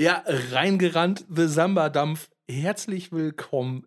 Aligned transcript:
Ja, 0.00 0.24
reingerannt, 0.26 1.26
The 1.28 1.46
Samba-Dampf. 1.46 2.30
Herzlich 2.50 3.12
willkommen. 3.12 3.86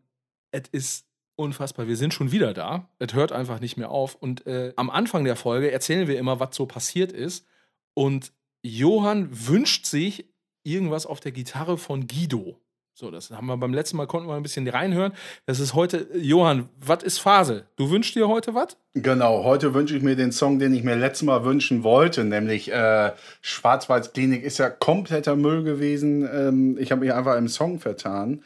Es 0.51 0.70
ist 0.71 1.08
unfassbar. 1.36 1.88
Wir 1.88 1.97
sind 1.97 2.13
schon 2.13 2.32
wieder 2.32 2.54
da. 2.54 2.88
Es 3.00 3.16
hört 3.16 3.32
einfach 3.32 3.59
nicht 3.59 3.78
mehr 3.78 3.89
auf. 3.89 4.13
Und 4.13 4.46
äh, 4.46 4.73
am 4.76 4.91
Anfang 4.91 5.23
der 5.23 5.36
Folge 5.36 5.71
erzählen 5.71 6.07
wir 6.07 6.20
immer, 6.20 6.39
was 6.39 6.55
so 6.55 6.68
passiert 6.68 7.12
ist. 7.12 7.47
Und 7.96 8.31
Johann 8.62 9.28
wünscht 9.31 9.88
sich 9.88 10.31
irgendwas 10.62 11.07
auf 11.07 11.20
der 11.20 11.31
Gitarre 11.31 11.79
von 11.79 12.05
Guido. 12.05 12.61
So, 12.96 13.10
das 13.10 13.31
haben 13.31 13.47
wir 13.47 13.57
beim 13.57 13.73
letzten 13.73 13.97
Mal, 13.97 14.05
konnten 14.05 14.29
wir 14.29 14.35
ein 14.35 14.44
bisschen 14.44 14.67
reinhören. 14.67 15.13
Das 15.47 15.59
ist 15.59 15.73
heute, 15.73 16.07
Johann, 16.13 16.70
was 16.80 17.02
ist 17.02 17.17
Phase? 17.17 17.66
Du 17.76 17.89
wünschst 17.89 18.13
dir 18.13 18.27
heute 18.27 18.53
was? 18.53 18.77
Genau, 18.94 19.44
heute 19.44 19.73
wünsche 19.73 19.98
ich 19.98 20.03
mir 20.03 20.16
den 20.16 20.31
Song, 20.31 20.59
den 20.59 20.76
ich 20.76 20.84
mir 20.84 20.95
letztes 20.95 21.26
Mal 21.26 21.44
wünschen 21.44 21.84
wollte, 21.84 22.23
nämlich 22.23 22.71
äh, 22.71 23.12
Schwarzwaldklinik 23.41 24.44
ist 24.44 24.59
ja 24.59 24.70
kompletter 24.70 25.35
Müll 25.35 25.63
gewesen. 25.63 26.30
Ähm, 26.31 26.77
ich 26.80 26.91
habe 26.91 27.02
mich 27.02 27.12
einfach 27.12 27.35
im 27.35 27.48
Song 27.48 27.80
vertan. 27.80 28.44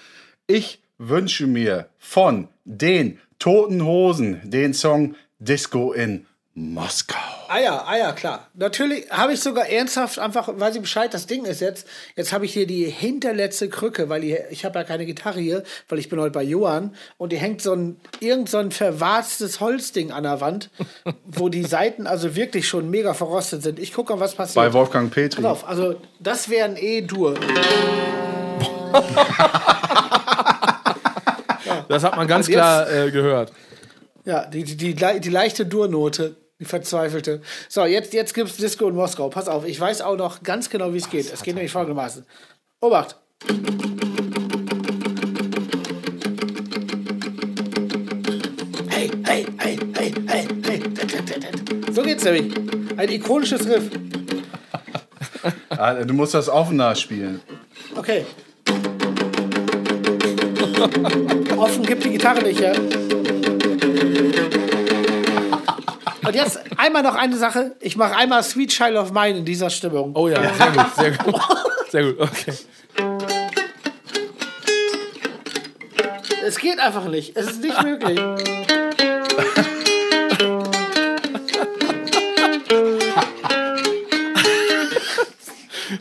Ich 0.47 0.81
wünsche 0.97 1.45
mir 1.45 1.89
von 1.97 2.47
den 2.63 3.19
Toten 3.39 3.83
Hosen 3.83 4.39
den 4.49 4.73
Song 4.73 5.15
Disco 5.39 5.91
in 5.91 6.25
Moskau. 6.59 7.19
Ah 7.49 7.59
ja, 7.59 7.83
ah 7.85 7.97
ja, 7.97 8.11
klar. 8.13 8.47
Natürlich 8.55 9.11
habe 9.11 9.33
ich 9.33 9.39
sogar 9.41 9.67
ernsthaft 9.69 10.17
einfach, 10.17 10.49
weiß 10.51 10.73
ich 10.73 10.81
Bescheid, 10.81 11.13
das 11.13 11.27
Ding 11.27 11.45
ist 11.45 11.61
jetzt, 11.61 11.85
jetzt 12.15 12.33
habe 12.33 12.45
ich 12.45 12.53
hier 12.53 12.65
die 12.65 12.85
hinterletzte 12.85 13.69
Krücke, 13.69 14.09
weil 14.09 14.23
ich, 14.23 14.39
ich 14.49 14.65
habe 14.65 14.79
ja 14.79 14.83
keine 14.83 15.05
Gitarre 15.05 15.39
hier, 15.39 15.61
weil 15.87 15.99
ich 15.99 16.09
bin 16.09 16.19
heute 16.19 16.31
bei 16.31 16.41
Johann 16.41 16.95
und 17.19 17.31
die 17.31 17.37
hängt 17.37 17.61
so 17.61 17.73
ein, 17.73 17.99
irgend 18.21 18.49
so 18.49 18.57
ein 18.57 18.71
verwarztes 18.71 19.59
Holzding 19.59 20.11
an 20.11 20.23
der 20.23 20.41
Wand, 20.41 20.71
wo 21.25 21.47
die 21.47 21.63
Seiten 21.63 22.07
also 22.07 22.35
wirklich 22.35 22.67
schon 22.67 22.89
mega 22.89 23.13
verrostet 23.13 23.61
sind. 23.61 23.77
Ich 23.77 23.93
gucke 23.93 24.15
mal, 24.15 24.19
was 24.19 24.33
passiert. 24.33 24.55
Bei 24.55 24.73
Wolfgang 24.73 25.13
Petri. 25.13 25.43
Pass 25.43 25.51
auf, 25.51 25.67
also 25.67 26.01
das 26.19 26.49
wäre 26.49 26.65
ein 26.65 26.75
E-Dur. 26.75 27.35
Das 31.87 32.03
hat 32.03 32.15
man 32.15 32.27
ganz 32.27 32.47
klar 32.47 32.91
äh, 32.91 33.11
gehört. 33.11 33.53
Ja, 34.25 34.45
die, 34.45 34.63
die, 34.63 34.75
die, 34.75 35.19
die 35.19 35.29
leichte 35.29 35.67
Dur-Note. 35.67 36.35
Die 36.59 36.65
verzweifelte. 36.65 37.41
So, 37.69 37.85
jetzt, 37.85 38.13
jetzt 38.13 38.33
gibt 38.33 38.49
es 38.49 38.57
Disco 38.57 38.87
in 38.87 38.95
Moskau. 38.95 39.29
Pass 39.29 39.47
auf, 39.47 39.63
ich 39.65 39.79
weiß 39.79 40.01
auch 40.01 40.17
noch 40.17 40.41
ganz 40.41 40.71
genau, 40.71 40.91
wie 40.91 40.97
es 40.97 41.07
geht. 41.09 41.31
Es 41.31 41.43
geht 41.43 41.53
nämlich 41.53 41.71
folgendermaßen. 41.71 42.25
Obacht. 42.81 43.15
Hey, 48.89 49.11
hey, 49.23 49.45
hey, 49.57 49.77
hey, 49.95 50.13
hey, 50.25 50.47
hey. 50.65 50.81
So 51.91 52.01
geht's 52.01 52.23
nämlich. 52.23 52.51
Ein 52.97 53.09
ikonisches 53.09 53.67
Riff. 53.67 53.91
Ah, 55.69 55.93
du 55.93 56.13
musst 56.15 56.33
das 56.33 56.49
offener 56.49 56.95
spielen. 56.95 57.39
Okay. 57.95 58.25
Offen 61.55 61.85
gibt 61.85 62.03
die 62.03 62.09
Gitarre 62.09 62.41
nicht, 62.41 62.59
ja? 62.59 62.73
Und 66.27 66.35
jetzt 66.35 66.59
einmal 66.77 67.03
noch 67.03 67.15
eine 67.15 67.37
Sache. 67.37 67.75
Ich 67.79 67.95
mache 67.95 68.15
einmal 68.15 68.43
Sweet 68.43 68.71
Child 68.71 68.97
of 68.97 69.11
Mine 69.11 69.37
in 69.37 69.45
dieser 69.45 69.69
Stimmung. 69.69 70.11
Oh 70.13 70.27
ja, 70.27 70.41
sehr 70.53 70.71
gut, 70.71 70.95
sehr 70.95 71.11
gut. 71.11 71.41
Sehr 71.89 72.03
gut, 72.03 72.19
okay. 72.19 72.53
Es 76.45 76.57
geht 76.57 76.79
einfach 76.79 77.05
nicht. 77.05 77.35
Es 77.37 77.51
ist 77.51 77.61
nicht 77.61 77.81
möglich. 77.81 78.19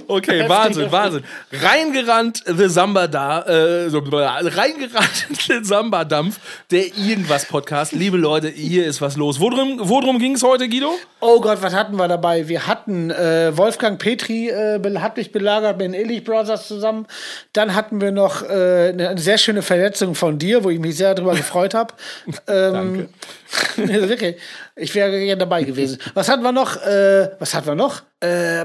Okay, 0.08 0.42
Heftig, 0.42 0.48
Wahnsinn, 0.48 0.82
heftig. 0.84 0.92
Wahnsinn. 0.92 1.24
Reingerannt 1.52 2.42
The 2.46 2.68
Samba 2.68 3.06
da, 3.08 3.42
äh, 3.42 3.90
so, 3.90 3.98
reingerannt 3.98 5.26
The 5.48 5.58
Samba 5.62 6.04
Dampf, 6.04 6.38
der 6.70 6.96
irgendwas 6.96 7.46
Podcast. 7.46 7.92
Liebe 7.92 8.16
Leute, 8.16 8.48
hier 8.48 8.86
ist 8.86 9.00
was 9.00 9.16
los. 9.16 9.40
Worum, 9.40 9.80
worum 9.80 10.18
ging 10.18 10.34
es 10.34 10.42
heute, 10.42 10.68
Guido? 10.68 10.92
Oh 11.20 11.40
Gott, 11.40 11.60
was 11.60 11.74
hatten 11.74 11.96
wir 11.96 12.06
dabei? 12.06 12.46
Wir 12.46 12.66
hatten 12.66 13.10
äh, 13.10 13.56
Wolfgang 13.56 13.98
Petri 13.98 14.48
äh, 14.48 14.80
hat 14.98 15.16
mich 15.16 15.32
belagert 15.32 15.78
mit 15.78 15.86
den 15.86 15.94
Illich 15.94 16.22
Brothers 16.22 16.68
zusammen. 16.68 17.06
Dann 17.52 17.74
hatten 17.74 18.00
wir 18.00 18.12
noch 18.12 18.42
äh, 18.42 18.90
eine 18.90 19.18
sehr 19.18 19.38
schöne 19.38 19.62
Verletzung 19.62 20.14
von 20.14 20.38
dir, 20.38 20.62
wo 20.62 20.70
ich 20.70 20.78
mich 20.78 20.96
sehr 20.96 21.14
darüber 21.14 21.34
gefreut 21.34 21.74
habe. 21.74 21.94
ähm, 22.46 22.72
Danke. 22.72 23.08
wirklich. 23.76 24.36
Ich 24.76 24.94
wäre 24.94 25.10
gerne 25.10 25.38
dabei 25.38 25.62
gewesen. 25.64 25.98
Was 26.14 26.28
hatten 26.28 26.42
wir 26.42 26.52
noch? 26.52 26.76
Äh, 26.82 27.30
was 27.38 27.54
hatten 27.54 27.66
wir 27.66 27.74
noch? 27.74 28.02
Äh, 28.20 28.64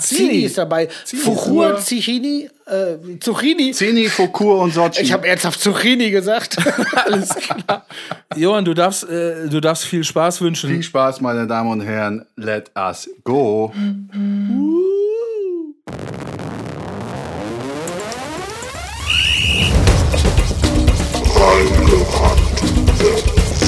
Zini 0.00 0.40
ist 0.40 0.58
dabei. 0.58 0.88
Fuchur, 0.88 1.78
Zucchini, 1.78 2.48
äh, 2.66 3.18
Zucchini. 3.18 3.72
Zini, 3.72 4.08
Fukur 4.08 4.60
und 4.60 4.72
Sochi. 4.72 5.02
Ich 5.02 5.12
habe 5.12 5.26
ernsthaft 5.26 5.60
Zucchini 5.60 6.10
gesagt. 6.10 6.56
Alles 7.06 7.28
klar. 7.30 7.86
Johann, 8.36 8.64
du 8.64 8.74
darfst, 8.74 9.08
äh, 9.08 9.48
du 9.48 9.60
darfst 9.60 9.84
viel 9.84 10.04
Spaß 10.04 10.40
wünschen. 10.40 10.70
Viel 10.70 10.82
Spaß, 10.82 11.20
meine 11.20 11.46
Damen 11.46 11.70
und 11.70 11.80
Herren. 11.80 12.26
Let 12.36 12.70
us 12.76 13.08
go. 13.24 13.72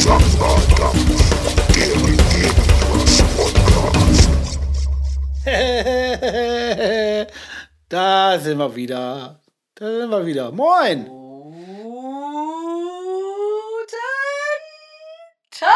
da 7.89 8.39
sind 8.39 8.59
wir 8.59 8.77
wieder. 8.77 9.41
Da 9.75 9.87
sind 9.87 10.11
wir 10.11 10.25
wieder. 10.25 10.53
Moin! 10.53 11.07
Guten 11.07 11.57
Tag! 15.51 15.71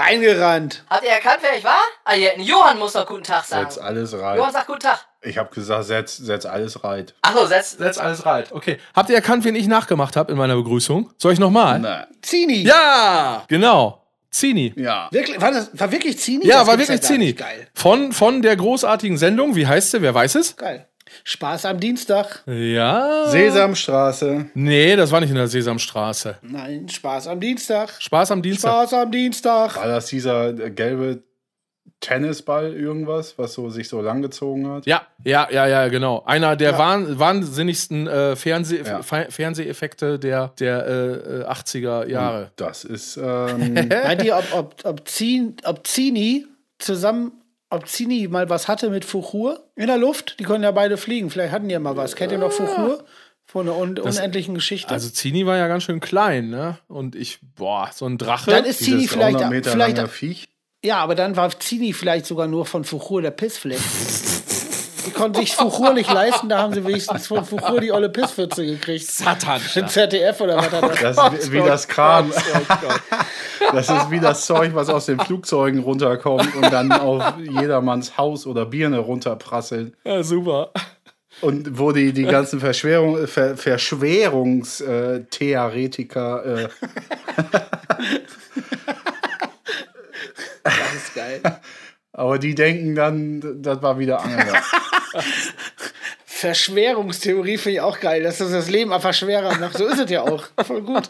Reingerannt. 0.00 0.84
Habt 0.88 1.04
ihr 1.04 1.10
erkannt, 1.10 1.38
wer 1.42 1.58
ich 1.58 1.64
war? 1.64 1.80
Ah, 2.04 2.14
ja, 2.14 2.30
Johann 2.38 2.78
muss 2.78 2.94
doch 2.94 3.06
guten 3.06 3.22
Tag 3.22 3.44
sagen. 3.44 3.70
Setz 3.70 3.78
alles 3.78 4.18
rein. 4.18 4.38
Johann 4.38 4.52
sagt 4.52 4.66
guten 4.66 4.80
Tag. 4.80 5.06
Ich 5.22 5.36
habe 5.36 5.54
gesagt, 5.54 5.84
setz, 5.84 6.16
setz 6.16 6.46
alles 6.46 6.82
reit. 6.82 7.14
Achso, 7.20 7.44
setz, 7.46 7.72
setz 7.72 7.98
alles 7.98 8.24
reit. 8.24 8.52
Okay. 8.52 8.78
Habt 8.94 9.10
ihr 9.10 9.16
erkannt, 9.16 9.44
wen 9.44 9.54
ich 9.54 9.68
nachgemacht 9.68 10.16
habe 10.16 10.32
in 10.32 10.38
meiner 10.38 10.56
Begrüßung? 10.56 11.12
Soll 11.18 11.34
ich 11.34 11.38
nochmal? 11.38 11.78
Nein. 11.78 12.06
Zini. 12.22 12.62
Ja, 12.62 13.44
genau. 13.48 14.06
Zini. 14.30 14.72
Ja. 14.76 15.08
Wirklich, 15.10 15.40
war, 15.40 15.50
das, 15.50 15.70
war 15.74 15.92
wirklich 15.92 16.18
Zini? 16.18 16.46
Ja, 16.46 16.60
das 16.60 16.68
war 16.68 16.78
wirklich 16.78 17.02
Zini. 17.02 17.32
Geil. 17.34 17.68
Von, 17.74 18.12
von 18.12 18.42
der 18.42 18.56
großartigen 18.56 19.18
Sendung, 19.18 19.56
wie 19.56 19.66
heißt 19.66 19.90
sie? 19.90 20.02
Wer 20.02 20.14
weiß 20.14 20.36
es? 20.36 20.56
Geil. 20.56 20.86
Spaß 21.24 21.66
am 21.66 21.80
Dienstag. 21.80 22.42
Ja. 22.46 23.28
Sesamstraße. 23.28 24.46
Nee, 24.54 24.96
das 24.96 25.10
war 25.10 25.20
nicht 25.20 25.30
in 25.30 25.36
der 25.36 25.48
Sesamstraße. 25.48 26.38
Nein, 26.42 26.88
Spaß 26.88 27.28
am 27.28 27.40
Dienstag. 27.40 27.90
Spaß 27.98 28.30
am 28.32 28.42
Dienstag. 28.42 28.70
Spaß 28.70 28.94
am 28.94 29.10
Dienstag. 29.10 29.76
War 29.76 29.88
das 29.88 30.06
dieser 30.06 30.52
gelbe 30.52 31.22
Tennisball 32.00 32.74
irgendwas, 32.74 33.38
was 33.38 33.52
so 33.52 33.68
sich 33.68 33.88
so 33.88 34.00
langgezogen 34.00 34.68
hat? 34.68 34.86
Ja, 34.86 35.06
ja, 35.22 35.48
ja, 35.50 35.66
ja, 35.66 35.88
genau. 35.88 36.22
Einer 36.24 36.56
der 36.56 36.72
ja. 36.72 36.78
wahn, 36.78 37.18
wahnsinnigsten 37.18 38.06
äh, 38.06 38.36
Fernseh 38.36 38.82
ja. 38.82 39.02
Fernseheffekte 39.02 40.18
der, 40.18 40.48
der 40.58 40.86
äh, 40.86 41.44
80er 41.44 42.06
Jahre. 42.06 42.44
Und 42.44 42.52
das 42.56 42.84
ist. 42.84 43.18
Ähm 43.18 43.74
Meint 44.04 44.24
ihr, 44.24 44.36
ob, 44.36 44.44
ob, 44.54 44.74
ob, 44.84 45.08
Zini, 45.08 45.54
ob 45.64 45.86
Zini 45.86 46.46
zusammen 46.78 47.32
ob 47.70 47.86
Zini 47.88 48.28
mal 48.28 48.50
was 48.50 48.68
hatte 48.68 48.90
mit 48.90 49.04
Fuchur 49.04 49.70
in 49.76 49.86
der 49.86 49.96
Luft. 49.96 50.38
Die 50.38 50.44
konnten 50.44 50.64
ja 50.64 50.72
beide 50.72 50.96
fliegen. 50.96 51.30
Vielleicht 51.30 51.52
hatten 51.52 51.68
die 51.68 51.72
ja 51.72 51.80
mal 51.80 51.96
was. 51.96 52.16
Kennt 52.16 52.32
ihr 52.32 52.38
noch 52.38 52.52
Fuchur? 52.52 53.04
Von 53.46 53.68
einer 53.68 53.76
un 53.76 53.94
das, 53.96 54.18
unendlichen 54.18 54.54
Geschichte. 54.54 54.90
Also 54.90 55.08
Zini 55.08 55.44
war 55.46 55.56
ja 55.56 55.66
ganz 55.66 55.84
schön 55.84 55.98
klein, 55.98 56.50
ne? 56.50 56.78
Und 56.86 57.16
ich, 57.16 57.38
boah, 57.56 57.90
so 57.92 58.06
ein 58.06 58.18
Drache. 58.18 58.50
Dann 58.50 58.64
ist 58.64 58.78
Zini 58.78 59.08
vielleicht, 59.08 59.40
vielleicht 59.66 60.08
Viech. 60.08 60.48
Ja, 60.84 60.98
aber 60.98 61.14
dann 61.14 61.36
war 61.36 61.50
Zini 61.58 61.92
vielleicht 61.92 62.26
sogar 62.26 62.46
nur 62.46 62.64
von 62.66 62.84
Fuchur 62.84 63.22
der 63.22 63.32
Pissfleck. 63.32 63.80
Die 65.06 65.10
konnten 65.10 65.40
sich 65.40 65.54
Fuchur 65.54 65.94
nicht 65.94 66.12
leisten, 66.12 66.48
da 66.48 66.58
haben 66.58 66.74
sie 66.74 66.84
wenigstens 66.84 67.26
von 67.26 67.44
Fuchur 67.44 67.80
die 67.80 67.92
olle 67.92 68.08
Pisspfütze 68.08 68.64
gekriegt. 68.64 69.06
Satan. 69.06 69.60
Im 69.74 69.88
ZDF 69.88 70.40
oder 70.40 70.56
was 70.56 70.70
hat 70.70 71.02
das? 71.02 71.16
Das 71.16 71.34
ist 71.34 71.52
wie 71.52 71.58
das 71.58 71.88
Kram. 71.88 72.32
Das 73.72 73.88
ist 73.88 74.10
wie 74.10 74.20
das 74.20 74.46
Zeug, 74.46 74.74
was 74.74 74.88
aus 74.88 75.06
den 75.06 75.20
Flugzeugen 75.20 75.80
runterkommt 75.80 76.54
und 76.56 76.72
dann 76.72 76.90
auf 76.92 77.34
jedermanns 77.38 78.18
Haus 78.18 78.46
oder 78.46 78.66
Birne 78.66 78.98
runterprasselt. 78.98 79.94
Ja, 80.04 80.22
super. 80.22 80.70
Und 81.40 81.78
wo 81.78 81.92
die, 81.92 82.12
die 82.12 82.24
ganzen 82.24 82.60
Verschwörung, 82.60 83.26
Ver, 83.26 83.56
Verschwörungstheoretiker 83.56 86.44
äh, 86.44 86.68
Das 90.62 90.94
ist 90.94 91.14
geil. 91.14 91.40
Aber 92.12 92.38
die 92.38 92.54
denken 92.54 92.94
dann, 92.94 93.62
das 93.62 93.80
war 93.82 93.98
wieder 93.98 94.20
Angela. 94.20 94.62
Verschwörungstheorie 96.24 97.58
finde 97.58 97.74
ich 97.76 97.80
auch 97.80 98.00
geil, 98.00 98.22
dass 98.22 98.38
das 98.38 98.50
das 98.50 98.70
Leben 98.70 98.92
einfach 98.92 99.12
schwerer 99.14 99.56
macht. 99.58 99.76
So 99.76 99.86
ist 99.86 99.98
es 99.98 100.10
ja 100.10 100.22
auch. 100.22 100.44
Voll 100.64 100.82
gut. 100.82 101.08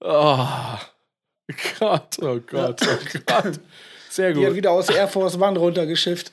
Oh 0.00 0.46
Gott, 1.78 2.16
oh 2.22 2.40
Gott, 2.46 2.80
oh 2.82 3.18
Gott. 3.26 3.60
Sehr 4.10 4.32
gut. 4.32 4.42
Die 4.42 4.46
hat 4.46 4.54
wieder 4.54 4.70
aus 4.72 4.88
Air 4.90 5.08
Force 5.08 5.36
One 5.40 5.58
runtergeschifft. 5.58 6.32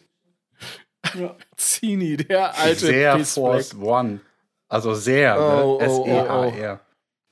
Zini, 1.58 2.18
der 2.18 2.58
alte 2.58 2.80
Sehr. 2.88 3.20
Force 3.26 3.76
One. 3.76 4.22
Also 4.70 4.94
sehr, 4.94 5.36
Oh, 5.38 5.42
ne? 5.42 5.64
oh, 5.66 5.80
S-E-H-R. 5.82 6.80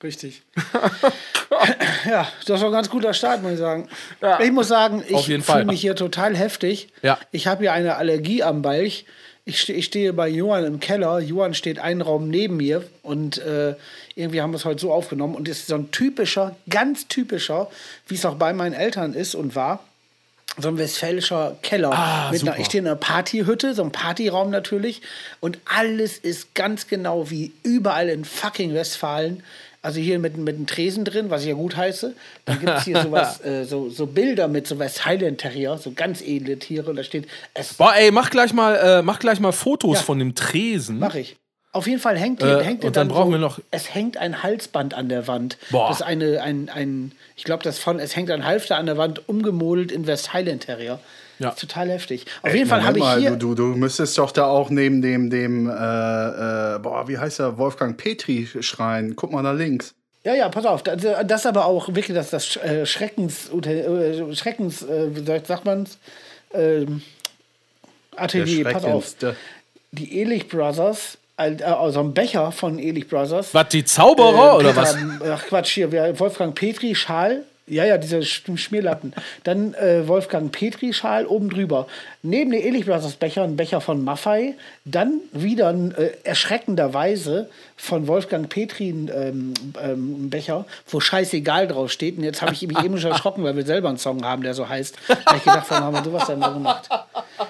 Richtig. 0.02 0.44
ja, 2.10 2.28
das 2.46 2.62
war 2.62 2.68
ein 2.68 2.74
ganz 2.74 2.90
guter 2.90 3.14
Start, 3.14 3.42
muss 3.42 3.54
ich 3.54 3.58
sagen. 3.60 3.90
Ja. 4.22 4.40
Ich 4.40 4.52
muss 4.52 4.70
sagen, 4.70 5.04
ich 5.06 5.26
fühle 5.26 5.66
mich 5.66 5.82
hier 5.82 5.96
total 5.96 6.36
heftig. 6.36 6.90
Ja. 7.02 7.20
Ich 7.32 7.48
habe 7.48 7.62
hier 7.62 7.74
eine 7.74 7.96
Allergie 7.96 8.44
am 8.44 8.62
Balch. 8.62 9.06
Ich, 9.46 9.62
ste 9.62 9.74
ich 9.74 9.86
stehe 9.86 10.14
bei 10.14 10.30
Johann 10.30 10.64
im 10.64 10.80
Keller. 10.80 11.20
Johann 11.20 11.54
steht 11.54 11.80
einen 11.80 12.02
Raum 12.02 12.30
neben 12.30 12.58
mir 12.58 12.84
und 13.02 13.40
äh, 13.40 13.76
irgendwie 14.16 14.42
haben 14.42 14.52
wir 14.52 14.58
es 14.58 14.66
heute 14.66 14.80
so 14.80 14.94
aufgenommen. 14.94 15.36
Und 15.36 15.48
es 15.50 15.60
ist 15.60 15.68
so 15.68 15.76
ein 15.76 15.92
typischer, 15.92 16.56
ganz 16.70 17.08
typischer, 17.08 17.70
wie 18.08 18.16
es 18.16 18.26
auch 18.26 18.36
bei 18.36 18.54
meinen 18.54 18.74
Eltern 18.74 19.14
ist 19.14 19.36
und 19.36 19.56
war, 19.56 19.80
so 20.58 20.70
ein 20.70 20.78
westfälischer 20.78 21.58
Keller. 21.62 21.92
Ah, 21.92 22.30
mit 22.32 22.42
einer, 22.42 22.60
ich 22.60 22.66
stehe 22.66 22.82
in 22.82 22.88
einer 22.88 22.96
Partyhütte, 22.96 23.74
so 23.74 23.84
ein 23.84 23.92
Partyraum 23.92 24.50
natürlich. 24.50 25.02
Und 25.40 25.58
alles 25.66 26.18
ist 26.18 26.54
ganz 26.54 26.88
genau 26.88 27.30
wie 27.30 27.54
überall 27.64 28.10
in 28.10 28.26
fucking 28.26 28.74
Westfalen. 28.74 29.44
Also 29.82 30.00
hier 30.02 30.20
mit, 30.20 30.36
mit 30.38 30.56
einem 30.56 30.68
Tresen 30.68 31.06
drin, 31.06 31.30
was 31.30 31.44
ich 31.44 31.48
ja 31.48 31.54
gut 31.54 31.78
heiße. 31.78 32.14
Dann 32.46 32.60
gibt 32.60 32.72
es 32.78 32.84
hier 32.84 33.02
sowas, 33.02 33.40
äh, 33.46 33.64
so, 33.64 33.90
so 33.90 34.08
Bilder 34.08 34.48
mit 34.50 34.68
so 34.68 34.78
West 34.78 35.06
Highland 35.06 35.40
Terrier, 35.40 35.78
so 35.78 35.92
ganz 35.92 36.22
edle 36.22 36.60
Tiere. 36.60 36.90
Und 36.90 36.98
da 36.98 37.04
steht, 37.04 37.28
es 37.54 37.76
Boah, 37.76 37.94
ey, 37.96 38.12
mach 38.12 38.30
gleich 38.30 38.52
mal, 38.54 38.76
äh, 38.76 39.02
mach 39.02 39.20
gleich 39.20 39.40
mal 39.40 39.54
Fotos 39.54 39.98
Ja. 40.00 40.04
von 40.04 40.20
dem 40.20 40.36
Tresen. 40.36 41.00
Mache 41.00 41.20
ich. 41.22 41.38
Auf 41.72 41.86
jeden 41.88 42.00
Fall 42.00 42.18
hängt, 42.18 42.42
Äh, 42.42 42.64
hängt 42.64 42.84
und 42.84 42.96
dann 42.98 43.08
brauchen 43.10 43.28
so, 43.28 43.32
wir 43.34 43.38
noch- 43.38 43.60
Es 43.72 43.94
hängt 43.94 44.18
ein 44.18 44.42
Halsband 44.42 44.96
an 44.96 45.08
der 45.08 45.28
Wand. 45.28 45.58
Boah. 45.70 45.88
Das 45.90 45.98
ist 46.02 46.06
eine, 46.06 46.42
ein, 46.42 46.68
ein, 46.68 47.12
ich 47.36 47.44
glaube, 47.44 47.64
das 47.64 47.78
von, 47.78 48.00
es 48.00 48.16
hängt 48.16 48.32
ein 48.32 48.44
Halfter 48.44 48.76
an 48.78 48.88
der 48.88 48.98
Wand, 48.98 49.30
umgemodelt 49.30 49.92
in 49.92 50.08
West 50.08 50.34
Highland 50.34 50.64
Terrier. 50.66 51.00
Ja. 51.40 51.48
Das 51.52 51.56
ist 51.56 51.62
total 51.70 51.90
heftig. 51.90 52.26
Auf 52.44 52.54
jeden 52.54 52.68
Fall 52.70 52.84
habe 52.84 53.00
ich 53.00 53.06
hier. 53.16 53.32
Du, 53.32 53.56
du, 53.56 53.72
du 53.72 53.78
müsstest 53.78 54.18
doch 54.18 54.32
da 54.32 54.46
auch 54.46 54.70
neben 54.70 55.02
dem, 55.02 55.30
dem 55.30 55.68
äh, 55.70 55.72
äh, 55.74 56.80
boah, 56.80 57.08
wie 57.08 57.18
heißt 57.18 57.40
der, 57.40 57.58
Wolfgang 57.58 57.98
Petri 57.98 58.48
schreien. 58.62 59.16
Guck 59.16 59.32
mal 59.32 59.42
da 59.42 59.52
links. 59.54 59.94
Ja, 60.26 60.34
ja, 60.36 60.50
pass 60.50 60.66
auf. 60.66 60.84
Das, 60.84 61.02
das 61.26 61.46
aber 61.46 61.66
auch 61.66 61.88
wirklich 61.88 62.14
das, 62.14 62.30
das 62.30 62.58
äh, 62.58 62.86
Schreckens, 62.86 63.50
äh, 63.54 64.36
Schreckens, 64.36 64.82
äh, 64.82 65.16
wie 65.16 65.24
sagt- 65.26 65.48
sagt 65.48 65.64
man 65.66 65.88
ähm, 66.54 67.02
Atelier, 68.16 68.66
pass 68.66 68.84
auf. 68.84 69.16
Die 69.92 70.20
Ehrlich 70.20 70.48
Brothers, 70.50 71.18
äh, 71.38 71.64
also 71.64 72.02
ein 72.02 72.14
Becher 72.14 72.52
von 72.52 72.80
Ehrlich 72.80 73.08
Brothers. 73.08 73.54
Was, 73.54 73.70
die 73.70 73.86
Zauberer 73.86 74.54
Äh, 74.54 74.56
oder 74.58 74.70
Peter, 74.74 74.82
was? 74.82 74.98
Ach 75.32 75.46
Quatsch, 75.48 75.70
hier, 75.72 75.92
wer- 75.92 76.20
Wolfgang 76.20 76.54
Petri, 76.54 76.94
Schal. 76.96 77.44
Ja, 77.70 77.86
ja, 77.86 77.98
diese 77.98 78.18
Sch- 78.20 78.58
Schmierlappen. 78.58 79.14
Dann 79.44 79.74
äh, 79.76 80.08
Wolfgang 80.08 80.52
Petri, 80.52 80.92
Schal 80.94 81.26
oben 81.26 81.50
drüber. 81.50 81.88
Neben 82.24 82.52
den 82.52 82.62
Ehrlich 82.62 82.88
Becher 83.16 83.44
ein 83.44 83.56
Becher 83.56 83.80
von 83.80 84.04
Maffei. 84.04 84.56
Dann 84.86 85.20
wieder 85.32 85.70
äh, 85.96 86.10
erschreckenderweise 86.24 87.50
von 87.80 88.08
Wolfgang 88.08 88.50
Petri 88.50 88.90
ähm, 88.90 89.54
ähm, 89.82 90.30
Becher, 90.30 90.66
wo 90.90 91.00
scheißegal 91.00 91.68
drauf 91.68 91.92
steht. 91.92 92.18
Und 92.18 92.24
jetzt 92.26 92.42
habe 92.42 92.54
ich 92.54 92.68
mich 92.68 92.78
eben 92.84 93.00
schon 93.00 93.12
erschrocken, 93.12 93.44
weil 93.44 93.56
wir 93.56 93.66
selber 93.66 93.88
einen 93.88 93.98
Song 93.98 94.24
haben, 94.26 94.44
der 94.44 94.54
so 94.54 94.68
heißt. 94.68 94.98
Da 95.08 95.36
ich 95.38 95.44
gedacht, 95.44 95.66
warum 95.70 95.86
haben 95.86 95.96
wir 95.96 96.04
sowas 96.04 96.28
denn 96.28 96.40
mal 96.40 96.54
gemacht? 96.54 96.90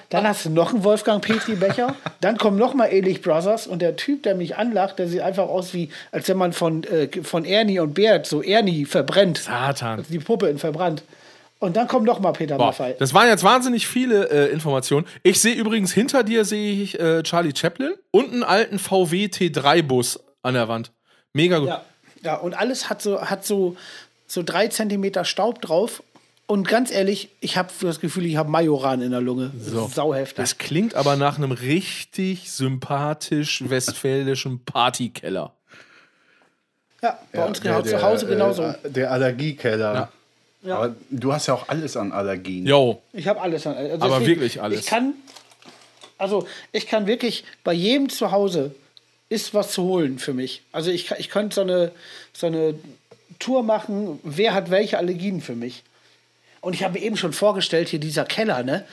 Dann 0.09 0.27
hast 0.27 0.45
du 0.45 0.51
noch 0.51 0.71
einen 0.71 0.83
Wolfgang 0.83 1.23
Petri 1.23 1.55
Becher. 1.55 1.95
Dann 2.21 2.37
kommen 2.37 2.57
noch 2.57 2.75
mal 2.75 2.85
Ehrlich 2.85 3.21
Brothers 3.21 3.65
und 3.65 3.81
der 3.81 3.95
Typ, 3.95 4.23
der 4.23 4.35
mich 4.35 4.55
anlacht, 4.55 4.99
der 4.99 5.07
sieht 5.07 5.21
einfach 5.21 5.49
aus 5.49 5.73
wie, 5.73 5.89
als 6.11 6.29
wenn 6.29 6.37
man 6.37 6.53
von, 6.53 6.83
äh, 6.83 7.09
von 7.23 7.43
Ernie 7.43 7.79
und 7.79 7.95
Bert 7.95 8.27
so 8.27 8.43
Ernie 8.43 8.85
verbrennt. 8.85 9.39
Satan. 9.39 10.05
Die 10.09 10.19
Puppe 10.19 10.47
in 10.47 10.59
verbrannt. 10.59 11.03
Und 11.59 11.75
dann 11.75 11.87
kommt 11.89 12.05
noch 12.05 12.19
mal 12.21 12.31
Peter 12.31 12.55
Boah, 12.57 12.67
Maffei. 12.67 12.95
das 12.97 13.13
waren 13.13 13.27
jetzt 13.27 13.43
wahnsinnig 13.43 13.85
viele 13.87 14.29
äh, 14.29 14.51
Informationen. 14.51 15.05
Ich 15.23 15.41
sehe 15.41 15.53
übrigens 15.55 15.91
hinter 15.91 16.23
dir 16.23 16.45
sehe 16.45 16.81
ich 16.81 16.97
äh, 16.99 17.21
Charlie 17.23 17.53
Chaplin 17.53 17.93
und 18.11 18.31
einen 18.31 18.43
alten 18.43 18.79
VW 18.79 19.25
T3-Bus 19.25 20.19
an 20.41 20.53
der 20.53 20.69
Wand. 20.69 20.91
Mega 21.33 21.59
gut. 21.59 21.67
Ja, 21.67 21.83
ja, 22.23 22.35
und 22.35 22.53
alles 22.57 22.89
hat 22.89 23.01
so, 23.01 23.21
hat 23.21 23.45
so, 23.45 23.75
so 24.25 24.41
drei 24.41 24.69
Zentimeter 24.69 25.25
Staub 25.25 25.61
drauf. 25.61 26.01
Und 26.47 26.67
ganz 26.67 26.91
ehrlich, 26.91 27.29
ich 27.41 27.57
habe 27.57 27.69
das 27.81 27.99
Gefühl, 27.99 28.25
ich 28.25 28.37
habe 28.37 28.49
Majoran 28.49 29.01
in 29.01 29.11
der 29.11 29.21
Lunge. 29.21 29.51
Das 29.53 29.67
So. 29.67 29.85
ist 29.85 29.95
sauheftig. 29.95 30.37
Das 30.37 30.57
klingt 30.57 30.95
aber 30.95 31.15
nach 31.17 31.37
einem 31.37 31.51
richtig 31.51 32.49
sympathisch 32.51 33.63
westfälischen 33.69 34.63
Partykeller. 34.63 35.53
ja, 37.03 37.19
bei 37.33 37.45
uns 37.45 37.59
der- 37.59 37.71
genau 37.73 37.83
zu 37.83 38.01
Hause 38.01 38.25
der, 38.27 38.35
genauso. 38.35 38.63
Äh, 38.63 38.75
der 38.89 39.11
Allergiekeller. 39.11 39.93
Ja. 39.93 40.09
Aber 40.65 40.95
du 41.09 41.31
hast 41.33 41.47
ja 41.47 41.53
auch 41.53 41.69
alles 41.69 41.95
an 41.95 42.11
Allergien. 42.11 42.65
Yo, 42.65 43.01
Ich 43.13 43.27
habe 43.27 43.39
alles. 43.41 43.65
an- 43.65 43.77
Also 43.77 44.05
Aber 44.05 44.25
wirklich 44.25 44.61
alles. 44.61 44.81
Ich 44.81 44.85
kann, 44.87 45.13
also 46.17 46.45
ich 46.71 46.87
kann 46.87 47.07
wirklich 47.07 47.45
bei 47.63 47.73
jedem 47.73 48.09
zu 48.09 48.31
Hause 48.31 48.75
ist 49.29 49.53
was 49.53 49.71
zu 49.71 49.83
holen 49.83 50.19
für 50.19 50.33
mich. 50.33 50.63
Also 50.71 50.91
ich, 50.91 51.07
kann- 51.07 51.17
ich 51.19 51.29
könnte 51.29 51.55
so 51.55 51.61
eine, 51.61 51.91
so 52.33 52.47
eine 52.47 52.73
Tour 53.37 53.63
machen, 53.63 54.19
wer 54.23 54.53
hat 54.53 54.69
welche 54.71 54.97
Allergien 54.97 55.39
für 55.41 55.55
mich. 55.55 55.83
Und 56.61 56.73
ich 56.73 56.83
habe 56.83 56.99
mir 56.99 57.05
eben 57.05 57.15
schon 57.15 57.31
vorgestellt, 57.31 57.87
hier 57.87 57.99
dieser 57.99 58.25
Keller, 58.25 58.63
ne? 58.63 58.83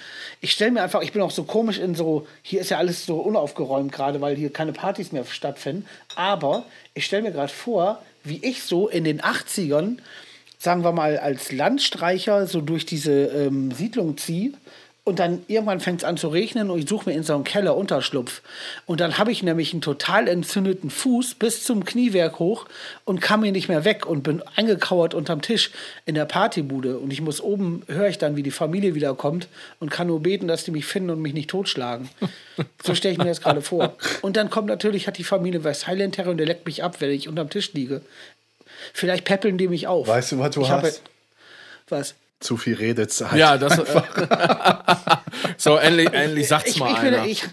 Ich 0.40 0.52
stelle 0.52 0.70
mir 0.70 0.82
einfach, 0.84 1.02
ich 1.02 1.12
bin 1.12 1.20
auch 1.22 1.32
so 1.32 1.42
komisch 1.42 1.78
in 1.78 1.96
so, 1.96 2.28
hier 2.42 2.60
ist 2.60 2.70
ja 2.70 2.78
alles 2.78 3.06
so 3.06 3.16
unaufgeräumt 3.16 3.90
gerade, 3.90 4.20
weil 4.20 4.36
hier 4.36 4.52
keine 4.52 4.72
Partys 4.72 5.10
mehr 5.10 5.24
stattfinden. 5.24 5.84
Aber 6.14 6.64
ich 6.94 7.06
stelle 7.06 7.22
mir 7.24 7.32
gerade 7.32 7.52
vor, 7.52 8.00
wie 8.22 8.38
ich 8.44 8.62
so 8.62 8.86
in 8.88 9.02
den 9.02 9.20
80ern, 9.20 9.98
sagen 10.66 10.82
wir 10.82 10.90
mal, 10.90 11.16
als 11.18 11.52
Landstreicher 11.52 12.48
so 12.48 12.60
durch 12.60 12.84
diese 12.84 13.26
ähm, 13.26 13.70
Siedlung 13.70 14.18
ziehe. 14.18 14.50
Und 15.04 15.20
dann 15.20 15.44
irgendwann 15.46 15.78
fängt 15.78 16.00
es 16.00 16.04
an 16.04 16.16
zu 16.16 16.26
regnen 16.26 16.68
und 16.68 16.80
ich 16.80 16.88
suche 16.88 17.08
mir 17.08 17.14
in 17.14 17.22
so 17.22 17.32
einem 17.32 17.44
Keller 17.44 17.76
Unterschlupf. 17.76 18.42
Und 18.84 18.98
dann 18.98 19.18
habe 19.18 19.30
ich 19.30 19.44
nämlich 19.44 19.72
einen 19.72 19.80
total 19.80 20.26
entzündeten 20.26 20.90
Fuß 20.90 21.36
bis 21.36 21.62
zum 21.62 21.84
Kniewerk 21.84 22.40
hoch 22.40 22.66
und 23.04 23.20
kam 23.20 23.42
mir 23.42 23.52
nicht 23.52 23.68
mehr 23.68 23.84
weg 23.84 24.04
und 24.04 24.24
bin 24.24 24.42
eingekauert 24.56 25.14
unterm 25.14 25.42
Tisch 25.42 25.70
in 26.06 26.16
der 26.16 26.24
Partybude. 26.24 26.98
Und 26.98 27.12
ich 27.12 27.20
muss 27.20 27.40
oben, 27.40 27.84
höre 27.86 28.08
ich 28.08 28.18
dann, 28.18 28.34
wie 28.34 28.42
die 28.42 28.50
Familie 28.50 28.96
wiederkommt 28.96 29.46
und 29.78 29.92
kann 29.92 30.08
nur 30.08 30.24
beten, 30.24 30.48
dass 30.48 30.64
die 30.64 30.72
mich 30.72 30.86
finden 30.86 31.10
und 31.10 31.22
mich 31.22 31.34
nicht 31.34 31.50
totschlagen. 31.50 32.08
So 32.82 32.96
stelle 32.96 33.12
ich 33.12 33.18
mir 33.18 33.26
das 33.26 33.42
gerade 33.42 33.62
vor. 33.62 33.94
Und 34.22 34.36
dann 34.36 34.50
kommt 34.50 34.66
natürlich, 34.66 35.06
hat 35.06 35.18
die 35.18 35.24
Familie 35.24 35.62
West 35.62 35.86
Highland 35.86 36.16
Terror 36.16 36.32
und 36.32 36.38
der 36.38 36.46
leckt 36.46 36.66
mich 36.66 36.82
ab, 36.82 36.96
wenn 37.00 37.10
ich 37.10 37.28
unterm 37.28 37.50
Tisch 37.50 37.72
liege. 37.74 38.00
Vielleicht 38.93 39.25
peppeln 39.25 39.58
die 39.58 39.69
mich 39.69 39.87
auf. 39.87 40.06
Weißt 40.08 40.32
du, 40.32 40.38
was 40.38 40.50
du 40.55 40.62
Ich 40.62 40.70
habe- 40.70 40.87
hast? 40.88 41.02
Was? 41.88 42.14
Zu 42.40 42.56
viel 42.56 42.75
Redezeit. 42.75 43.34
ja, 43.37 43.56
das. 43.56 43.78
Äh, 43.78 44.02
so, 45.56 45.76
endlich, 45.76 46.12
endlich 46.12 46.49
sagt's 46.49 46.70
ich, 46.73 46.78
mal 46.81 46.93
ich 46.93 46.99
bin, 47.00 47.14
einer. 47.14 47.26
ich, 47.26 47.44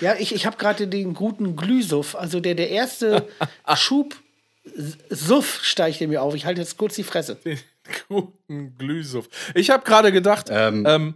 ja, 0.00 0.14
ich, 0.18 0.34
ich 0.34 0.44
habe 0.46 0.56
gerade 0.58 0.86
den 0.86 1.14
guten 1.14 1.56
Glühsuff. 1.56 2.14
Also 2.14 2.40
der, 2.40 2.54
der 2.54 2.70
erste 2.70 3.26
Schub 3.76 4.14
Suff 5.10 5.60
steigt 5.62 6.00
in 6.00 6.10
mir 6.10 6.22
auf. 6.22 6.34
Ich 6.34 6.44
halte 6.44 6.60
jetzt 6.60 6.76
kurz 6.76 6.94
die 6.96 7.04
Fresse. 7.04 7.36
Den 7.44 7.58
guten 8.08 8.76
Glühsuff. 8.76 9.28
Ich 9.54 9.70
habe 9.70 9.84
gerade 9.84 10.10
gedacht, 10.10 10.48
Ähm, 10.50 10.84
ähm, 10.88 11.14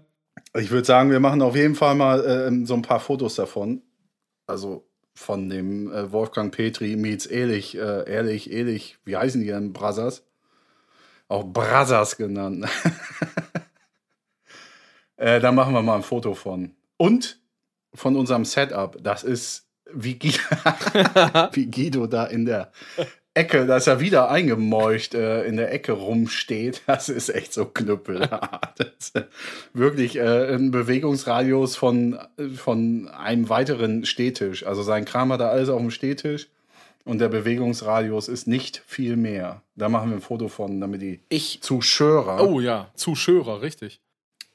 Ich 0.56 0.70
würde 0.70 0.86
sagen, 0.86 1.10
wir 1.10 1.18
machen 1.18 1.42
auf 1.42 1.56
jeden 1.56 1.74
Fall 1.74 1.96
mal 1.96 2.46
ähm, 2.46 2.64
so 2.64 2.74
ein 2.74 2.82
paar 2.82 3.00
Fotos 3.00 3.34
davon. 3.34 3.82
Also 4.46 4.86
von 5.20 5.50
dem 5.50 5.92
äh, 5.92 6.10
Wolfgang 6.12 6.52
Petri 6.52 6.96
meets 6.96 7.26
Ehrlich, 7.26 7.76
äh, 7.76 8.10
Ehrlich, 8.10 8.50
Ehrlich, 8.50 8.98
wie 9.04 9.16
heißen 9.16 9.40
die 9.40 9.48
denn? 9.48 9.72
Brothers? 9.72 10.24
Auch 11.28 11.44
Brothers 11.44 12.16
genannt. 12.16 12.66
äh, 15.16 15.38
da 15.38 15.52
machen 15.52 15.74
wir 15.74 15.82
mal 15.82 15.96
ein 15.96 16.02
Foto 16.02 16.34
von. 16.34 16.74
Und 16.96 17.38
von 17.92 18.16
unserem 18.16 18.46
Setup. 18.46 18.96
Das 19.02 19.22
ist 19.22 19.68
wie, 19.92 20.18
Gui 20.18 20.32
wie 21.52 21.70
Guido 21.70 22.06
da 22.06 22.24
in 22.24 22.46
der 22.46 22.72
Ecke, 23.34 23.64
dass 23.66 23.86
er 23.86 24.00
wieder 24.00 24.30
eingemeucht 24.30 25.14
äh, 25.14 25.44
in 25.44 25.56
der 25.56 25.72
Ecke 25.72 25.92
rumsteht. 25.92 26.82
Das 26.86 27.08
ist 27.08 27.28
echt 27.28 27.52
so 27.52 27.64
knüppelhart. 27.64 28.80
Äh, 29.14 29.22
wirklich 29.72 30.16
äh, 30.16 30.54
ein 30.54 30.70
Bewegungsradius 30.70 31.76
von, 31.76 32.18
von 32.56 33.08
einem 33.08 33.48
weiteren 33.48 34.04
Stehtisch. 34.04 34.66
Also 34.66 34.82
sein 34.82 35.04
Kram 35.04 35.32
hat 35.32 35.40
er 35.40 35.50
alles 35.50 35.68
auf 35.68 35.80
dem 35.80 35.90
Stehtisch. 35.90 36.48
Und 37.04 37.18
der 37.18 37.28
Bewegungsradius 37.28 38.28
ist 38.28 38.46
nicht 38.46 38.82
viel 38.86 39.16
mehr. 39.16 39.62
Da 39.74 39.88
machen 39.88 40.10
wir 40.10 40.16
ein 40.16 40.22
Foto 40.22 40.48
von, 40.48 40.80
damit 40.80 41.00
die 41.00 41.20
Ich, 41.28 41.62
Zuschauer 41.62 42.46
oh 42.46 42.60
ja, 42.60 42.90
Zuschauer, 42.94 43.62
richtig. 43.62 44.00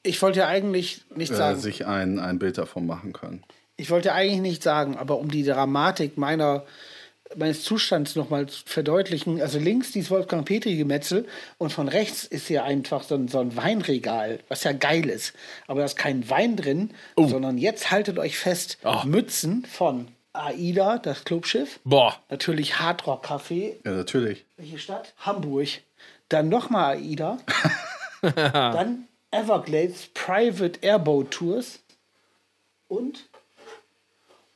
ich 0.03 0.21
wollte 0.21 0.39
ja 0.39 0.47
eigentlich 0.47 1.03
nicht 1.15 1.31
äh, 1.31 1.35
sagen. 1.35 1.59
sich 1.59 1.85
ein, 1.87 2.19
ein 2.19 2.37
Bild 2.39 2.57
davon 2.57 2.85
machen 2.85 3.13
können. 3.13 3.43
Ich 3.77 3.89
wollte 3.89 4.13
eigentlich 4.13 4.41
nicht 4.41 4.63
sagen, 4.63 4.95
aber 4.95 5.17
um 5.17 5.29
die 5.29 5.43
Dramatik 5.43 6.17
meiner, 6.17 6.63
meines 7.37 7.63
Zustands 7.63 8.15
nochmal 8.15 8.47
zu 8.47 8.61
verdeutlichen, 8.65 9.41
also 9.41 9.59
links 9.59 9.91
dieses 9.91 10.11
Wolfgang 10.11 10.45
Petri-Gemetzel 10.45 11.27
und 11.57 11.71
von 11.71 11.87
rechts 11.87 12.23
ist 12.23 12.47
hier 12.47 12.63
einfach 12.63 13.03
so 13.03 13.15
ein, 13.15 13.27
so 13.27 13.39
ein 13.39 13.55
Weinregal, 13.55 14.39
was 14.47 14.63
ja 14.63 14.71
geil 14.71 15.09
ist. 15.09 15.33
Aber 15.67 15.79
da 15.79 15.85
ist 15.85 15.97
kein 15.97 16.29
Wein 16.29 16.55
drin, 16.55 16.91
sondern 17.17 17.57
jetzt 17.57 17.91
haltet 17.91 18.19
euch 18.19 18.37
fest, 18.37 18.77
Oh. 18.83 19.01
Mützen 19.05 19.65
von 19.65 20.07
AIDA, 20.33 20.97
das 20.97 21.23
Clubschiff. 21.23 21.79
Boah, 21.83 22.19
Natürlich 22.29 22.79
Hardrock 22.79 23.25
Café. 23.25 23.75
Ja, 23.85 23.91
natürlich. 23.91 24.45
Welche 24.57 24.79
Stadt? 24.79 25.13
Hamburg. 25.19 25.67
Dann 26.29 26.49
nochmal 26.49 26.97
AIDA. 26.97 27.37
dann 28.21 29.07
Everglades 29.31 30.07
Private 30.13 30.79
Airboat 30.81 31.31
Tours. 31.31 31.79
Und 32.87 33.29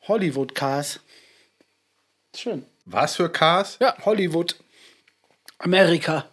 Hollywood 0.07 0.53
Cars. 0.55 0.99
Schön. 2.41 2.65
Was 2.85 3.17
für 3.17 3.29
Cars? 3.29 3.77
Ja. 3.81 3.93
Hollywood. 4.05 4.55
Amerika. 5.57 6.25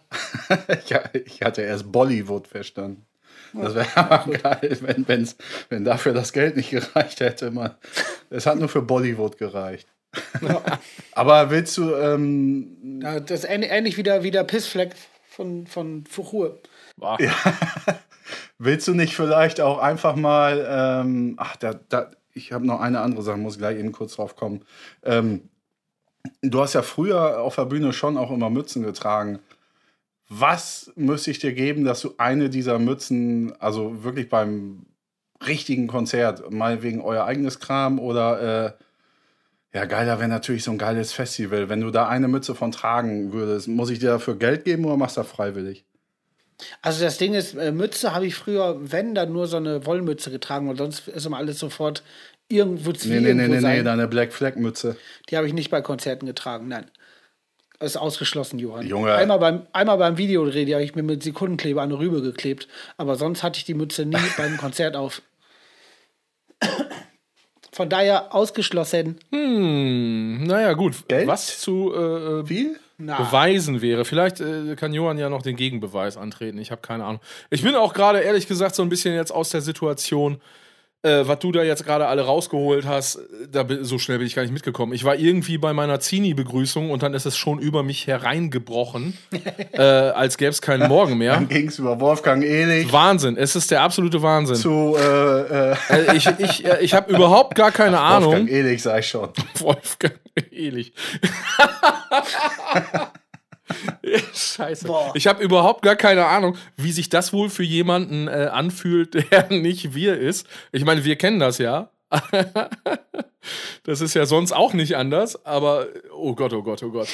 Ja, 0.87 1.03
ich 1.13 1.41
hatte 1.41 1.63
erst 1.63 1.91
Bollywood 1.91 2.47
verstanden. 2.47 3.05
Das 3.51 3.75
wäre 3.75 3.97
aber 3.97 4.31
geil, 4.37 4.77
wenn, 4.79 5.05
wenn's, 5.05 5.35
wenn 5.67 5.83
dafür 5.83 6.13
das 6.13 6.31
Geld 6.31 6.55
nicht 6.55 6.69
gereicht 6.69 7.19
hätte. 7.19 7.51
Man. 7.51 7.75
Es 8.29 8.45
hat 8.45 8.57
nur 8.57 8.69
für 8.69 8.81
Bollywood 8.81 9.37
gereicht. 9.37 9.89
aber 11.11 11.49
willst 11.49 11.75
du, 11.77 11.93
ähm, 11.93 13.01
Ja, 13.03 13.19
das 13.19 13.43
ist 13.43 13.49
ähnlich, 13.49 13.97
wie 13.97 14.03
der, 14.03 14.23
wie 14.23 14.31
der 14.31 14.45
Pissfleck 14.45 14.95
von, 15.29 15.67
von 15.67 16.05
Fuchur. 16.05 16.61
War. 16.95 17.17
willst 18.57 18.87
du 18.87 18.93
nicht 18.93 19.13
vielleicht 19.13 19.59
auch 19.59 19.79
einfach 19.79 20.15
mal, 20.15 20.65
ähm, 20.69 21.33
ach, 21.35 21.57
da, 21.57 21.73
da, 21.89 22.11
ich 22.33 22.53
habe 22.53 22.65
noch 22.65 22.79
eine 22.79 23.01
andere 23.01 23.23
Sache, 23.23 23.37
muss 23.37 23.57
gleich 23.57 23.77
eben 23.77 23.91
kurz 23.91 24.15
drauf 24.15 24.37
kommen. 24.37 24.63
Ähm, 25.03 25.49
du 26.41 26.61
hast 26.61 26.73
ja 26.73 26.81
früher 26.81 27.41
auf 27.41 27.55
der 27.55 27.65
Bühne 27.65 27.93
schon 27.93 28.17
auch 28.17 28.31
immer 28.31 28.49
Mützen 28.49 28.83
getragen. 28.83 29.39
Was 30.29 30.91
müsste 30.95 31.31
ich 31.31 31.39
dir 31.39 31.53
geben, 31.53 31.85
dass 31.85 32.01
du 32.01 32.13
eine 32.17 32.49
dieser 32.49 32.79
Mützen, 32.79 33.53
also 33.59 34.03
wirklich 34.03 34.29
beim 34.29 34.85
richtigen 35.45 35.87
Konzert, 35.87 36.51
mal 36.51 36.83
wegen 36.83 37.01
euer 37.01 37.25
eigenes 37.25 37.59
Kram 37.59 37.99
oder 37.99 38.75
äh, 38.75 38.83
ja, 39.73 39.85
geiler 39.85 40.19
wäre 40.19 40.29
natürlich 40.29 40.63
so 40.63 40.71
ein 40.71 40.77
geiles 40.77 41.13
Festival. 41.13 41.69
Wenn 41.69 41.81
du 41.81 41.91
da 41.91 42.07
eine 42.07 42.27
Mütze 42.27 42.55
von 42.55 42.71
tragen 42.71 43.31
würdest, 43.31 43.67
muss 43.67 43.89
ich 43.89 43.99
dir 43.99 44.09
dafür 44.09 44.35
Geld 44.35 44.65
geben 44.65 44.85
oder 44.85 44.97
machst 44.97 45.17
du 45.17 45.21
das 45.21 45.29
freiwillig? 45.29 45.85
Also 46.81 47.03
das 47.03 47.17
Ding 47.17 47.35
ist, 47.35 47.53
äh, 47.53 47.71
Mütze 47.71 48.13
habe 48.13 48.25
ich 48.25 48.35
früher, 48.35 48.77
wenn, 48.79 49.13
dann 49.13 49.31
nur 49.31 49.47
so 49.47 49.57
eine 49.57 49.85
Wollmütze 49.85 50.31
getragen 50.31 50.69
und 50.69 50.77
sonst 50.77 51.07
ist 51.07 51.25
immer 51.25 51.37
alles 51.37 51.59
sofort 51.59 52.03
irgendwo 52.49 52.91
zu 52.93 53.09
Nee, 53.09 53.19
nee, 53.19 53.33
nee, 53.33 53.47
nee, 53.47 53.59
nee, 53.59 53.83
deine 53.83 54.07
Black 54.07 54.33
Flag 54.33 54.55
Mütze. 54.55 54.97
Die 55.29 55.37
habe 55.37 55.47
ich 55.47 55.53
nicht 55.53 55.69
bei 55.69 55.81
Konzerten 55.81 56.25
getragen, 56.25 56.67
nein. 56.67 56.89
Das 57.79 57.91
ist 57.91 57.97
ausgeschlossen, 57.97 58.57
Johann. 58.57 58.87
Junge. 58.87 59.13
Einmal 59.13 59.37
beim, 59.37 59.67
einmal 59.71 59.97
beim 59.97 60.17
Videodreh, 60.17 60.65
die 60.65 60.73
habe 60.73 60.83
ich 60.83 60.95
mir 60.95 61.03
mit 61.03 61.21
Sekundenkleber 61.21 61.81
an 61.81 61.89
eine 61.89 61.99
Rübe 61.99 62.21
geklebt. 62.21 62.67
Aber 62.97 63.15
sonst 63.15 63.43
hatte 63.43 63.59
ich 63.59 63.65
die 63.65 63.75
Mütze 63.75 64.05
nie 64.05 64.17
beim 64.37 64.57
Konzert 64.57 64.95
auf. 64.95 65.21
Von 67.71 67.89
daher 67.89 68.33
ausgeschlossen. 68.33 69.19
Hm, 69.31 70.43
naja, 70.45 70.73
gut. 70.73 71.07
Geld? 71.07 71.27
Was 71.27 71.59
zu 71.59 71.93
äh, 71.93 71.99
äh, 71.99 72.49
Wie? 72.49 72.75
Na, 72.97 73.21
beweisen 73.21 73.83
wäre. 73.83 74.05
Vielleicht 74.05 74.39
äh, 74.41 74.75
kann 74.75 74.91
Johann 74.91 75.19
ja 75.19 75.29
noch 75.29 75.43
den 75.43 75.55
Gegenbeweis 75.55 76.17
antreten. 76.17 76.57
Ich 76.57 76.71
habe 76.71 76.81
keine 76.81 77.05
Ahnung. 77.05 77.21
Ich 77.51 77.61
bin 77.61 77.75
auch 77.75 77.93
gerade 77.93 78.21
ehrlich 78.21 78.47
gesagt 78.47 78.73
so 78.73 78.81
ein 78.81 78.89
bisschen 78.89 79.13
jetzt 79.13 79.31
aus 79.31 79.51
der 79.51 79.61
Situation, 79.61 80.41
äh, 81.03 81.27
was 81.27 81.39
du 81.39 81.51
da 81.51 81.63
jetzt 81.63 81.85
gerade 81.85 82.07
alle 82.07 82.23
rausgeholt 82.23 82.85
hast. 82.85 83.17
äh, 83.17 83.19
Da 83.51 83.63
bin, 83.63 83.83
so 83.83 83.99
schnell 83.99 84.17
bin 84.17 84.27
ich 84.27 84.35
gar 84.35 84.41
nicht 84.41 84.51
mitgekommen. 84.51 84.93
Ich 84.93 85.03
war 85.03 85.15
irgendwie 85.15 85.57
bei 85.57 85.73
meiner 85.73 85.99
Zini-Begrüßung 85.99 86.89
und 86.91 87.03
dann 87.03 87.13
ist 87.13 87.25
es 87.25 87.37
schon 87.37 87.59
über 87.59 87.83
mich 87.83 88.07
hereingebrochen, 88.07 89.17
äh, 89.73 89.81
als 89.81 90.37
gäbe 90.37 90.49
es 90.51 90.61
keinen 90.61 90.87
Morgen 90.87 91.17
mehr. 91.17 91.33
Dann 91.35 91.47
ging 91.47 91.67
es 91.67 91.79
über 91.79 91.99
Wolfgang 91.99 92.43
Ehlich 92.43 92.91
Wahnsinn. 92.91 93.37
Es 93.37 93.55
ist 93.55 93.71
der 93.71 93.81
absolute 93.83 94.21
Wahnsinn. 94.21 94.55
zu 94.55 94.95
äh, 94.97 95.71
äh, 95.71 95.75
Äh, 95.89 96.15
ich 96.17 96.27
ich, 96.39 96.65
äh, 96.65 96.79
ich 96.81 96.93
habe 96.93 97.11
überhaupt 97.13 97.55
gar 97.55 97.71
keine 97.71 97.99
Ahnung. 97.99 98.31
Wolfgang 98.31 98.49
Ehlich, 98.49 98.81
sag 98.81 98.99
ich 98.99 99.07
schon. 99.07 99.29
Wolfgang 99.59 100.15
Ehlich. 100.51 100.93
Scheiße. 104.33 104.87
Boah. 104.87 105.11
Ich 105.15 105.27
habe 105.27 105.43
überhaupt 105.43 105.81
gar 105.81 105.95
keine 105.95 106.25
Ahnung, 106.25 106.57
wie 106.75 106.91
sich 106.91 107.09
das 107.09 107.33
wohl 107.33 107.49
für 107.49 107.63
jemanden 107.63 108.27
äh, 108.27 108.49
anfühlt, 108.51 109.13
der 109.31 109.47
nicht 109.49 109.93
wir 109.93 110.17
ist. 110.17 110.47
Ich 110.71 110.85
meine, 110.85 111.03
wir 111.03 111.15
kennen 111.15 111.39
das 111.39 111.57
ja. 111.57 111.89
das 113.83 113.99
ist 113.99 114.13
ja 114.13 114.25
sonst 114.25 114.53
auch 114.53 114.73
nicht 114.73 114.95
anders, 114.95 115.45
aber 115.45 115.87
oh 116.15 116.35
Gott, 116.35 116.53
oh 116.53 116.63
Gott, 116.63 116.81
oh 116.83 116.89
Gott. 116.89 117.09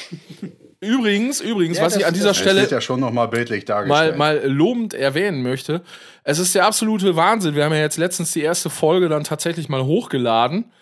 Übrigens, 0.80 1.40
übrigens, 1.40 1.78
Ja, 1.78 1.84
was 1.84 1.96
ich 1.96 2.06
an 2.06 2.14
dieser 2.14 2.34
Stelle 2.34 2.60
wird 2.60 2.70
ja 2.70 2.80
schon 2.80 3.00
noch 3.00 3.10
mal 3.10 3.26
bildlich 3.26 3.66
mal, 3.66 3.86
dargestellt. 3.86 4.16
mal 4.16 4.42
lobend 4.46 4.94
erwähnen 4.94 5.42
möchte. 5.42 5.82
Es 6.22 6.38
ist 6.38 6.54
der 6.54 6.66
absolute 6.66 7.16
Wahnsinn. 7.16 7.56
Wir 7.56 7.64
haben 7.64 7.72
ja 7.72 7.80
jetzt 7.80 7.96
letztens 7.96 8.32
die 8.32 8.42
erste 8.42 8.70
Folge 8.70 9.08
dann 9.08 9.24
tatsächlich 9.24 9.68
mal 9.68 9.84
hochgeladen. 9.84 10.72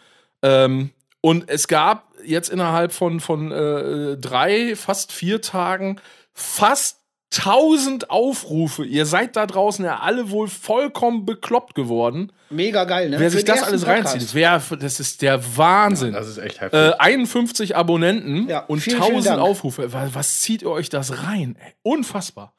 Ähm, 0.43 0.91
und 1.21 1.49
es 1.49 1.69
gab 1.69 2.12
jetzt 2.25 2.49
innerhalb 2.51 2.93
von, 2.93 3.21
von 3.21 3.51
äh, 3.53 4.17
drei, 4.17 4.77
fast 4.77 5.13
vier 5.13 5.41
Tagen 5.41 6.01
fast 6.33 6.99
1000 7.37 8.11
Aufrufe. 8.11 8.85
Ihr 8.85 9.07
seid 9.07 9.37
da 9.37 9.47
draußen 9.47 9.85
ja 9.85 10.01
alle 10.01 10.31
wohl 10.31 10.49
vollkommen 10.49 11.25
bekloppt 11.25 11.75
geworden. 11.75 12.31
mega 12.51 12.85
geil, 12.85 13.09
ne? 13.09 13.19
Wer 13.19 13.31
Für 13.31 13.37
sich 13.37 13.45
das 13.45 13.63
alles 13.63 13.87
reinzieht, 13.87 14.35
wer, 14.35 14.63
das 14.79 15.01
ist 15.01 15.23
der 15.23 15.57
Wahnsinn. 15.57 16.13
das 16.13 16.29
ist 16.29 16.39
echt 16.39 16.61
heftig. 16.61 16.79
Äh, 16.79 16.93
51 16.99 17.75
Abonnenten 17.75 18.49
Ja, 18.49 18.61
und 18.61 18.81
vielen, 18.81 18.99
vielen 18.99 19.15
1000 19.17 19.27
Dank. 19.37 19.41
Aufrufe. 19.43 19.93
Was, 19.93 20.15
was 20.15 20.41
zieht 20.41 20.63
ihr 20.63 20.71
euch 20.71 20.91
das 20.91 21.25
rein? 21.25 21.57
Ey? 21.59 21.73
Unfassbar. 21.83 22.55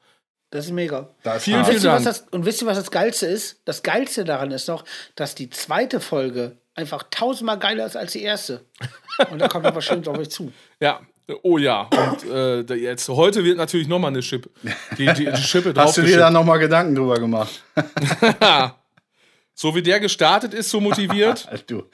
Das 0.50 0.66
ist 0.66 0.72
mega. 0.72 1.10
Da 1.22 1.36
ist 1.36 1.44
vielen, 1.44 1.64
vielen 1.64 1.82
Dank. 1.82 2.04
das, 2.04 2.26
und 2.30 2.44
wisst 2.44 2.62
ihr, 2.62 2.66
was 2.66 2.78
das 2.78 2.90
Geilste 2.90 3.26
ist? 3.26 3.60
Das 3.64 3.82
Geilste 3.82 4.24
daran 4.24 4.50
ist 4.50 4.68
noch, 4.68 4.84
dass 5.14 5.34
die 5.34 5.50
zweite 5.50 6.00
Folge 6.00 6.56
einfach 6.74 7.04
tausendmal 7.10 7.58
geiler 7.58 7.86
ist 7.86 7.96
als 7.96 8.12
die 8.12 8.22
erste. 8.22 8.64
Und 9.30 9.38
da 9.38 9.48
kommt 9.48 9.64
was 9.64 9.84
Schönes 9.84 10.08
auf 10.08 10.18
euch 10.18 10.30
zu. 10.30 10.52
Ja, 10.80 11.00
oh 11.42 11.56
ja. 11.56 11.82
Und 11.82 12.30
äh, 12.30 12.74
jetzt 12.74 13.08
heute 13.08 13.42
wird 13.44 13.56
natürlich 13.56 13.88
nochmal 13.88 14.10
eine 14.10 14.20
Chip. 14.20 14.50
Die, 14.98 15.06
die, 15.06 15.24
die 15.24 15.36
Schippe 15.36 15.72
Hast 15.74 15.96
du 15.96 16.02
dir 16.02 16.18
da 16.18 16.30
noch 16.30 16.44
mal 16.44 16.58
Gedanken 16.58 16.94
drüber 16.94 17.18
gemacht? 17.18 17.62
So 19.54 19.74
wie 19.74 19.82
der 19.82 20.00
gestartet 20.00 20.52
ist, 20.52 20.70
so 20.70 20.80
motiviert. 20.80 21.48
Du, 21.66 21.84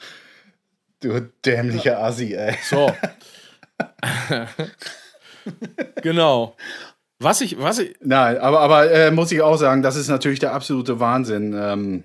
du 0.99 1.31
dämlicher 1.45 2.01
Assi, 2.03 2.33
ey. 2.33 2.57
So. 2.63 2.93
genau. 6.01 6.55
Was 7.19 7.41
ich, 7.41 7.59
was 7.59 7.79
ich. 7.79 7.95
Nein, 8.01 8.37
aber, 8.37 8.59
aber 8.59 8.91
äh, 8.91 9.11
muss 9.11 9.31
ich 9.31 9.41
auch 9.41 9.57
sagen, 9.57 9.81
das 9.81 9.95
ist 9.95 10.09
natürlich 10.09 10.39
der 10.39 10.53
absolute 10.53 10.99
Wahnsinn. 10.99 11.53
Ähm, 11.55 12.03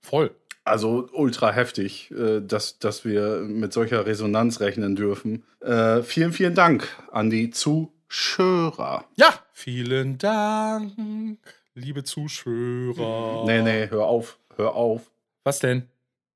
Voll. 0.00 0.34
Also 0.68 1.08
ultra 1.12 1.52
heftig, 1.52 2.10
äh, 2.10 2.40
dass, 2.40 2.78
dass 2.78 3.04
wir 3.04 3.40
mit 3.40 3.72
solcher 3.72 4.06
Resonanz 4.06 4.60
rechnen 4.60 4.96
dürfen. 4.96 5.44
Äh, 5.60 6.02
vielen, 6.02 6.32
vielen 6.32 6.54
Dank 6.54 6.88
an 7.12 7.30
die 7.30 7.50
Zuschauer. 7.50 9.04
Ja. 9.16 9.34
Vielen 9.52 10.18
Dank, 10.18 11.38
liebe 11.74 12.04
Zuschauer. 12.04 13.44
Nee, 13.46 13.62
nee, 13.62 13.88
hör 13.90 14.04
auf, 14.04 14.38
hör 14.56 14.74
auf 14.74 15.02
Was 15.44 15.58
denn? 15.58 15.88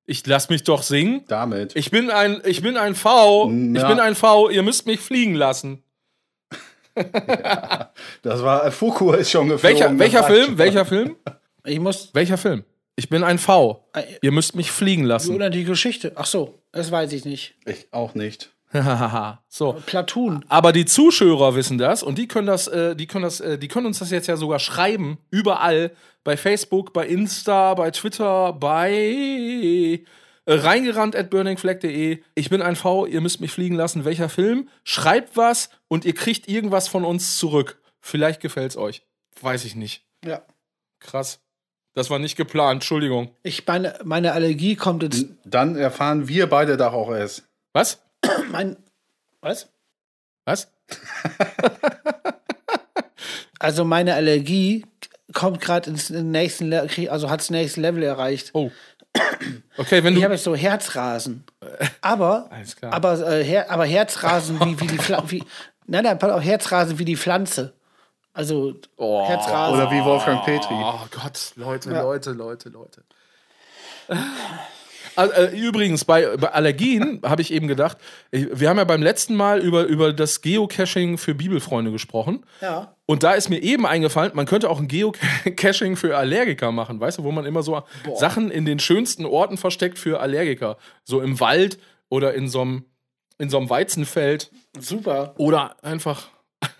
Ich 0.05 0.27
lass 0.27 0.49
mich 0.49 0.65
doch 0.65 0.83
singen. 0.83 1.23
damit. 1.29 1.77
Ich 1.77 1.93
bin 1.93 2.11
ein, 2.11 2.43
ich 2.45 2.61
bin 2.63 2.77
ein 2.77 2.97
V. 2.97 3.49
Ich 3.49 3.55
Na. 3.55 3.89
bin 3.89 4.01
ein 4.01 4.17
V. 4.17 4.51
Ihr 4.51 4.65
müsst 4.65 4.87
mich 4.87 5.01
fliegen 5.01 5.35
lassen. 5.35 5.83
Das 8.23 8.43
war, 8.43 8.67
äh, 8.67 8.71
Fuku 8.71 9.13
ist 9.13 9.31
schon 9.31 9.49
geflogen. 9.49 9.79
Welcher, 9.79 9.99
welcher 9.99 10.25
Film? 10.25 10.59
Welcher 10.59 10.85
Film? 10.85 11.17
Ich 11.65 11.81
muss. 11.81 12.11
Welcher 12.13 12.37
Film? 12.37 12.65
Ich 12.97 13.09
bin 13.09 13.25
ein 13.25 13.39
V. 13.39 13.89
Ihr 14.21 14.33
müsst 14.33 14.55
mich 14.55 14.71
fliegen 14.71 15.03
Die 15.03 15.09
lassen. 15.09 15.35
unendliche 15.35 15.67
Geschichte. 15.67 16.13
Ach 16.17 16.27
so, 16.27 16.63
das 16.73 16.91
weiß 16.91 17.13
ich 17.13 17.25
nicht. 17.25 17.55
Ich 17.65 17.93
auch 17.93 18.15
nicht. 18.15 18.53
so. 19.49 19.75
Platoon. 19.87 20.45
Aber 20.49 20.73
die 20.73 20.85
Zuschauer 20.87 21.55
wissen 21.55 21.79
das 21.79 22.03
und 22.03 22.17
die 22.17 22.27
können 22.29 22.47
das, 22.47 22.69
äh, 22.69 22.97
die 22.97 23.07
können 23.07 23.25
das, 23.25 23.41
äh, 23.41 23.59
die 23.59 23.69
können 23.69 23.87
uns 23.87 23.99
das 23.99 24.11
jetzt 24.11 24.29
ja 24.29 24.37
sogar 24.37 24.59
schreiben, 24.59 25.19
überall, 25.31 25.93
bei 26.25 26.37
Facebook, 26.37 26.93
bei 26.93 27.07
Insta, 27.07 27.75
bei 27.75 27.91
Twitter, 27.91 28.53
bei 28.55 28.93
äh, 28.93 30.05
reingerannt 30.47 31.17
at 31.17 31.31
burningflag.de. 31.31 32.23
Ich 32.35 32.51
bin 32.51 32.63
ein 32.63 32.77
V, 32.77 33.07
ihr 33.07 33.21
müsst 33.21 33.41
mich 33.41 33.51
fliegen 33.53 33.75
lassen. 33.77 34.05
Welcher 34.05 34.29
Film? 34.29 34.69
Schreibt 34.85 35.37
was 35.37 35.71
und 35.89 36.05
ihr 36.05 36.15
kriegt 36.15 36.49
irgendwas 36.49 36.89
von 36.89 37.05
uns 37.05 37.39
zurück. 37.39 37.81
Vielleicht 38.01 38.41
gefällt's 38.41 38.77
euch. 38.77 39.03
Weiß 39.41 39.65
ich 39.65 39.77
nicht. 39.77 40.05
Ja. 40.25 40.43
Krass. 40.99 41.41
Das 41.95 42.09
war 42.11 42.19
nicht 42.19 42.37
geplant, 42.37 42.77
Entschuldigung. 42.77 43.31
Ich 43.43 43.67
meine, 43.67 43.99
meine 44.05 44.33
Allergie 44.33 44.77
kommt 44.77 45.03
jetzt. 45.03 45.27
Dann 45.45 45.77
erfahren 45.77 46.27
wir 46.29 46.49
beide 46.49 46.77
doch 46.77 46.93
auch 46.93 47.13
erst. 47.13 47.45
Was? 47.75 47.99
Mein. 48.51 48.77
Was? 49.41 49.69
Was? 50.45 50.71
Also 53.59 53.85
meine 53.85 54.15
Allergie 54.15 54.85
kommt 55.33 55.61
gerade 55.61 55.89
ins 55.91 56.11
nächsten 56.11 56.69
Le 56.69 56.89
also 57.11 57.31
hat 57.31 57.39
das 57.41 57.51
nächste 57.51 57.81
Level 57.81 58.03
erreicht. 58.03 58.51
Oh. 58.55 58.73
Okay, 59.77 60.03
wenn 60.03 60.15
Ich 60.15 60.19
du. 60.19 60.25
habe 60.25 60.35
jetzt 60.35 60.43
so 60.45 60.57
Herzrasen. 60.57 61.45
Aber, 62.01 62.49
Alles 62.51 62.75
klar. 62.75 62.93
aber, 62.93 63.21
äh, 63.21 63.45
Her 63.45 63.71
aber 63.71 63.85
Herzrasen 63.87 64.59
wie, 64.61 64.81
wie 64.81 64.87
die 64.89 64.99
Pflanze. 64.99 65.31
Wie, 65.31 65.45
nein, 65.87 66.03
nein, 66.03 66.19
pass 66.19 66.33
auf, 66.33 66.43
Herzrasen 66.43 66.99
wie 66.99 67.05
die 67.05 67.17
Pflanze. 67.17 67.75
Also 68.33 68.75
Oh. 68.97 69.27
Herzrasen. 69.27 69.75
Oder 69.75 69.91
wie 69.91 70.05
Wolfgang 70.05 70.45
Petri. 70.45 70.75
Oh 70.75 71.01
Gott, 71.11 71.53
Leute, 71.57 71.91
Leute, 71.91 72.33
Leute, 72.33 72.69
Leute. 72.71 73.03
Also, 75.15 75.33
äh, 75.35 75.59
übrigens, 75.59 76.05
bei, 76.07 76.37
bei 76.39 76.49
Allergien 76.53 77.21
habe 77.25 77.43
ich 77.43 77.53
eben 77.53 77.69
gedacht, 77.69 77.99
ich, 78.31 78.49
wir 78.59 78.71
haben 78.71 78.79
ja 78.79 78.85
beim 78.85 79.03
letzten 79.03 79.35
Mal 79.35 79.61
über, 79.61 79.85
über 79.85 80.13
das 80.15 80.41
Geocaching 80.41 81.19
für 81.19 81.35
Bibelfreunde 81.35 81.93
gesprochen. 81.93 82.47
Ja. 82.63 82.95
Und 83.05 83.23
da 83.23 83.33
ist 83.33 83.51
mir 83.51 83.63
eben 83.63 83.85
eingefallen, 83.85 84.33
man 84.35 84.47
könnte 84.47 84.71
auch 84.71 84.79
ein 84.81 84.89
Geocaching 84.89 85.97
für 85.97 86.17
Allergiker 86.17 86.73
machen, 86.73 86.99
weißt 86.99 87.19
du, 87.19 87.25
wo 87.25 87.31
man 87.33 87.45
immer 87.45 87.63
so 87.63 87.83
Sachen 88.15 88.51
in 88.51 88.65
den 88.65 88.79
schönsten 88.79 89.27
Orten 89.27 89.59
versteckt 89.59 89.99
für 89.99 90.21
Allergiker. 90.21 90.79
So 91.05 91.21
im 91.21 91.39
Wald 91.41 91.79
oder 92.09 92.33
in 92.33 92.49
so 92.49 92.63
einem 92.63 92.87
in 93.39 93.51
so 93.51 93.59
einem 93.59 93.69
Weizenfeld 93.69 94.53
Super. 94.79 95.35
oder 95.37 95.75
einfach, 95.83 96.29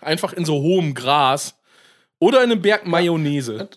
einfach 0.01 0.33
in 0.33 0.45
so 0.45 0.61
hohem 0.61 0.93
Gras 0.93 1.55
oder 2.19 2.43
in 2.43 2.51
einem 2.51 2.61
Berg 2.61 2.85
Mayonnaise. 2.85 3.69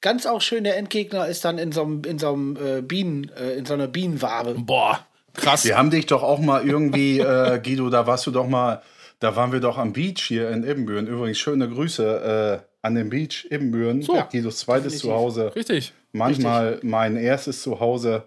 Ganz 0.00 0.26
auch 0.26 0.40
schön, 0.40 0.62
der 0.64 0.76
Endgegner 0.76 1.26
ist 1.26 1.44
dann 1.44 1.58
in 1.58 1.72
so 1.72 1.82
einem, 1.82 2.02
in 2.04 2.18
so 2.18 2.32
einem 2.32 2.56
äh, 2.56 2.82
Bienen, 2.82 3.30
äh, 3.36 3.54
in 3.54 3.66
so 3.66 3.74
einer 3.74 3.88
Bienenwabe. 3.88 4.54
Boah, 4.54 5.04
krass. 5.34 5.64
Wir 5.64 5.76
haben 5.76 5.90
dich 5.90 6.06
doch 6.06 6.22
auch 6.22 6.38
mal 6.38 6.64
irgendwie, 6.64 7.18
äh, 7.18 7.60
Guido, 7.62 7.90
da 7.90 8.06
warst 8.06 8.26
du 8.26 8.30
doch 8.30 8.46
mal, 8.46 8.82
da 9.18 9.34
waren 9.34 9.50
wir 9.50 9.58
doch 9.58 9.76
am 9.76 9.92
Beach 9.92 10.22
hier 10.22 10.50
in 10.50 10.62
Ibbenbüren. 10.62 11.08
Übrigens 11.08 11.38
schöne 11.38 11.68
Grüße 11.68 12.62
äh, 12.62 12.66
an 12.86 12.94
den 12.94 13.10
Beach 13.10 13.48
Ibbenbüren. 13.50 14.02
So. 14.02 14.14
Guidos 14.30 14.58
zweites 14.58 14.92
Definitiv. 14.92 15.10
Zuhause. 15.10 15.56
Richtig. 15.56 15.92
Manchmal 16.12 16.78
mein 16.82 17.16
erstes 17.16 17.62
Zuhause 17.62 18.22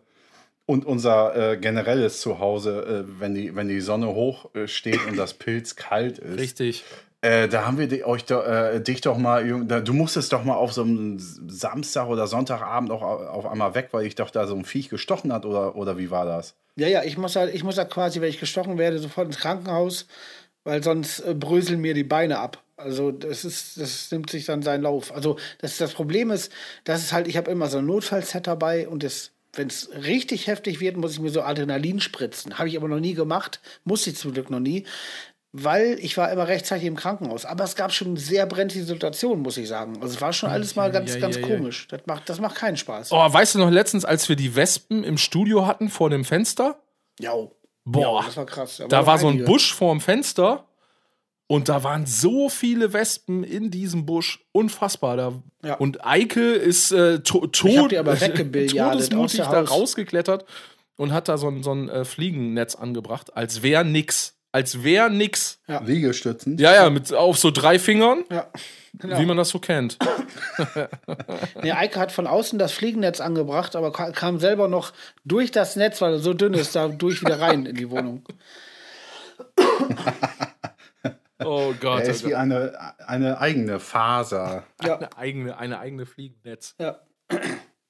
und 0.72 0.86
unser 0.86 1.36
äh, 1.54 1.58
generelles 1.58 2.22
Zuhause, 2.22 3.06
äh, 3.06 3.20
wenn, 3.20 3.36
die, 3.36 3.56
wenn 3.56 3.68
die 3.68 3.82
Sonne 3.82 4.08
hoch 4.08 4.54
äh, 4.56 4.68
steht 4.68 5.06
und 5.08 5.18
das 5.18 5.34
Pilz 5.34 5.76
kalt 5.76 6.18
ist. 6.18 6.40
Richtig. 6.40 6.84
Äh, 7.22 7.48
da 7.48 7.66
haben 7.68 7.78
wir 7.78 7.88
di- 7.88 8.04
euch 8.04 8.26
do, 8.26 8.40
äh, 8.42 8.82
dich 8.82 9.02
doch 9.02 9.18
mal, 9.18 9.66
da- 9.68 9.80
du 9.82 9.94
musstest 9.94 10.34
doch 10.34 10.44
mal 10.44 10.56
auf 10.56 10.74
so 10.74 10.82
einem 10.82 11.18
Samstag 11.20 12.08
oder 12.08 12.26
Sonntagabend 12.26 12.90
auch 12.90 13.02
au- 13.04 13.28
auf 13.28 13.46
einmal 13.46 13.76
weg, 13.76 13.90
weil 13.92 14.06
ich 14.06 14.16
doch 14.16 14.30
da 14.32 14.48
so 14.48 14.56
ein 14.56 14.66
Viech 14.66 14.90
gestochen 14.90 15.32
hat 15.32 15.46
oder, 15.46 15.76
oder 15.76 15.98
wie 15.98 16.10
war 16.10 16.26
das? 16.26 16.56
Ja, 16.78 16.88
ja, 16.88 17.04
ich 17.04 17.18
muss 17.18 17.36
halt, 17.36 17.54
ich 17.54 17.64
muss 17.64 17.78
halt 17.78 17.92
quasi, 17.92 18.22
wenn 18.22 18.30
ich 18.30 18.40
gestochen 18.40 18.78
werde, 18.78 18.98
sofort 18.98 19.28
ins 19.28 19.38
Krankenhaus, 19.38 20.08
weil 20.64 20.82
sonst 20.82 21.20
äh, 21.20 21.36
bröseln 21.36 21.82
mir 21.82 21.94
die 21.94 22.04
Beine 22.06 22.40
ab. 22.40 22.64
Also 22.78 23.12
das 23.12 23.46
ist, 23.46 23.80
das 23.80 24.10
nimmt 24.12 24.30
sich 24.32 24.46
dann 24.46 24.64
seinen 24.64 24.82
Lauf. 24.84 25.14
Also 25.14 25.38
das, 25.60 25.78
das 25.78 25.94
Problem 25.94 26.32
ist, 26.32 26.52
das 26.86 27.02
ist 27.04 27.14
halt, 27.14 27.28
ich 27.28 27.38
habe 27.38 27.52
immer 27.52 27.68
so 27.68 27.78
ein 27.78 27.86
Notfallset 27.86 28.48
dabei 28.48 28.88
und 28.88 29.04
das, 29.04 29.30
wenn 29.54 29.68
es 29.68 29.90
richtig 29.94 30.48
heftig 30.48 30.80
wird, 30.80 30.98
muss 30.98 31.14
ich 31.14 31.20
mir 31.20 31.30
so 31.30 31.42
Adrenalin 31.42 32.00
spritzen. 32.00 32.58
Habe 32.58 32.70
ich 32.70 32.78
aber 32.78 32.88
noch 32.88 33.00
nie 33.00 33.14
gemacht, 33.14 33.60
musste 33.84 34.12
ich 34.12 34.18
zum 34.18 34.34
Glück 34.34 34.50
noch 34.50 34.60
nie, 34.60 34.86
weil 35.52 35.98
ich 36.00 36.16
war 36.18 36.32
immer 36.32 36.48
rechtzeitig 36.48 36.88
im 36.88 36.96
Krankenhaus. 36.96 37.46
Aber 37.46 37.66
es 37.66 37.76
gab 37.76 37.92
schon 37.92 38.16
sehr 38.16 38.46
brenzlige 38.46 38.86
Situationen, 38.86 39.44
muss 39.44 39.58
ich 39.58 39.68
sagen. 39.68 39.96
Also 40.02 40.16
es 40.16 40.22
war 40.22 40.32
schon 40.32 40.50
alles 40.50 40.76
mal 40.76 40.92
ganz, 40.92 41.14
ja, 41.14 41.20
ganz 41.20 41.36
ja, 41.36 41.42
ja. 41.42 41.48
komisch. 41.56 41.88
Das 41.90 42.02
macht, 42.06 42.30
das 42.30 42.40
macht 42.40 42.56
keinen 42.56 42.78
Spaß. 42.78 43.12
Oh, 43.12 43.18
weißt 43.18 43.56
du 43.56 43.60
noch 43.60 43.70
letztens, 43.70 44.06
als 44.06 44.30
wir 44.30 44.38
die 44.38 44.56
Wespen 44.56 45.04
im 45.04 45.18
Studio 45.18 45.68
hatten 45.68 45.90
vor 45.90 46.10
dem 46.10 46.24
Fenster? 46.24 46.80
Ja. 47.20 47.34
Boah. 47.84 48.22
Ja, 48.22 48.26
das 48.26 48.38
war 48.38 48.46
krass. 48.46 48.82
Da 48.88 49.00
noch 49.00 49.08
war 49.08 49.18
so 49.18 49.28
ein. 49.28 49.44
Busch 49.44 49.74
vorm 49.74 50.00
Fenster 50.00 50.66
und 51.52 51.68
da 51.68 51.84
waren 51.84 52.06
so 52.06 52.48
viele 52.48 52.94
Wespen 52.94 53.44
in 53.44 53.72
diesem 53.72 54.06
Busch. 54.06 54.40
Unfassbar. 54.54 55.18
Da. 55.18 55.34
Ja. 55.66 55.74
Und 55.76 56.06
Eike 56.06 56.54
ist 56.54 56.92
äh, 56.94 57.20
to 57.20 57.46
tot, 57.48 57.70
Ich 57.72 57.78
hab 57.78 57.90
die 57.90 57.98
aber 57.98 58.20
weggebillardet 58.22 59.12
todesmutig 59.12 59.40
da 59.42 59.62
rausgeklettert 59.62 60.46
und 60.96 61.12
hat 61.12 61.28
da 61.28 61.38
so 61.38 61.50
ein, 61.50 61.62
so 61.62 61.74
ein 61.74 61.90
äh, 61.90 62.06
Fliegennetz 62.06 62.76
angebracht, 62.76 63.36
als 63.36 63.62
wäre 63.64 63.84
nix. 63.84 64.38
Als 64.54 64.84
wäre 64.84 65.10
nix. 65.10 65.60
Ja. 65.68 65.82
Liegestützen? 65.82 66.58
Ja, 66.58 66.74
ja, 66.74 66.90
mit, 66.90 67.14
auf 67.14 67.38
so 67.38 67.52
drei 67.52 67.80
Fingern, 67.80 68.24
Ja. 68.32 68.48
Genau. 69.00 69.20
wie 69.20 69.26
man 69.26 69.36
das 69.38 69.50
so 69.50 69.60
kennt. 69.60 69.98
Nee, 71.64 71.72
Eike 71.72 72.00
hat 72.00 72.12
von 72.12 72.28
außen 72.28 72.60
das 72.60 72.72
Fliegennetz 72.72 73.20
angebracht, 73.22 73.76
aber 73.76 73.92
ka- 73.92 74.12
kam 74.12 74.40
selber 74.40 74.68
noch 74.68 74.92
durch 75.26 75.52
das 75.52 75.76
Netz, 75.76 76.02
weil 76.02 76.14
er 76.14 76.20
so 76.20 76.34
dünn 76.34 76.54
ist, 76.54 76.76
da 76.76 76.88
durch 76.88 77.22
wieder 77.22 77.40
rein 77.42 77.66
in 77.66 77.76
die 77.76 77.90
Wohnung. 77.90 78.24
Oh 81.46 81.74
Gott. 81.80 82.04
Er 82.04 82.10
ist 82.10 82.24
oh 82.24 82.28
wie 82.28 82.32
Gott. 82.32 82.40
eine, 82.40 82.94
eine 83.08 83.40
eigene 83.40 83.80
Faser. 83.80 84.64
Ja. 84.84 84.98
Eine 84.98 85.18
eigene, 85.18 85.58
eine 85.58 85.80
eigene 85.80 86.06
Fliegennetz. 86.06 86.76
ja. 86.80 87.00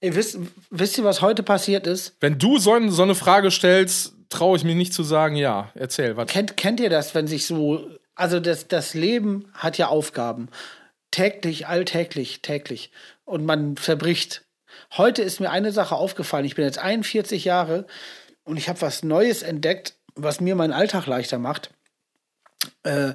Ihr 0.04 0.16
wisst, 0.16 0.40
wisst 0.72 0.98
ihr, 0.98 1.04
was 1.04 1.22
heute 1.22 1.44
passiert 1.44 1.86
ist? 1.86 2.16
Wenn 2.22 2.40
du 2.40 2.58
so, 2.58 2.74
ein- 2.74 2.90
so 2.90 3.04
eine 3.04 3.14
Frage 3.14 3.52
stellst, 3.52 4.16
traue 4.30 4.58
ich 4.58 4.64
mich 4.64 4.76
nicht 4.76 4.94
zu 4.94 5.04
sagen, 5.04 5.36
ja. 5.36 5.70
Erzähl, 5.76 6.18
was. 6.18 6.28
Kennt, 6.28 6.58
kennt 6.58 6.80
ihr 6.80 6.90
das, 6.90 7.14
wenn 7.14 7.28
sich 7.28 7.46
so. 7.46 7.88
Also, 8.16 8.40
das, 8.40 8.68
das 8.68 8.96
Leben 8.96 9.52
hat 9.54 9.78
ja 9.78 9.88
Aufgaben. 9.90 10.50
Täglich, 11.12 11.68
alltäglich, 11.68 12.42
täglich. 12.42 12.92
Und 13.26 13.46
man 13.46 13.78
verbricht. 13.78 14.44
Heute 14.98 15.22
ist 15.22 15.40
mir 15.40 15.52
eine 15.52 15.72
Sache 15.72 15.96
aufgefallen. 15.96 16.46
Ich 16.46 16.56
bin 16.56 16.66
jetzt 16.66 16.80
41 16.80 17.46
Jahre 17.46 17.86
und 18.44 18.58
ich 18.58 18.70
habe 18.70 18.82
was 18.82 19.04
Neues 19.04 19.44
entdeckt, 19.44 19.96
was 20.16 20.42
mir 20.42 20.56
meinen 20.56 20.74
Alltag 20.74 21.06
leichter 21.06 21.38
macht. 21.38 21.70
Äh, 22.84 23.14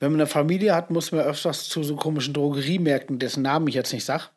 wenn 0.00 0.12
man 0.12 0.20
eine 0.20 0.26
Familie 0.28 0.74
hat, 0.74 0.90
muss 0.90 1.10
man 1.12 1.22
öfters 1.22 1.68
zu 1.68 1.82
so 1.82 1.96
komischen 1.96 2.34
Drogeriemärkten, 2.34 3.18
dessen 3.18 3.42
Namen 3.42 3.66
ich 3.68 3.74
jetzt 3.74 3.92
nicht 3.92 4.04
sag. 4.04 4.30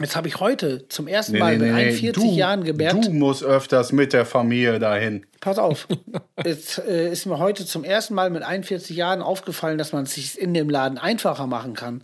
Jetzt 0.00 0.16
habe 0.16 0.26
ich 0.26 0.40
heute 0.40 0.88
zum 0.88 1.06
ersten 1.06 1.38
Mal 1.38 1.56
mit 1.56 1.72
41 1.72 2.12
Du, 2.14 2.34
Jahren 2.34 2.64
gemerkt. 2.64 3.04
du 3.04 3.12
musst 3.12 3.44
öfters 3.44 3.92
mit 3.92 4.12
der 4.12 4.26
Familie 4.26 4.80
dahin. 4.80 5.24
Pass 5.38 5.56
auf. 5.56 5.86
Jetzt 6.44 6.78
äh, 6.80 7.12
ist 7.12 7.26
mir 7.26 7.38
heute 7.38 7.64
zum 7.64 7.84
ersten 7.84 8.14
Mal 8.14 8.28
mit 8.30 8.42
41 8.42 8.96
Jahren 8.96 9.22
aufgefallen, 9.22 9.78
dass 9.78 9.92
man 9.92 10.02
es 10.02 10.14
sich 10.14 10.36
in 10.36 10.52
dem 10.52 10.68
Laden 10.68 10.98
einfacher 10.98 11.46
machen 11.46 11.74
kann. 11.74 12.02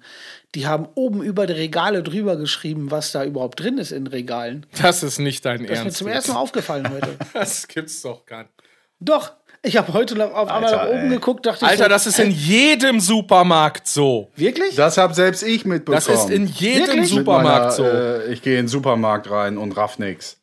Die 0.54 0.68
haben 0.68 0.86
oben 0.94 1.20
über 1.20 1.48
die 1.48 1.54
Regale 1.54 2.04
drüber 2.04 2.36
geschrieben, 2.36 2.92
was 2.92 3.10
da 3.10 3.24
überhaupt 3.24 3.58
drin 3.58 3.76
ist 3.78 3.90
in 3.90 4.06
Regalen. 4.06 4.66
Das 4.80 5.02
ist 5.02 5.18
nicht 5.18 5.44
dein 5.44 5.66
Das 5.66 5.70
ist 5.70 5.74
mir 5.78 5.82
Ernst. 5.84 5.96
zum 5.98 6.06
ersten 6.06 6.32
Mal 6.34 6.38
aufgefallen 6.40 6.88
heute. 6.92 7.16
Das 7.32 7.66
gibt's 7.66 8.02
doch 8.02 8.24
gar 8.24 8.42
nicht. 8.42 8.54
Doch, 9.00 9.32
ich 9.62 9.76
habe 9.76 9.92
heute 9.92 10.14
noch 10.16 10.32
auf 10.32 10.48
einmal 10.50 10.70
nach 10.72 10.80
Alter, 10.80 10.90
oben 10.92 11.02
ey. 11.04 11.08
geguckt, 11.10 11.44
dachte 11.46 11.64
ich 11.64 11.70
Alter, 11.70 11.84
so, 11.84 11.88
das 11.90 12.06
ist 12.06 12.18
in 12.18 12.30
jedem 12.30 12.98
Supermarkt 13.00 13.86
so. 13.86 14.30
wirklich? 14.36 14.74
Das 14.74 14.96
habe 14.96 15.12
selbst 15.14 15.42
ich 15.42 15.64
mitbekommen. 15.64 16.02
Das 16.06 16.08
ist 16.22 16.30
in 16.30 16.46
jedem 16.46 16.86
Wirklich? 16.88 17.08
Supermarkt 17.10 17.72
so. 17.74 17.82
meiner, 17.82 17.94
Äh, 18.26 18.32
ich 18.32 18.42
gehe 18.42 18.54
in 18.58 18.64
den 18.64 18.68
Supermarkt 18.68 19.30
rein 19.30 19.58
und 19.58 19.76
raff 19.76 19.98
nix. 19.98 20.38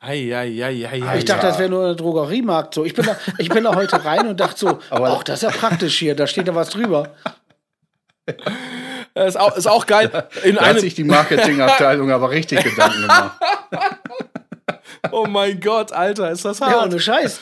Ei, 0.00 0.32
ei, 0.32 0.62
ei, 0.64 0.86
ei, 0.86 1.02
ei. 1.08 1.18
ich 1.18 1.24
dachte, 1.24 1.46
das 1.46 1.58
wäre 1.58 1.68
nur 1.70 1.88
ein 1.88 1.96
Drogeriemarkt. 1.96 2.72
So, 2.74 2.84
ich 2.84 2.94
bin 2.94 3.04
da, 3.06 3.16
ich 3.38 3.48
bin 3.48 3.64
da 3.64 3.74
heute 3.74 4.04
rein 4.04 4.28
und 4.28 4.38
dachte 4.38 4.58
so, 4.60 4.78
Aber- 4.90 5.10
ach, 5.18 5.22
das 5.24 5.42
ist 5.42 5.50
ja 5.50 5.50
praktisch 5.50 5.98
hier, 5.98 6.14
da 6.14 6.26
steht 6.26 6.46
da 6.46 6.54
was 6.54 6.68
drüber. 6.70 7.14
Das 9.14 9.28
ist 9.30 9.36
auch, 9.36 9.56
ist 9.56 9.66
auch 9.66 9.86
geil. 9.86 10.28
In 10.44 10.56
Da 10.56 10.66
hat 10.66 10.80
sich 10.80 10.94
die 10.94 11.04
Marketingabteilung 11.04 12.10
aber 12.12 12.30
richtig 12.30 12.62
Gedanken 12.62 13.00
gemacht. 13.02 13.40
oh 15.10 15.26
mein 15.26 15.58
Gott, 15.60 15.92
Alter, 15.92 16.30
ist 16.30 16.44
das 16.44 16.58
Ja, 16.60 16.66
hart. 16.68 16.86
ohne 16.86 17.00
Scheiß. 17.00 17.40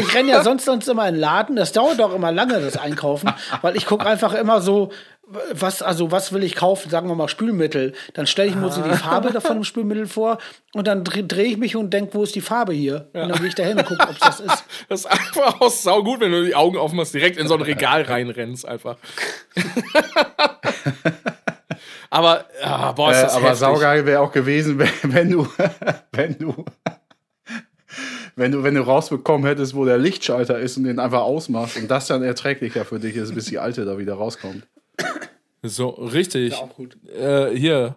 Ich 0.00 0.14
renne 0.14 0.30
ja 0.30 0.42
sonst, 0.42 0.64
sonst 0.64 0.88
immer 0.88 1.06
in 1.08 1.14
den 1.14 1.20
Laden. 1.20 1.56
Das 1.56 1.72
dauert 1.72 2.00
auch 2.00 2.14
immer 2.14 2.32
lange, 2.32 2.60
das 2.60 2.76
Einkaufen, 2.76 3.30
weil 3.62 3.76
ich 3.76 3.86
gucke 3.86 4.06
einfach 4.06 4.34
immer 4.34 4.60
so, 4.60 4.90
was, 5.52 5.80
also 5.80 6.10
was 6.10 6.32
will 6.32 6.42
ich 6.44 6.54
kaufen? 6.54 6.90
Sagen 6.90 7.08
wir 7.08 7.14
mal 7.14 7.28
Spülmittel. 7.28 7.94
Dann 8.12 8.26
stelle 8.26 8.50
ich 8.50 8.56
mir 8.56 8.70
so 8.70 8.82
die 8.82 8.90
Farbe 8.94 9.30
davon 9.32 9.56
im 9.58 9.64
Spülmittel 9.64 10.06
vor 10.06 10.36
und 10.74 10.86
dann 10.86 11.02
drehe 11.02 11.24
dreh 11.24 11.44
ich 11.44 11.56
mich 11.56 11.76
und 11.76 11.90
denke, 11.94 12.12
wo 12.14 12.22
ist 12.24 12.34
die 12.34 12.42
Farbe 12.42 12.74
hier? 12.74 13.08
Und 13.14 13.28
dann 13.30 13.38
gehe 13.38 13.46
ich 13.48 13.54
da 13.54 13.62
hin 13.62 13.78
und 13.78 13.86
gucke, 13.86 14.02
ob 14.02 14.10
es 14.10 14.18
das 14.20 14.40
ist. 14.40 14.64
Das 14.88 15.00
ist 15.00 15.06
einfach 15.06 15.60
auch 15.62 15.70
saugut, 15.70 16.20
wenn 16.20 16.30
du 16.32 16.44
die 16.44 16.54
Augen 16.54 16.76
aufmachst, 16.76 17.14
direkt 17.14 17.38
in 17.38 17.48
so 17.48 17.54
ein 17.54 17.62
Regal 17.62 18.02
reinrennst 18.02 18.66
einfach. 18.68 18.96
Aber, 22.10 22.44
ah, 22.62 22.92
boah, 22.92 23.10
ist 23.10 23.18
Äh, 23.18 23.22
das 23.22 23.32
aber 23.34 23.44
heftig. 23.46 23.58
saugeil 23.60 24.06
wäre 24.06 24.20
auch 24.20 24.30
gewesen, 24.32 24.78
wenn, 24.78 24.88
wenn 25.02 25.30
du, 25.30 25.48
wenn 26.12 26.38
du, 26.38 26.64
wenn 28.36 28.52
du, 28.52 28.62
wenn 28.62 28.74
du 28.74 28.80
rausbekommen 28.82 29.46
hättest, 29.46 29.74
wo 29.74 29.84
der 29.84 29.98
Lichtschalter 29.98 30.58
ist 30.58 30.76
und 30.76 30.84
den 30.84 30.98
einfach 30.98 31.22
ausmachst 31.22 31.76
und 31.76 31.90
das 31.90 32.06
dann 32.06 32.22
erträglicher 32.22 32.84
für 32.84 32.98
dich 32.98 33.16
ist, 33.16 33.34
bis 33.34 33.46
die 33.46 33.58
alte 33.58 33.84
da 33.84 33.98
wieder 33.98 34.14
rauskommt. 34.14 34.66
So, 35.62 35.88
richtig. 35.88 36.54
Auch 36.54 36.68
gut. 36.74 36.96
Äh, 37.08 37.50
hier. 37.56 37.96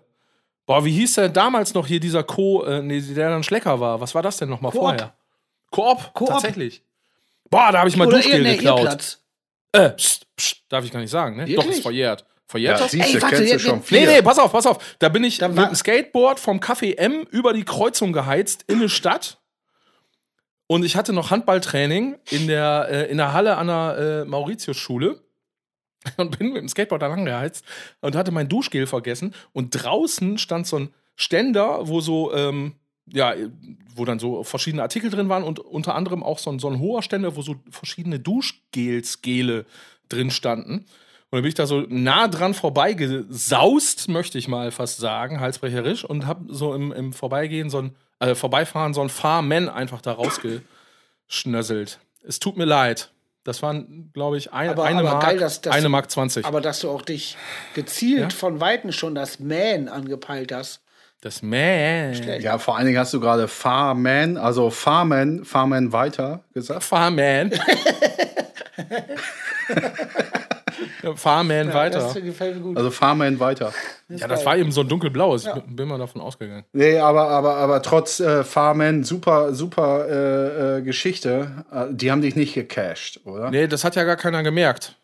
Boah, 0.65 0.83
wie 0.85 0.91
hieß 0.91 1.13
der 1.15 1.29
damals 1.29 1.73
noch 1.73 1.87
hier, 1.87 1.99
dieser 1.99 2.23
Co., 2.23 2.63
äh, 2.65 2.81
nee, 2.81 3.01
der 3.01 3.29
dann 3.29 3.43
Schlecker 3.43 3.79
war? 3.79 3.99
Was 4.01 4.13
war 4.15 4.21
das 4.21 4.37
denn 4.37 4.49
nochmal 4.49 4.71
vorher? 4.71 5.13
Koop, 5.71 6.13
Coop. 6.13 6.27
tatsächlich. 6.29 6.81
Boah, 7.49 7.71
da 7.71 7.79
habe 7.79 7.89
ich 7.89 7.95
mal 7.97 8.07
Oder 8.07 8.17
Duschgel 8.17 8.41
nee, 8.41 8.55
geklaut. 8.55 8.81
Platz. 8.81 9.21
Äh, 9.71 9.91
pst, 9.91 10.25
pst, 10.35 10.63
darf 10.69 10.83
ich 10.85 10.91
gar 10.91 10.99
nicht 10.99 11.09
sagen, 11.09 11.37
ne? 11.37 11.43
Doch, 11.45 11.63
Wirklich? 11.63 11.77
ist 11.77 11.81
verjährt. 11.83 12.25
Verjährt 12.45 12.77
Ja, 12.77 12.83
das? 12.83 12.91
siehst 12.91 13.05
Ey, 13.07 13.13
du, 13.13 13.21
warte, 13.21 13.35
kennst 13.35 13.53
du 13.53 13.59
schon 13.59 13.77
Nee, 13.79 13.83
vier. 13.83 14.07
nee, 14.07 14.21
pass 14.21 14.39
auf, 14.39 14.51
pass 14.51 14.65
auf. 14.65 14.95
Da 14.99 15.09
bin 15.09 15.23
ich 15.25 15.37
Dann 15.37 15.53
mit 15.53 15.65
dem 15.67 15.75
Skateboard 15.75 16.39
vom 16.39 16.59
Café 16.59 16.97
M 16.97 17.25
über 17.31 17.51
die 17.53 17.63
Kreuzung 17.65 18.13
geheizt 18.13 18.63
in 18.67 18.75
eine 18.77 18.89
Stadt. 18.89 19.39
Und 20.67 20.83
ich 20.83 20.95
hatte 20.95 21.13
noch 21.13 21.31
Handballtraining 21.31 22.17
in 22.29 22.47
der, 22.47 22.87
äh, 22.89 23.11
in 23.11 23.17
der 23.17 23.33
Halle 23.33 23.57
an 23.57 23.67
der 23.67 23.97
äh, 23.97 24.25
Mauritius-Schule. 24.25 25.21
Und 26.17 26.37
bin 26.37 26.53
mit 26.53 26.61
dem 26.61 26.69
Skateboard 26.69 27.01
da 27.01 27.07
lang 27.07 27.25
geheizt 27.25 27.65
und 27.99 28.15
hatte 28.15 28.31
mein 28.31 28.47
Duschgel 28.47 28.87
vergessen. 28.87 29.33
Und 29.51 29.71
draußen 29.71 30.37
stand 30.37 30.65
so 30.65 30.79
ein 30.79 30.93
Ständer, 31.15 31.87
wo 31.87 31.99
so, 31.99 32.33
ähm, 32.33 32.75
ja, 33.11 33.33
wo 33.93 34.05
dann 34.05 34.19
so 34.19 34.43
verschiedene 34.43 34.83
Artikel 34.83 35.09
drin 35.09 35.27
waren 35.27 35.43
und 35.43 35.59
unter 35.59 35.95
anderem 35.95 36.23
auch 36.23 36.39
so 36.39 36.49
ein, 36.49 36.59
so 36.59 36.69
ein 36.69 36.79
hoher 36.79 37.01
Ständer, 37.01 37.35
wo 37.35 37.41
so 37.41 37.55
verschiedene 37.69 38.19
Duschgels, 38.19 39.21
Gele 39.21 39.65
drin 40.07 40.31
standen. 40.31 40.73
Und 40.75 40.85
dann 41.31 41.41
bin 41.41 41.49
ich 41.49 41.55
da 41.55 41.65
so 41.65 41.81
nah 41.89 42.29
dran 42.29 42.53
vorbeigesaust, 42.53 44.07
möchte 44.07 44.37
ich 44.37 44.47
mal 44.47 44.71
fast 44.71 44.99
sagen, 44.99 45.41
halsbrecherisch, 45.41 46.05
und 46.05 46.25
hab 46.25 46.41
so 46.47 46.73
im, 46.73 46.93
im 46.93 47.11
Vorbeigehen 47.11 47.69
so 47.69 47.79
ein, 47.79 47.95
äh, 48.19 48.35
Vorbeifahren 48.35 48.93
so 48.93 49.01
ein 49.01 49.09
Fahrman 49.09 49.69
einfach 49.69 50.01
da 50.01 50.13
rausgeschnösselt. 50.13 51.99
Es 52.27 52.39
tut 52.39 52.57
mir 52.57 52.65
leid. 52.65 53.11
Das 53.43 53.61
waren, 53.61 54.09
glaube 54.13 54.37
ich, 54.37 54.51
ein, 54.51 54.69
Aber- 54.69 54.83
eine, 54.83 54.99
aber 54.99 55.11
Mark, 55.11 55.23
geil, 55.23 55.37
dass- 55.37 55.61
dass 55.61 55.73
eine 55.73 55.83
du- 55.83 55.89
Mark 55.89 56.11
20. 56.11 56.45
Aber 56.45 56.59
dass 56.59 56.79
du 56.79 56.89
auch 56.89 57.01
dich 57.01 57.37
gezielt 57.75 58.19
Ja? 58.33 58.37
von 58.37 58.59
Weitem 58.59 58.91
schon 58.91 59.15
das 59.15 59.39
Man 59.39 59.87
angepeilt 59.87 60.51
hast. 60.51 60.81
das 61.21 61.41
Man. 61.41 62.13
Ja, 62.41 62.57
vor 62.59 62.75
allen 62.77 62.85
Dingen 62.87 62.99
hast 62.99 63.13
du 63.13 63.19
gerade 63.21 63.47
Farman, 63.47 64.35
also 64.37 64.69
Farman, 64.69 65.45
Farman 65.45 65.91
weiter 65.93 66.43
gesagt. 66.53 66.83
Farman. 66.83 67.51
Farman 71.15 71.73
weiter. 71.73 71.99
Das 71.99 72.13
gefällt 72.15 72.55
mir 72.57 72.61
gut. 72.61 72.77
Also 72.77 72.91
Farman 72.91 73.39
weiter. 73.39 73.73
Ja, 74.09 74.27
das 74.27 74.45
war 74.45 74.57
eben 74.57 74.71
so 74.71 74.81
ein 74.81 74.87
dunkelblaues. 74.87 75.45
Ich 75.45 75.63
bin 75.75 75.87
mal 75.87 75.97
davon 75.97 76.21
ausgegangen. 76.21 76.63
Nee, 76.73 76.97
aber, 76.99 77.29
aber, 77.29 77.55
aber 77.57 77.81
trotz 77.81 78.19
äh, 78.19 78.43
Farman, 78.43 79.03
super, 79.03 79.53
super 79.53 80.07
äh, 80.07 80.77
äh, 80.77 80.81
Geschichte. 80.81 81.65
Äh, 81.71 81.85
die 81.91 82.11
haben 82.11 82.21
dich 82.21 82.35
nicht 82.35 82.53
gecasht, 82.53 83.19
oder? 83.25 83.49
Nee, 83.51 83.67
das 83.67 83.83
hat 83.83 83.95
ja 83.95 84.03
gar 84.03 84.17
keiner 84.17 84.43
gemerkt. 84.43 84.95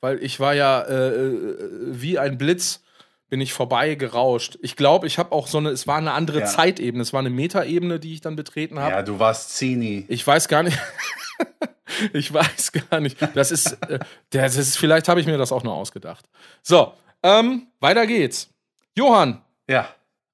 Weil 0.00 0.22
ich 0.22 0.40
war 0.40 0.54
ja 0.54 0.80
äh, 0.82 1.08
äh, 1.08 1.58
wie 1.86 2.18
ein 2.18 2.36
Blitz, 2.38 2.80
bin 3.28 3.40
ich 3.40 3.52
vorbei 3.52 3.94
gerauscht. 3.94 4.58
Ich 4.60 4.76
glaube, 4.76 5.06
ich 5.06 5.18
habe 5.18 5.32
auch 5.32 5.46
so 5.46 5.58
eine, 5.58 5.70
es 5.70 5.86
war 5.86 5.96
eine 5.96 6.12
andere 6.12 6.40
Ja. 6.40 6.46
Zeitebene. 6.46 7.02
Es 7.02 7.12
war 7.12 7.20
eine 7.20 7.30
Metaebene, 7.30 7.98
die 7.98 8.14
ich 8.14 8.20
dann 8.20 8.36
betreten 8.36 8.78
habe. 8.78 8.90
Ja, 8.90 9.02
du 9.02 9.18
warst 9.18 9.56
Zini. 9.56 10.04
Ich 10.08 10.26
weiß 10.26 10.48
gar 10.48 10.62
nicht. 10.64 10.78
ich 12.12 12.32
weiß 12.32 12.72
gar 12.72 13.00
nicht. 13.00 13.18
Das 13.34 13.50
ist, 13.50 13.72
äh, 13.88 13.98
das 14.30 14.56
ist 14.56 14.76
vielleicht 14.78 15.08
habe 15.08 15.20
ich 15.20 15.26
mir 15.26 15.38
das 15.38 15.52
auch 15.52 15.62
nur 15.64 15.74
ausgedacht. 15.74 16.28
So, 16.62 16.92
ähm, 17.22 17.66
weiter 17.80 18.06
geht's. 18.06 18.48
Johann, 18.96 19.40
Ja, 19.68 19.88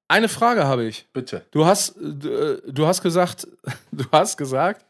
eine 0.09 0.29
Frage 0.29 0.65
habe 0.67 0.85
ich. 0.85 1.07
bitte. 1.13 1.45
Du 1.51 1.67
hast, 1.67 1.95
du, 2.01 2.29
äh, 2.29 2.63
du 2.73 2.87
hast 2.87 3.03
gesagt, 3.03 3.47
du 3.93 4.05
hast 4.11 4.37
gesagt, 4.37 4.85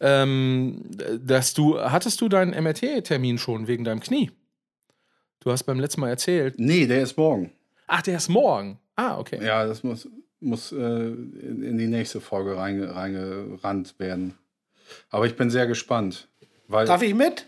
ähm, 0.00 0.82
dass 1.20 1.54
du 1.54 1.80
hattest 1.80 2.20
du 2.20 2.28
deinen 2.28 2.50
MRT-Termin 2.62 3.38
schon 3.38 3.66
wegen 3.66 3.84
deinem 3.84 4.00
Knie. 4.00 4.30
Du 5.40 5.50
hast 5.52 5.62
beim 5.64 5.78
letzten 5.80 6.00
Mal 6.00 6.08
erzählt. 6.10 6.54
Nee, 6.58 6.86
der 6.86 7.02
ist 7.02 7.16
morgen. 7.16 7.52
Ach, 7.86 8.02
der 8.02 8.16
ist 8.16 8.28
morgen. 8.28 8.78
Ah, 8.96 9.18
okay. 9.18 9.44
Ja, 9.44 9.64
das 9.64 9.84
muss, 9.84 10.08
muss 10.40 10.72
äh, 10.72 10.76
in, 10.76 11.62
in 11.62 11.78
die 11.78 11.86
nächste 11.86 12.20
Folge 12.20 12.56
reinge, 12.56 12.94
reingerannt 12.94 13.98
werden. 13.98 14.34
Aber 15.10 15.26
ich 15.26 15.36
bin 15.36 15.50
sehr 15.50 15.66
gespannt. 15.66 16.28
Weil 16.68 16.86
Darf 16.86 17.02
ich 17.02 17.14
mit? 17.14 17.46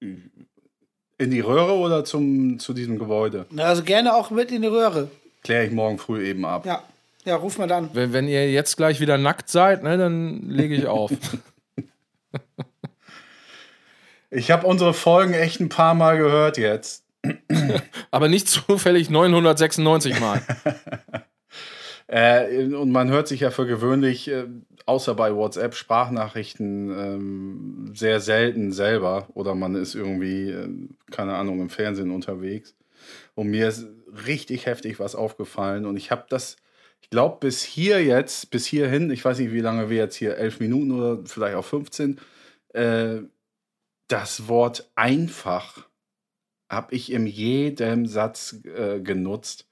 in 0.00 1.30
die 1.32 1.40
Röhre 1.40 1.74
oder 1.74 2.04
zum, 2.04 2.58
zu 2.60 2.72
diesem 2.72 2.98
Gebäude? 2.98 3.46
Na, 3.50 3.64
Also 3.64 3.82
gerne 3.82 4.14
auch 4.14 4.30
mit 4.30 4.52
in 4.52 4.62
die 4.62 4.68
Röhre. 4.68 5.10
Kläre 5.42 5.66
ich 5.66 5.72
morgen 5.72 5.98
früh 5.98 6.24
eben 6.24 6.44
ab. 6.44 6.64
Ja, 6.64 6.82
ja, 7.24 7.36
ruf 7.36 7.58
mal 7.58 7.66
dann. 7.66 7.90
Wenn, 7.92 8.12
wenn 8.12 8.28
ihr 8.28 8.50
jetzt 8.52 8.76
gleich 8.76 9.00
wieder 9.00 9.18
nackt 9.18 9.48
seid, 9.48 9.82
ne, 9.82 9.98
dann 9.98 10.48
lege 10.48 10.74
ich 10.74 10.86
auf. 10.86 11.10
Ich 14.30 14.50
habe 14.50 14.66
unsere 14.66 14.92
Folgen 14.92 15.32
echt 15.32 15.58
ein 15.58 15.70
paar 15.70 15.94
Mal 15.94 16.18
gehört 16.18 16.58
jetzt. 16.58 17.02
Aber 18.10 18.28
nicht 18.28 18.48
zufällig 18.48 19.08
996 19.10 20.20
Mal. 20.20 20.42
Äh, 22.08 22.64
und 22.64 22.90
man 22.90 23.10
hört 23.10 23.28
sich 23.28 23.40
ja 23.40 23.50
für 23.50 23.66
gewöhnlich, 23.66 24.28
äh, 24.28 24.46
außer 24.86 25.14
bei 25.14 25.34
WhatsApp, 25.34 25.74
Sprachnachrichten 25.74 26.90
ähm, 26.90 27.92
sehr 27.94 28.20
selten 28.20 28.72
selber. 28.72 29.28
Oder 29.34 29.54
man 29.54 29.74
ist 29.74 29.94
irgendwie, 29.94 30.50
äh, 30.50 30.68
keine 31.10 31.34
Ahnung, 31.34 31.60
im 31.60 31.70
Fernsehen 31.70 32.10
unterwegs. 32.10 32.74
Und 33.34 33.48
mir 33.48 33.68
ist 33.68 33.86
richtig 34.26 34.66
heftig 34.66 34.98
was 34.98 35.14
aufgefallen. 35.14 35.84
Und 35.84 35.96
ich 35.98 36.10
habe 36.10 36.24
das, 36.30 36.56
ich 37.02 37.10
glaube, 37.10 37.36
bis 37.40 37.62
hier 37.62 38.02
jetzt, 38.02 38.50
bis 38.50 38.66
hierhin, 38.66 39.10
ich 39.10 39.24
weiß 39.24 39.38
nicht, 39.38 39.52
wie 39.52 39.60
lange 39.60 39.90
wir 39.90 39.98
jetzt 39.98 40.16
hier, 40.16 40.36
elf 40.38 40.60
Minuten 40.60 40.92
oder 40.92 41.22
vielleicht 41.26 41.56
auch 41.56 41.64
15, 41.64 42.18
äh, 42.72 43.18
das 44.08 44.48
Wort 44.48 44.90
einfach 44.94 45.86
habe 46.70 46.94
ich 46.94 47.12
in 47.12 47.26
jedem 47.26 48.06
Satz 48.06 48.60
äh, 48.64 49.00
genutzt. 49.00 49.67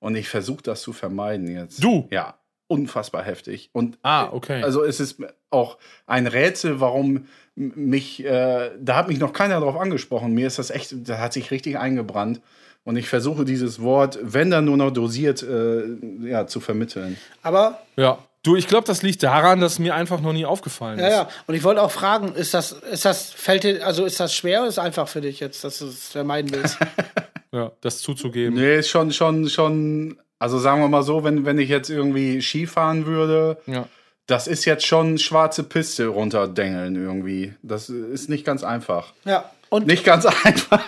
Und 0.00 0.14
ich 0.16 0.28
versuche 0.28 0.62
das 0.62 0.82
zu 0.82 0.92
vermeiden 0.92 1.48
jetzt. 1.48 1.82
Du? 1.82 2.06
Ja, 2.10 2.34
unfassbar 2.68 3.22
heftig. 3.24 3.70
Und 3.72 3.98
Ah, 4.02 4.28
okay. 4.30 4.62
also 4.62 4.84
es 4.84 5.00
ist 5.00 5.20
auch 5.50 5.78
ein 6.06 6.26
Rätsel, 6.26 6.80
warum 6.80 7.26
mich, 7.56 8.24
äh, 8.24 8.70
da 8.80 8.96
hat 8.96 9.08
mich 9.08 9.18
noch 9.18 9.32
keiner 9.32 9.58
drauf 9.60 9.76
angesprochen. 9.76 10.32
Mir 10.34 10.46
ist 10.46 10.58
das 10.58 10.70
echt, 10.70 11.08
da 11.08 11.18
hat 11.18 11.32
sich 11.32 11.50
richtig 11.50 11.78
eingebrannt. 11.78 12.40
Und 12.84 12.96
ich 12.96 13.08
versuche 13.08 13.44
dieses 13.44 13.82
Wort, 13.82 14.18
wenn 14.22 14.50
dann 14.50 14.64
nur 14.66 14.76
noch 14.76 14.90
dosiert, 14.92 15.42
äh, 15.42 15.82
ja, 16.22 16.46
zu 16.46 16.60
vermitteln. 16.60 17.18
Aber, 17.42 17.80
ja. 17.96 18.18
Du, 18.44 18.54
ich 18.54 18.68
glaube, 18.68 18.86
das 18.86 19.02
liegt 19.02 19.22
daran, 19.24 19.60
dass 19.60 19.80
mir 19.80 19.96
einfach 19.96 20.20
noch 20.20 20.32
nie 20.32 20.46
aufgefallen 20.46 20.98
ist. 21.00 21.02
ja, 21.04 21.10
ja. 21.10 21.28
Und 21.48 21.54
ich 21.56 21.64
wollte 21.64 21.82
auch 21.82 21.90
fragen, 21.90 22.32
ist 22.34 22.54
das, 22.54 22.70
ist 22.72 23.04
das, 23.04 23.30
fällt 23.32 23.64
dir, 23.64 23.84
also 23.84 24.04
ist 24.04 24.20
das 24.20 24.32
schwer 24.32 24.60
oder 24.60 24.68
ist 24.68 24.74
es 24.74 24.78
einfach 24.78 25.08
für 25.08 25.20
dich 25.20 25.40
jetzt, 25.40 25.64
dass 25.64 25.80
du 25.80 25.86
es 25.88 26.10
vermeiden 26.10 26.52
willst? 26.52 26.78
Ja, 27.52 27.72
das 27.80 27.98
zuzugeben. 28.00 28.54
Nee, 28.54 28.78
ist 28.78 28.88
schon, 28.88 29.12
schon, 29.12 29.48
schon, 29.48 30.18
also 30.38 30.58
sagen 30.58 30.80
wir 30.82 30.88
mal 30.88 31.02
so, 31.02 31.24
wenn, 31.24 31.44
wenn 31.44 31.58
ich 31.58 31.68
jetzt 31.68 31.90
irgendwie 31.90 32.42
Ski 32.42 32.66
fahren 32.66 33.06
würde, 33.06 33.58
Ja. 33.66 33.86
das 34.26 34.46
ist 34.46 34.64
jetzt 34.66 34.86
schon 34.86 35.18
schwarze 35.18 35.62
Piste 35.64 36.06
runterdengeln 36.08 36.94
irgendwie. 36.96 37.54
Das 37.62 37.88
ist 37.88 38.28
nicht 38.28 38.44
ganz 38.44 38.62
einfach. 38.64 39.12
ja. 39.24 39.50
Und, 39.70 39.86
Nicht 39.86 40.02
ganz 40.02 40.24
einfach. 40.44 40.82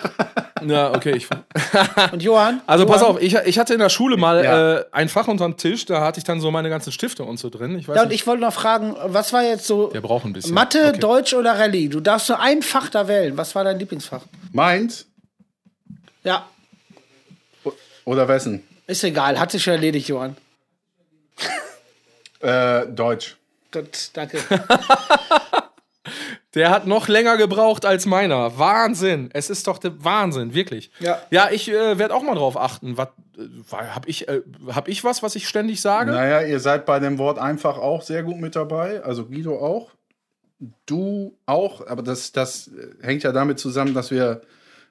Ja, 0.65 0.89
okay. 0.95 1.11
Ich, 1.15 1.27
und 2.11 2.23
Johann? 2.23 2.61
also 2.65 2.87
pass 2.87 3.01
Johann? 3.01 3.15
auf, 3.17 3.21
ich, 3.21 3.35
ich 3.35 3.59
hatte 3.59 3.73
in 3.73 3.79
der 3.79 3.89
Schule 3.89 4.17
mal 4.17 4.43
Ja. 4.43 4.77
äh, 4.79 4.85
ein 4.91 5.07
Fach 5.07 5.27
unterm 5.27 5.55
Tisch, 5.55 5.85
da 5.85 6.01
hatte 6.01 6.17
ich 6.17 6.23
dann 6.23 6.39
so 6.41 6.49
meine 6.49 6.67
ganzen 6.71 6.91
Stifte 6.91 7.23
und 7.23 7.37
so 7.37 7.51
drin. 7.51 7.77
Ich 7.77 7.87
weiß 7.87 7.95
Ja, 7.95 8.01
und 8.01 8.07
nicht, 8.07 8.21
ich 8.21 8.25
wollte 8.25 8.41
noch 8.41 8.53
fragen, 8.53 8.95
was 9.05 9.33
war 9.33 9.43
jetzt 9.43 9.67
so 9.67 9.91
der 9.91 10.01
braucht 10.01 10.25
ein 10.25 10.33
bisschen. 10.33 10.55
Mathe, 10.55 10.79
Okay. 10.89 10.99
Deutsch 10.99 11.35
oder 11.35 11.59
Rallye? 11.59 11.89
Du 11.89 11.99
darfst 11.99 12.29
nur 12.29 12.39
ein 12.39 12.63
Fach 12.63 12.89
da 12.89 13.07
wählen. 13.07 13.37
Was 13.37 13.53
war 13.53 13.63
dein 13.63 13.77
Lieblingsfach? 13.77 14.21
Meint 14.51 15.05
Ja, 16.23 16.47
oder 18.05 18.27
wessen? 18.27 18.63
ist 18.87 19.03
egal. 19.03 19.39
Hat 19.39 19.51
sich 19.51 19.63
schon 19.63 19.73
erledigt, 19.73 20.07
Johann. 20.09 20.35
Äh, 22.41 22.87
Deutsch. 22.87 23.37
Gut, 23.71 24.09
danke. 24.13 24.39
Der 26.53 26.69
hat 26.69 26.85
noch 26.85 27.07
länger 27.07 27.37
gebraucht 27.37 27.85
als 27.85 28.05
meiner. 28.05 28.57
Wahnsinn. 28.57 29.29
Es 29.31 29.49
ist 29.49 29.67
doch 29.67 29.77
der 29.77 30.03
Wahnsinn, 30.03 30.53
wirklich. 30.53 30.91
Ja. 30.99 31.21
Ja, 31.29 31.49
ich 31.49 31.69
äh, 31.71 31.97
werde 31.97 32.13
auch 32.13 32.23
mal 32.23 32.35
drauf 32.35 32.57
achten. 32.57 32.97
Was, 32.97 33.07
äh, 33.37 33.75
hab, 33.75 34.05
ich, 34.09 34.27
äh, 34.27 34.41
hab 34.67 34.89
ich 34.89 35.05
was, 35.05 35.23
was 35.23 35.37
ich 35.37 35.47
ständig 35.47 35.79
sage? 35.79 36.11
Naja, 36.11 36.41
ihr 36.41 36.59
seid 36.59 36.85
bei 36.85 36.99
dem 36.99 37.19
Wort 37.19 37.39
einfach 37.39 37.77
auch 37.77 38.01
sehr 38.01 38.23
gut 38.23 38.41
mit 38.41 38.57
dabei. 38.57 39.01
Also 39.01 39.27
Guido 39.27 39.57
auch. 39.59 39.91
Du 40.85 41.37
auch. 41.45 41.87
Aber 41.87 42.01
das, 42.01 42.33
das 42.33 42.69
hängt 43.01 43.23
ja 43.23 43.31
damit 43.31 43.57
zusammen, 43.57 43.93
dass 43.93 44.11
wir 44.11 44.41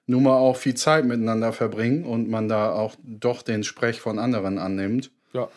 nun 0.07 0.25
mal 0.25 0.37
auch 0.37 0.57
viel 0.57 0.75
Zeit 0.75 1.05
miteinander 1.05 1.53
verbringen 1.53 2.05
und 2.05 2.29
man 2.29 2.49
da 2.49 2.73
auch 2.73 2.97
doch 3.03 3.43
den 3.43 3.65
Sprech 3.65 4.01
von 4.01 4.19
anderen 4.19 4.59
annimmt. 4.59 5.11
Ja. 5.33 5.49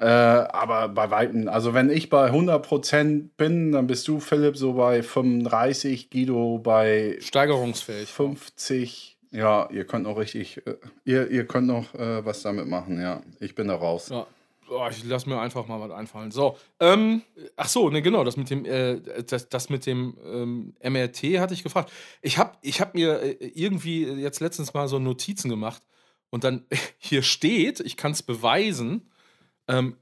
Äh, 0.00 0.04
aber 0.04 0.88
bei 0.88 1.10
Weitem, 1.10 1.48
also 1.48 1.74
wenn 1.74 1.90
ich 1.90 2.08
bei 2.08 2.30
100% 2.30 3.30
bin, 3.36 3.72
dann 3.72 3.88
bist 3.88 4.06
du, 4.06 4.20
Philipp, 4.20 4.56
so 4.56 4.74
bei 4.74 5.02
35, 5.02 6.10
Guido 6.10 6.58
bei 6.58 7.18
Steigerungsfähig. 7.20 8.08
50. 8.08 9.16
Ja, 9.30 9.68
ihr 9.70 9.84
könnt 9.84 10.04
noch 10.04 10.16
richtig, 10.16 10.64
äh, 10.66 10.76
ihr, 11.04 11.28
ihr 11.30 11.46
könnt 11.46 11.66
noch 11.66 11.94
äh, 11.94 12.24
was 12.24 12.42
damit 12.42 12.68
machen, 12.68 13.00
ja. 13.00 13.22
Ich 13.40 13.54
bin 13.56 13.68
da 13.68 13.74
raus. 13.74 14.08
Ja. 14.10 14.26
Oh, 14.70 14.86
ich 14.90 15.04
lass 15.04 15.26
mir 15.26 15.40
einfach 15.40 15.66
mal 15.66 15.80
was 15.80 15.90
einfallen. 15.90 16.30
So, 16.30 16.56
ähm, 16.80 17.22
ach 17.56 17.68
so, 17.68 17.88
ne, 17.88 18.02
genau, 18.02 18.24
das 18.24 18.36
mit 18.36 18.50
dem, 18.50 18.64
äh, 18.64 19.00
das, 19.22 19.48
das 19.48 19.70
mit 19.70 19.86
dem 19.86 20.16
ähm, 20.24 20.74
MRT 20.82 21.38
hatte 21.38 21.54
ich 21.54 21.62
gefragt. 21.62 21.90
Ich 22.22 22.38
habe 22.38 22.56
ich 22.60 22.80
hab 22.80 22.94
mir 22.94 23.20
äh, 23.20 23.46
irgendwie 23.54 24.04
jetzt 24.04 24.40
letztens 24.40 24.74
mal 24.74 24.88
so 24.88 24.98
Notizen 24.98 25.48
gemacht 25.48 25.82
und 26.30 26.44
dann 26.44 26.64
hier 26.98 27.22
steht, 27.22 27.80
ich 27.80 27.96
kann 27.96 28.12
es 28.12 28.22
beweisen, 28.22 29.10
ähm, 29.68 29.96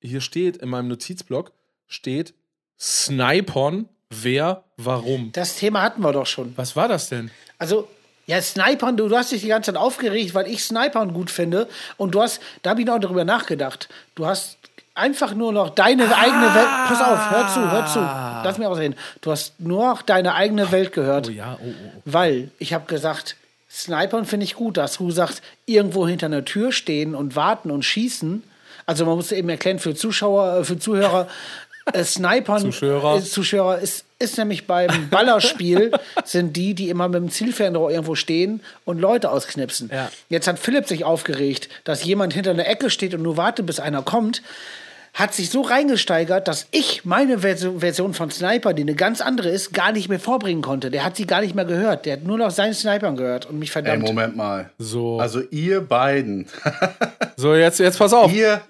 hier 0.00 0.20
steht 0.20 0.56
in 0.56 0.68
meinem 0.68 0.88
Notizblock, 0.88 1.52
steht 1.86 2.34
Snipern, 2.78 3.88
wer, 4.10 4.64
warum. 4.76 5.30
Das 5.32 5.56
Thema 5.56 5.82
hatten 5.82 6.02
wir 6.02 6.12
doch 6.12 6.26
schon. 6.26 6.52
Was 6.56 6.74
war 6.76 6.88
das 6.88 7.08
denn? 7.08 7.30
Also, 7.58 7.88
ja, 8.26 8.40
Snipern, 8.40 8.96
du, 8.96 9.08
du 9.08 9.16
hast 9.16 9.32
dich 9.32 9.42
die 9.42 9.48
ganze 9.48 9.72
Zeit 9.72 9.80
aufgeregt, 9.80 10.34
weil 10.34 10.46
ich 10.46 10.62
Snipern 10.62 11.12
gut 11.12 11.30
finde. 11.30 11.68
Und 11.96 12.14
du 12.14 12.22
hast, 12.22 12.40
da 12.62 12.70
habe 12.70 12.80
ich 12.80 12.86
noch 12.86 12.98
darüber 12.98 13.24
nachgedacht. 13.24 13.88
Du 14.14 14.26
hast 14.26 14.58
einfach 14.94 15.34
nur 15.34 15.52
noch 15.52 15.70
deine 15.70 16.16
eigene 16.16 16.54
Welt. 16.54 16.68
Pass 16.86 17.00
auf, 17.00 17.30
hör 17.30 17.48
zu, 17.48 17.70
hör 17.70 17.86
zu. 17.86 17.98
Lass 17.98 18.58
mich 18.58 18.66
ausreden. 18.66 18.94
Du 19.20 19.30
hast 19.30 19.58
nur 19.58 19.86
noch 19.88 20.02
deine 20.02 20.34
eigene 20.34 20.70
Welt 20.70 20.92
gehört. 20.92 21.28
Oh 21.28 21.32
ja, 21.32 21.58
oh, 21.60 21.66
oh, 21.66 21.72
oh. 21.96 22.00
Weil 22.04 22.50
ich 22.58 22.72
habe 22.72 22.86
gesagt, 22.86 23.36
Snipern 23.70 24.26
finde 24.26 24.44
ich 24.44 24.54
gut, 24.54 24.76
dass 24.76 24.98
du 24.98 25.10
sagst, 25.10 25.42
irgendwo 25.66 26.06
hinter 26.06 26.26
einer 26.26 26.44
Tür 26.44 26.72
stehen 26.72 27.14
und 27.14 27.36
warten 27.36 27.70
und 27.70 27.84
schießen. 27.84 28.42
Also 28.86 29.06
man 29.06 29.16
muss 29.16 29.32
eben 29.32 29.48
erklären 29.48 29.78
für 29.78 29.94
Zuschauer, 29.94 30.58
äh, 30.58 30.64
für 30.64 30.78
Zuhörer, 30.78 31.28
äh, 31.92 32.04
Snipern 32.04 32.60
Zuschauer. 32.62 33.18
Ist, 33.18 33.32
Zuschauer 33.32 33.78
ist, 33.78 34.04
ist 34.18 34.38
nämlich 34.38 34.66
beim 34.66 35.08
Ballerspiel 35.10 35.92
sind 36.24 36.56
die, 36.56 36.74
die 36.74 36.88
immer 36.90 37.08
mit 37.08 37.20
dem 37.22 37.30
Zielfernrohr 37.30 37.90
irgendwo 37.90 38.14
stehen 38.14 38.60
und 38.84 39.00
Leute 39.00 39.30
ausknipsen. 39.30 39.90
Ja. 39.92 40.10
Jetzt 40.28 40.46
hat 40.46 40.58
Philipp 40.58 40.86
sich 40.86 41.04
aufgeregt, 41.04 41.68
dass 41.84 42.04
jemand 42.04 42.32
hinter 42.34 42.50
einer 42.50 42.66
Ecke 42.66 42.90
steht 42.90 43.14
und 43.14 43.22
nur 43.22 43.36
wartet, 43.36 43.66
bis 43.66 43.80
einer 43.80 44.02
kommt. 44.02 44.42
hat 45.14 45.34
sich 45.34 45.50
so 45.50 45.60
reingesteigert, 45.60 46.48
dass 46.48 46.66
ich 46.70 47.04
meine 47.04 47.40
Version 47.40 48.14
von 48.14 48.30
Sniper, 48.30 48.72
die 48.72 48.80
eine 48.80 48.94
ganz 48.94 49.20
andere 49.20 49.50
ist, 49.50 49.74
gar 49.74 49.92
nicht 49.92 50.08
mehr 50.08 50.18
vorbringen 50.20 50.62
konnte. 50.62 50.90
Der 50.90 51.04
hat 51.04 51.16
sie 51.16 51.26
gar 51.26 51.42
nicht 51.42 51.54
mehr 51.54 51.66
gehört. 51.66 52.06
Der 52.06 52.14
hat 52.14 52.22
nur 52.22 52.38
noch 52.38 52.50
seinen 52.50 52.72
Snipern 52.72 53.16
gehört 53.16 53.44
und 53.44 53.58
mich 53.58 53.68
Ey, 53.68 53.72
verdammt. 53.72 54.04
Moment 54.04 54.36
mal. 54.36 54.70
So. 54.78 55.18
Also 55.20 55.42
ihr 55.50 55.82
beiden, 55.82 56.46
So, 57.36 57.54
jetzt, 57.54 57.78
jetzt 57.80 57.98
pass 57.98 58.14
auf. 58.14 58.32
ihr, 58.32 58.62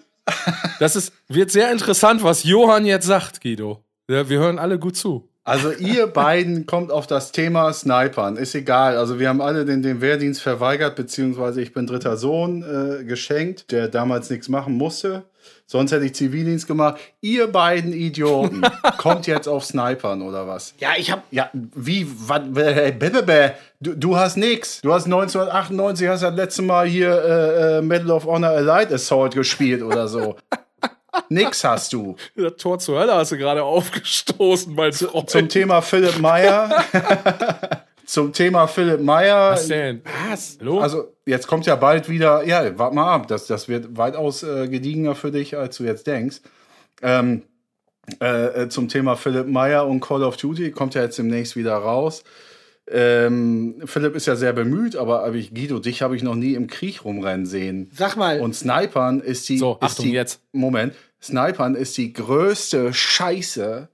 Das 0.78 0.96
ist, 0.96 1.12
wird 1.28 1.50
sehr 1.50 1.70
interessant, 1.70 2.22
was 2.24 2.42
Johann 2.44 2.84
jetzt 2.86 3.06
sagt, 3.06 3.40
Guido. 3.40 3.84
Ja, 4.10 4.28
wir 4.28 4.40
hören 4.40 4.58
alle 4.58 4.78
gut 4.78 4.96
zu. 4.96 5.28
also 5.44 5.72
ihr 5.72 6.06
beiden 6.06 6.66
kommt 6.66 6.90
auf 6.90 7.06
das 7.06 7.32
Thema 7.32 7.72
Snipern. 7.72 8.36
Ist 8.36 8.54
egal. 8.54 8.96
Also 8.96 9.18
wir 9.18 9.28
haben 9.28 9.40
alle 9.40 9.64
den, 9.64 9.82
den 9.82 10.00
Wehrdienst 10.00 10.42
verweigert, 10.42 10.96
beziehungsweise 10.96 11.62
ich 11.62 11.72
bin 11.72 11.86
dritter 11.86 12.16
Sohn 12.16 12.62
äh, 12.62 13.04
geschenkt, 13.04 13.70
der 13.70 13.88
damals 13.88 14.30
nichts 14.30 14.48
machen 14.48 14.74
musste. 14.74 15.24
Sonst 15.72 15.90
hätte 15.90 16.04
ich 16.04 16.14
Zivildienst 16.14 16.66
gemacht. 16.66 17.00
Ihr 17.22 17.46
beiden 17.46 17.94
Idioten 17.94 18.60
kommt 18.98 19.26
jetzt 19.26 19.48
auf 19.48 19.64
Snipern 19.64 20.20
oder 20.20 20.46
was? 20.46 20.74
Ja, 20.78 20.90
ich 20.98 21.10
habe 21.10 21.22
Ja, 21.30 21.48
wie, 21.54 22.04
bäh. 22.04 23.52
du, 23.80 23.94
du 23.94 24.14
hast 24.18 24.36
nix. 24.36 24.82
Du 24.82 24.92
hast 24.92 25.06
1998, 25.06 26.08
hast 26.08 26.22
das 26.24 26.34
letzte 26.34 26.60
Mal 26.60 26.86
hier 26.86 27.10
äh, 27.10 27.78
äh, 27.78 27.80
Medal 27.80 28.10
of 28.10 28.26
Honor 28.26 28.50
Elite 28.50 28.96
Assault 28.96 29.32
gespielt 29.32 29.82
oder 29.82 30.08
so. 30.08 30.36
nix 31.30 31.64
hast 31.64 31.94
du. 31.94 32.16
Das 32.36 32.56
Tor 32.56 32.78
zur 32.78 33.00
Hölle 33.00 33.14
hast 33.14 33.32
du 33.32 33.38
gerade 33.38 33.62
aufgestoßen, 33.62 34.74
mein 34.74 34.92
Freund. 34.92 35.30
Zum 35.30 35.48
Thema 35.48 35.80
Philipp 35.80 36.18
Meyer. 36.18 36.84
Zum 38.12 38.30
Thema 38.30 38.66
Philipp 38.66 39.00
Meyer. 39.00 39.52
Was 39.52 39.68
denn? 39.68 40.02
Was? 40.28 40.58
Hallo? 40.60 40.80
Also, 40.80 41.14
jetzt 41.24 41.46
kommt 41.46 41.64
ja 41.64 41.76
bald 41.76 42.10
wieder, 42.10 42.44
ja, 42.44 42.78
warte 42.78 42.94
mal 42.94 43.10
ab, 43.10 43.26
das, 43.26 43.46
das 43.46 43.68
wird 43.68 43.96
weitaus 43.96 44.42
äh, 44.42 44.68
gediegener 44.68 45.14
für 45.14 45.30
dich, 45.30 45.56
als 45.56 45.78
du 45.78 45.84
jetzt 45.84 46.06
denkst. 46.06 46.42
Ähm, 47.00 47.40
äh, 48.20 48.64
äh, 48.64 48.68
zum 48.68 48.88
Thema 48.88 49.16
Philipp 49.16 49.46
Meyer 49.46 49.86
und 49.86 50.00
Call 50.00 50.24
of 50.24 50.36
Duty 50.36 50.72
kommt 50.72 50.94
ja 50.94 51.00
jetzt 51.00 51.16
demnächst 51.16 51.56
wieder 51.56 51.74
raus. 51.74 52.22
Ähm, 52.86 53.80
Philipp 53.86 54.14
ist 54.14 54.26
ja 54.26 54.36
sehr 54.36 54.52
bemüht, 54.52 54.94
aber, 54.94 55.24
aber 55.24 55.36
ich, 55.36 55.54
Guido, 55.54 55.78
dich 55.78 56.02
habe 56.02 56.14
ich 56.14 56.22
noch 56.22 56.34
nie 56.34 56.52
im 56.52 56.66
Krieg 56.66 57.06
rumrennen 57.06 57.46
sehen. 57.46 57.90
Sag 57.94 58.16
mal. 58.16 58.42
Und 58.42 58.54
Snipern 58.54 59.20
ist 59.20 59.48
die. 59.48 59.56
So, 59.56 59.78
ist 59.80 59.82
Achtung, 59.84 60.04
die, 60.04 60.12
jetzt. 60.12 60.42
Moment. 60.52 60.92
Snipern 61.22 61.74
ist 61.74 61.96
die 61.96 62.12
größte 62.12 62.92
Scheiße 62.92 63.88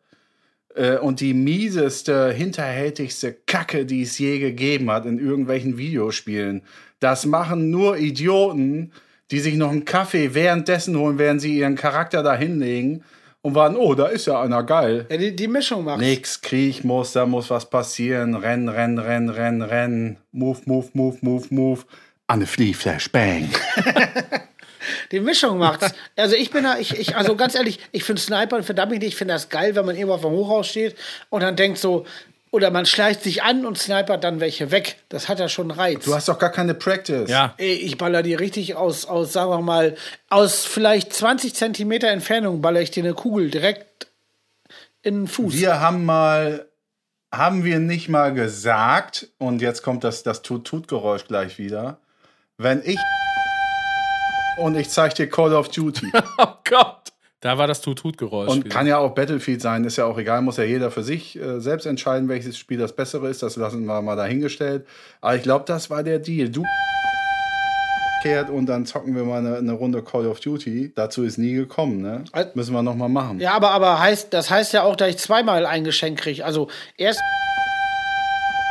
und 1.01 1.21
die 1.21 1.35
mieseste, 1.35 2.31
hinterhältigste 2.31 3.33
Kacke, 3.47 3.85
die 3.85 4.03
es 4.03 4.19
je 4.19 4.39
gegeben 4.39 4.91
hat 4.91 5.07
in 5.07 5.19
irgendwelchen 5.19 5.79
Videospielen. 5.79 6.63
Das 7.01 7.27
machen 7.27 7.71
nur 7.71 7.97
Idioten, 7.97 8.93
die 9.31 9.41
sich 9.41 9.55
noch 9.57 9.71
einen 9.71 9.85
Kaffee 9.85 10.35
währenddessen 10.35 10.97
holen, 10.99 11.19
während 11.19 11.41
sie 11.41 11.59
ihren 11.59 11.75
Charakter 11.75 12.23
da 12.23 12.35
hinlegen 12.35 13.05
und 13.43 13.55
warten, 13.55 13.77
oh, 13.77 13.95
da 13.95 14.07
ist 14.07 14.27
ja 14.27 14.41
einer 14.43 14.63
geil. 14.63 15.07
ja, 15.11 15.17
die, 15.17 15.35
die 15.35 15.49
Mischung 15.49 15.85
macht. 15.85 16.01
Nix, 16.01 16.41
Krieg 16.41 16.85
muss, 16.85 17.13
da 17.13 17.27
muss 17.27 17.51
was 17.51 17.69
passieren. 17.69 18.35
Renn, 18.35 18.69
renn, 18.69 18.99
renn, 18.99 19.29
renn, 19.31 19.63
renn. 19.63 20.17
Move, 20.33 20.61
move, 20.67 20.89
move, 20.93 21.19
move, 21.21 21.47
move. 21.51 21.85
Anne 22.27 22.47
Flee, 22.47 22.73
Flash, 22.73 23.11
Bang. 23.11 23.49
Die 25.13 25.21
Mischung 25.21 25.59
macht's. 25.59 25.93
Also 26.17 26.35
ich 26.35 26.51
bin 26.51 26.65
da, 26.65 26.79
ich, 26.79 26.99
ich 26.99 27.17
also 27.17 27.37
ganz 27.37 27.55
ehrlich, 27.55 27.79
ich 27.93 28.03
finde 28.03 28.21
Snipern 28.21 28.63
verdammt 28.63 28.93
nicht, 28.93 29.05
ich 29.05 29.17
finde 29.17 29.35
das 29.35 29.49
geil, 29.49 29.77
wenn 29.77 29.87
man 29.87 29.95
irgendwo 29.95 30.15
auf 30.15 30.23
dem 30.23 30.31
Hochhaus 30.31 30.67
steht 30.69 30.97
und 31.31 31.43
dann 31.43 31.55
denkt 31.55 31.79
so, 31.79 32.05
oder 32.51 32.71
man 32.71 32.87
schleicht 32.87 33.23
sich 33.23 33.43
an 33.43 33.67
und 33.67 33.79
snipert 33.79 34.25
dann 34.25 34.41
welche 34.41 34.71
weg. 34.71 34.97
Das 35.09 35.29
hat 35.29 35.39
ja 35.39 35.49
schon 35.49 35.71
Reiz. 35.71 36.05
Du 36.05 36.15
hast 36.15 36.29
doch 36.29 36.39
gar 36.39 36.51
keine 36.51 36.75
Practice. 36.75 37.29
ja. 37.29 37.55
Ich 37.59 37.99
baller 37.99 38.23
die 38.23 38.35
richtig 38.35 38.75
aus, 38.75 39.07
aus, 39.07 39.33
sagen 39.33 39.51
wir 39.51 39.61
mal, 39.61 39.97
aus 40.31 40.65
vielleicht 40.65 41.13
20 41.13 41.55
Zentimeter 41.55 42.09
Entfernung 42.09 42.61
baller 42.61 42.81
ich 42.81 42.91
dir 42.91 43.05
eine 43.05 43.15
Kugel 43.15 43.51
direkt 43.51 44.09
in 45.03 45.23
den 45.23 45.29
Fuß. 45.29 45.55
Wir 45.55 45.81
haben 45.81 46.05
mal, 46.05 46.67
haben 47.33 47.65
wir 47.65 47.79
nicht 47.79 48.09
mal 48.09 48.33
gesagt, 48.33 49.29
und 49.39 49.61
jetzt 49.61 49.83
kommt 49.83 50.05
das, 50.05 50.23
das 50.23 50.43
Tut-Tut-Geräusch 50.43 51.27
gleich 51.27 51.59
wieder, 51.59 51.99
wenn 52.57 52.83
ich 52.85 52.99
und 54.59 54.77
ich 54.77 54.91
zeig 54.91 55.15
dir 55.15 55.29
Call 55.29 55.55
of 55.55 55.69
Duty. 55.69 56.13
Oh 56.39 56.47
Gott. 56.69 57.13
Da 57.41 57.57
war 57.57 57.69
das 57.69 57.81
Tut-Tut-Geräusch. 57.81 58.51
Und 58.51 58.65
wieder. 58.65 58.75
kann 58.75 58.87
ja 58.87 58.99
auch 58.99 59.15
Battlefield 59.15 59.63
sein, 59.63 59.85
ist 59.85 59.97
ja 59.97 60.07
auch 60.07 60.19
egal, 60.19 60.43
muss 60.43 60.57
ja 60.57 60.65
jeder 60.65 60.91
für 60.91 61.05
sich 61.05 61.39
äh, 61.41 61.61
selbst 61.61 61.87
entscheiden, 61.87 62.29
welches 62.29 62.59
Spiel 62.59 62.79
das 62.79 62.95
bessere 62.95 63.29
ist. 63.29 63.43
Das 63.43 63.55
lassen 63.57 63.85
wir 63.85 64.03
mal 64.03 64.17
dahingestellt. 64.17 64.87
Aber 65.21 65.37
ich 65.37 65.43
glaube, 65.43 65.65
das 65.67 65.89
war 65.89 66.03
der 66.03 66.19
Deal. 66.19 66.49
Du 66.49 66.65
kehrt 68.23 68.51
und 68.51 68.67
dann 68.67 68.87
zocken 68.87 69.15
wir 69.15 69.23
mal 69.23 69.39
eine, 69.39 69.57
eine 69.59 69.73
Runde 69.73 70.03
Call 70.03 70.27
of 70.27 70.41
Duty. 70.41 70.93
Dazu 70.97 71.23
ist 71.23 71.39
nie 71.39 71.55
gekommen, 71.55 72.03
ne? 72.03 72.25
Müssen 72.55 72.75
wir 72.75 72.83
noch 72.83 72.97
mal 72.97 73.09
machen. 73.09 73.39
Ja, 73.39 73.53
aber, 73.53 73.71
aber 73.71 74.01
heißt, 74.01 74.35
das 74.35 74.51
heißt 74.51 74.73
ja 74.73 74.83
auch, 74.83 74.97
dass 74.97 75.11
ich 75.11 75.19
zweimal 75.19 75.65
ein 75.65 75.85
Geschenk 75.85 76.19
kriege. 76.19 76.45
Also 76.45 76.69
erst 76.97 77.21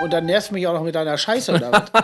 und 0.01 0.13
dann 0.13 0.25
nervst 0.25 0.49
du 0.49 0.53
mich 0.53 0.67
auch 0.67 0.73
noch 0.73 0.83
mit 0.83 0.95
deiner 0.95 1.17
Scheiße 1.17 1.53
oder 1.53 1.71
was? 1.71 1.83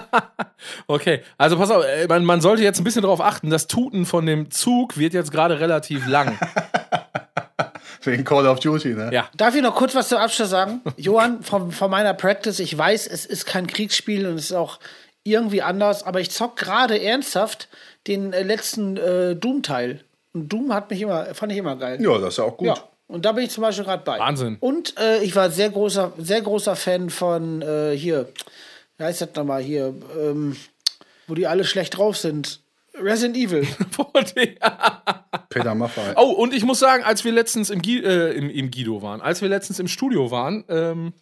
Okay, 0.88 1.21
also 1.38 1.58
pass 1.58 1.71
auf, 1.71 1.84
äh, 1.84 2.08
man, 2.08 2.23
man 2.23 2.39
sollte 2.39 2.63
jetzt 2.63 2.79
ein 2.79 2.86
bisschen 2.86 3.01
darauf 3.01 3.19
achten, 3.19 3.49
das 3.49 3.67
Tuten 3.67 4.06
von 4.06 4.25
dem 4.25 4.49
Zug 4.49 4.97
wird 4.97 5.13
jetzt 5.13 5.32
gerade 5.32 5.60
relativ 5.60 6.08
lang. 6.08 6.39
Wegen 8.03 8.23
Call 8.23 8.47
of 8.47 8.60
Duty, 8.60 8.93
ne? 8.93 9.10
Ja. 9.12 9.29
Darf 9.36 9.56
ich 9.56 9.62
noch 9.62 9.75
kurz 9.75 9.95
was 9.95 10.10
zum 10.10 10.17
Abschluss 10.19 10.49
sagen? 10.49 10.82
Johann, 10.97 11.41
von, 11.43 11.71
von 11.71 11.91
meiner 11.91 12.13
Practice, 12.13 12.60
ich 12.60 12.77
weiß, 12.77 13.08
es 13.08 13.25
ist 13.25 13.45
kein 13.45 13.67
Kriegsspiel 13.67 14.25
und 14.25 14.36
es 14.36 14.45
ist 14.45 14.53
auch 14.53 14.79
irgendwie 15.23 15.62
anders, 15.62 16.03
aber 16.03 16.19
ich 16.19 16.32
zock 16.32 16.58
gerade 16.58 17.01
ernsthaft 17.01 17.69
den 18.08 18.34
äh, 18.34 18.43
letzten 18.43 18.97
äh, 18.97 19.36
Doom-Teil. 19.36 20.03
Und 20.34 20.49
Doom 20.49 20.73
hat 20.73 20.89
mich 20.89 21.01
immer, 21.01 21.34
fand 21.34 21.51
ich 21.51 21.58
immer 21.58 21.75
geil. 21.75 22.01
Ja, 22.01 22.17
das 22.17 22.34
ist 22.34 22.38
ja 22.38 22.43
auch 22.45 22.58
gut. 22.58 22.67
Ja, 22.67 22.77
und 23.13 23.26
da 23.26 23.32
bin 23.32 23.43
ich 23.43 23.52
zum 23.52 23.62
Beispiel 23.62 23.86
gerade 23.86 24.02
bei. 24.04 24.17
Wahnsinn. 24.17 24.58
Und 24.60 24.99
äh, 24.99 25.21
ich 25.21 25.36
war 25.36 25.52
sehr 25.52 25.69
großer, 25.69 26.13
sehr 26.17 26.41
großer 26.41 26.76
Fan 26.76 27.12
von 27.12 27.62
äh, 27.62 27.95
hier, 27.95 28.28
wie 28.97 29.04
heißt 29.04 29.21
das 29.21 29.30
nochmal 29.36 29.62
hier, 29.62 29.93
ähm, 30.19 30.56
wo 31.28 31.36
die 31.36 31.45
alle 31.45 31.63
schlecht 31.63 31.95
drauf 31.95 32.17
sind. 32.17 32.62
Resident 32.95 33.38
Evil. 33.38 33.67
Peter 35.49 35.76
Maffay. 35.76 36.15
Oh, 36.15 36.32
und 36.32 36.56
ich 36.56 36.63
muss 36.63 36.80
sagen, 36.80 37.04
als 37.04 37.23
wir 37.23 37.32
letztens 37.32 37.69
im, 37.69 37.84
Gui 37.84 37.99
äh, 37.99 38.32
im, 38.36 38.49
im 38.49 38.71
Guido 38.71 39.04
waren, 39.04 39.21
als 39.21 39.43
wir 39.43 39.49
letztens 39.49 39.78
im 39.78 39.88
Studio 39.88 40.32
waren, 40.32 40.63
ähm, 40.67 41.13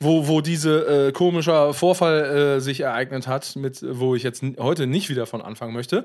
wo, 0.00 0.28
wo 0.28 0.42
diese 0.42 1.06
äh, 1.08 1.12
komischer 1.12 1.72
Vorfall 1.72 2.56
äh, 2.58 2.60
sich 2.60 2.80
ereignet 2.80 3.26
hat, 3.26 3.56
mit, 3.56 3.82
wo 3.88 4.16
ich 4.16 4.22
jetzt 4.22 4.44
heute 4.58 4.86
nicht 4.86 5.08
wieder 5.08 5.24
von 5.24 5.40
anfangen 5.40 5.72
möchte, 5.72 6.04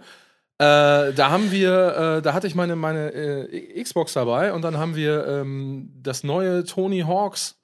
äh, 0.61 1.13
da 1.13 1.29
haben 1.31 1.51
wir, 1.51 2.17
äh, 2.17 2.21
da 2.21 2.33
hatte 2.33 2.45
ich 2.47 2.53
meine, 2.55 2.75
meine 2.75 3.11
äh, 3.13 3.81
Xbox 3.83 4.13
dabei 4.13 4.53
und 4.53 4.61
dann 4.61 4.77
haben 4.77 4.95
wir 4.95 5.25
ähm, 5.27 5.91
das 6.01 6.23
neue 6.23 6.63
Tony 6.63 7.01
Hawks 7.01 7.57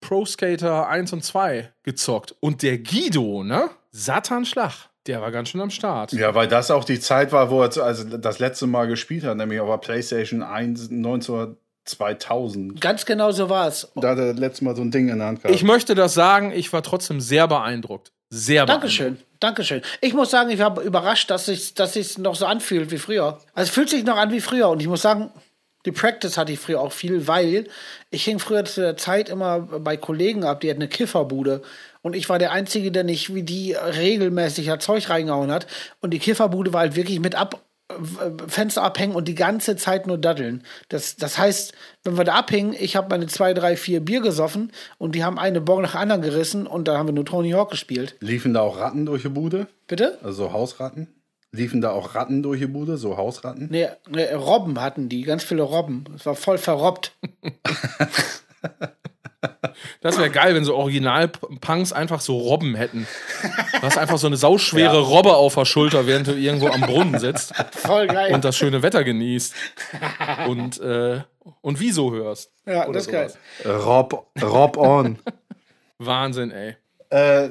Pro 0.00 0.24
Skater 0.24 0.88
1 0.88 1.12
und 1.12 1.22
2 1.22 1.70
gezockt. 1.82 2.34
Und 2.40 2.62
der 2.62 2.78
Guido, 2.78 3.44
ne? 3.44 3.68
Satanschlag, 3.92 4.88
der 5.06 5.20
war 5.20 5.30
ganz 5.30 5.50
schön 5.50 5.60
am 5.60 5.68
Start. 5.68 6.12
Ja, 6.12 6.34
weil 6.34 6.48
das 6.48 6.70
auch 6.70 6.84
die 6.84 6.98
Zeit 7.00 7.32
war, 7.32 7.50
wo 7.50 7.60
er 7.62 7.70
zu- 7.70 7.82
also 7.82 8.04
das 8.16 8.38
letzte 8.38 8.66
Mal 8.66 8.86
gespielt 8.86 9.24
hat, 9.24 9.36
nämlich 9.36 9.60
auf 9.60 9.68
der 9.68 9.76
PlayStation 9.76 10.42
1 10.42 10.90
19 10.90 11.56
2000. 11.84 12.80
Ganz 12.80 13.04
genau 13.04 13.30
so 13.32 13.48
war 13.50 13.68
es. 13.68 13.90
Da 13.96 14.10
hat 14.10 14.18
er 14.18 14.30
das 14.32 14.38
letzte 14.38 14.64
Mal 14.64 14.76
so 14.76 14.82
ein 14.82 14.90
Ding 14.90 15.08
in 15.08 15.18
der 15.18 15.26
Hand 15.26 15.42
gehabt. 15.42 15.54
Ich 15.54 15.64
möchte 15.64 15.94
das 15.94 16.14
sagen, 16.14 16.52
ich 16.52 16.72
war 16.72 16.82
trotzdem 16.82 17.20
sehr 17.20 17.46
beeindruckt. 17.48 18.12
Sehr 18.30 18.64
Dankeschön, 18.64 19.18
Dankeschön. 19.40 19.82
Ich 20.00 20.14
muss 20.14 20.30
sagen, 20.30 20.50
ich 20.50 20.60
war 20.60 20.80
überrascht, 20.80 21.30
dass 21.30 21.46
sich 21.46 21.74
dass 21.74 22.18
noch 22.18 22.36
so 22.36 22.46
anfühlt 22.46 22.92
wie 22.92 22.98
früher. 22.98 23.40
Also 23.54 23.68
es 23.68 23.70
fühlt 23.70 23.90
sich 23.90 24.04
noch 24.04 24.16
an 24.16 24.30
wie 24.30 24.40
früher 24.40 24.68
und 24.68 24.80
ich 24.80 24.86
muss 24.86 25.02
sagen, 25.02 25.30
die 25.84 25.92
Practice 25.92 26.36
hatte 26.36 26.52
ich 26.52 26.60
früher 26.60 26.80
auch 26.80 26.92
viel, 26.92 27.26
weil 27.26 27.66
ich 28.10 28.24
hing 28.24 28.38
früher 28.38 28.64
zu 28.64 28.82
der 28.82 28.96
Zeit 28.96 29.28
immer 29.30 29.60
bei 29.60 29.96
Kollegen 29.96 30.44
ab, 30.44 30.60
die 30.60 30.70
hatten 30.70 30.80
eine 30.80 30.88
Kifferbude 30.88 31.62
und 32.02 32.14
ich 32.14 32.28
war 32.28 32.38
der 32.38 32.52
Einzige, 32.52 32.92
der 32.92 33.02
nicht 33.02 33.34
wie 33.34 33.42
die 33.42 33.72
regelmäßig 33.72 34.70
Zeug 34.78 35.10
reingehauen 35.10 35.50
hat 35.50 35.66
und 36.00 36.10
die 36.10 36.20
Kifferbude 36.20 36.72
war 36.72 36.82
halt 36.82 36.94
wirklich 36.94 37.18
mit 37.18 37.34
ab 37.34 37.60
Fenster 38.46 38.82
abhängen 38.82 39.14
und 39.14 39.28
die 39.28 39.34
ganze 39.34 39.76
Zeit 39.76 40.06
nur 40.06 40.18
daddeln. 40.18 40.64
Das, 40.88 41.16
das 41.16 41.38
heißt, 41.38 41.72
wenn 42.04 42.16
wir 42.16 42.24
da 42.24 42.34
abhingen, 42.34 42.74
ich 42.78 42.96
habe 42.96 43.08
meine 43.10 43.26
zwei, 43.26 43.54
drei, 43.54 43.76
vier 43.76 44.00
Bier 44.00 44.20
gesoffen 44.20 44.72
und 44.98 45.14
die 45.14 45.24
haben 45.24 45.38
eine 45.38 45.60
Bon 45.60 45.82
nach 45.82 45.92
der 45.92 46.00
anderen 46.00 46.22
gerissen 46.22 46.66
und 46.66 46.88
da 46.88 46.98
haben 46.98 47.08
wir 47.08 47.12
nur 47.12 47.24
Tony 47.24 47.50
Hawk 47.50 47.70
gespielt. 47.70 48.16
Liefen 48.20 48.54
da 48.54 48.60
auch 48.60 48.78
Ratten 48.78 49.06
durch 49.06 49.22
die 49.22 49.28
Bude? 49.28 49.66
Bitte? 49.86 50.18
Also 50.22 50.44
so 50.44 50.52
Hausratten? 50.52 51.08
Liefen 51.52 51.80
da 51.80 51.90
auch 51.90 52.14
Ratten 52.14 52.42
durch 52.42 52.60
die 52.60 52.66
Bude, 52.66 52.96
so 52.96 53.16
Hausratten? 53.16 53.68
Nee, 53.70 53.88
nee, 54.08 54.32
Robben 54.32 54.80
hatten 54.80 55.08
die, 55.08 55.22
ganz 55.22 55.42
viele 55.42 55.62
Robben. 55.62 56.04
Es 56.14 56.24
war 56.26 56.36
voll 56.36 56.58
verrobbt. 56.58 57.12
Das 60.02 60.18
wäre 60.18 60.30
geil, 60.30 60.54
wenn 60.54 60.64
so 60.64 60.76
Original-Punks 60.76 61.92
einfach 61.92 62.20
so 62.20 62.36
Robben 62.36 62.74
hätten. 62.74 63.06
Du 63.72 63.82
hast 63.82 63.96
einfach 63.98 64.18
so 64.18 64.26
eine 64.26 64.36
sauschwere 64.36 64.96
Ja. 64.96 65.00
Robbe 65.00 65.34
auf 65.34 65.54
der 65.54 65.64
Schulter, 65.64 66.06
während 66.06 66.26
du 66.26 66.32
irgendwo 66.32 66.68
am 66.68 66.82
Brunnen 66.82 67.18
sitzt 67.18 67.54
Voll 67.72 68.06
geil. 68.06 68.34
und 68.34 68.44
das 68.44 68.56
schöne 68.56 68.82
Wetter 68.82 69.02
genießt. 69.04 69.54
Und, 70.46 70.78
äh, 70.80 71.20
und 71.62 71.80
Wieso 71.80 72.12
hörst. 72.12 72.52
ja, 72.66 72.84
Oder 72.84 72.92
das 72.94 73.06
ist 73.06 73.12
geil. 73.12 73.32
Rob, 73.64 74.26
Rob 74.42 74.76
on. 74.76 75.18
Wahnsinn, 75.98 76.50
ey. 76.50 76.76
äh, 77.10 77.50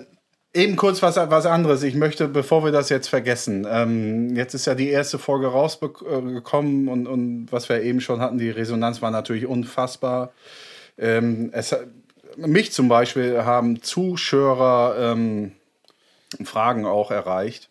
Eben 0.52 0.76
kurz 0.78 1.04
was, 1.04 1.16
was 1.16 1.46
anderes. 1.46 1.84
Ich 1.84 1.94
möchte, 1.94 2.28
bevor 2.28 2.64
wir 2.66 2.72
das 2.72 2.90
jetzt 2.90 3.08
vergessen, 3.08 3.68
ähm, 3.70 4.36
jetzt 4.36 4.56
ist 4.56 4.66
ja 4.66 4.74
die 4.74 4.90
erste 4.90 5.20
Folge 5.20 5.46
rausgekommen 5.48 6.88
und, 6.88 7.06
und 7.08 7.48
was 7.52 7.70
wir 7.70 7.84
eben 7.84 8.02
schon 8.02 8.20
hatten, 8.20 8.40
die 8.40 8.50
Resonanz 8.50 9.00
war 9.04 9.12
natürlich 9.12 9.46
unfassbar. 9.46 10.32
Ähm, 11.00 11.50
es, 11.54 11.76
mich 12.38 12.72
zum 12.72 12.90
Beispiel 12.90 13.44
haben 13.44 13.82
Zuschauer 13.82 14.96
ähm, 15.00 15.54
Fragen 16.44 16.86
auch 16.86 17.12
erreicht 17.12 17.70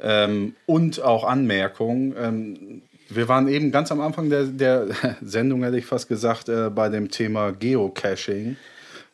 ähm, 0.00 0.54
und 0.66 1.00
auch 1.00 1.24
Anmerkungen. 1.24 2.14
Ähm, 2.18 2.82
wir 3.08 3.28
waren 3.28 3.48
eben 3.48 3.70
ganz 3.70 3.92
am 3.92 4.00
Anfang 4.00 4.30
der, 4.30 4.44
der 4.44 4.88
Sendung, 5.22 5.62
hätte 5.62 5.78
ich 5.78 5.86
fast 5.86 6.08
gesagt, 6.08 6.48
äh, 6.48 6.70
bei 6.70 6.88
dem 6.88 7.10
Thema 7.10 7.52
Geocaching 7.52 8.56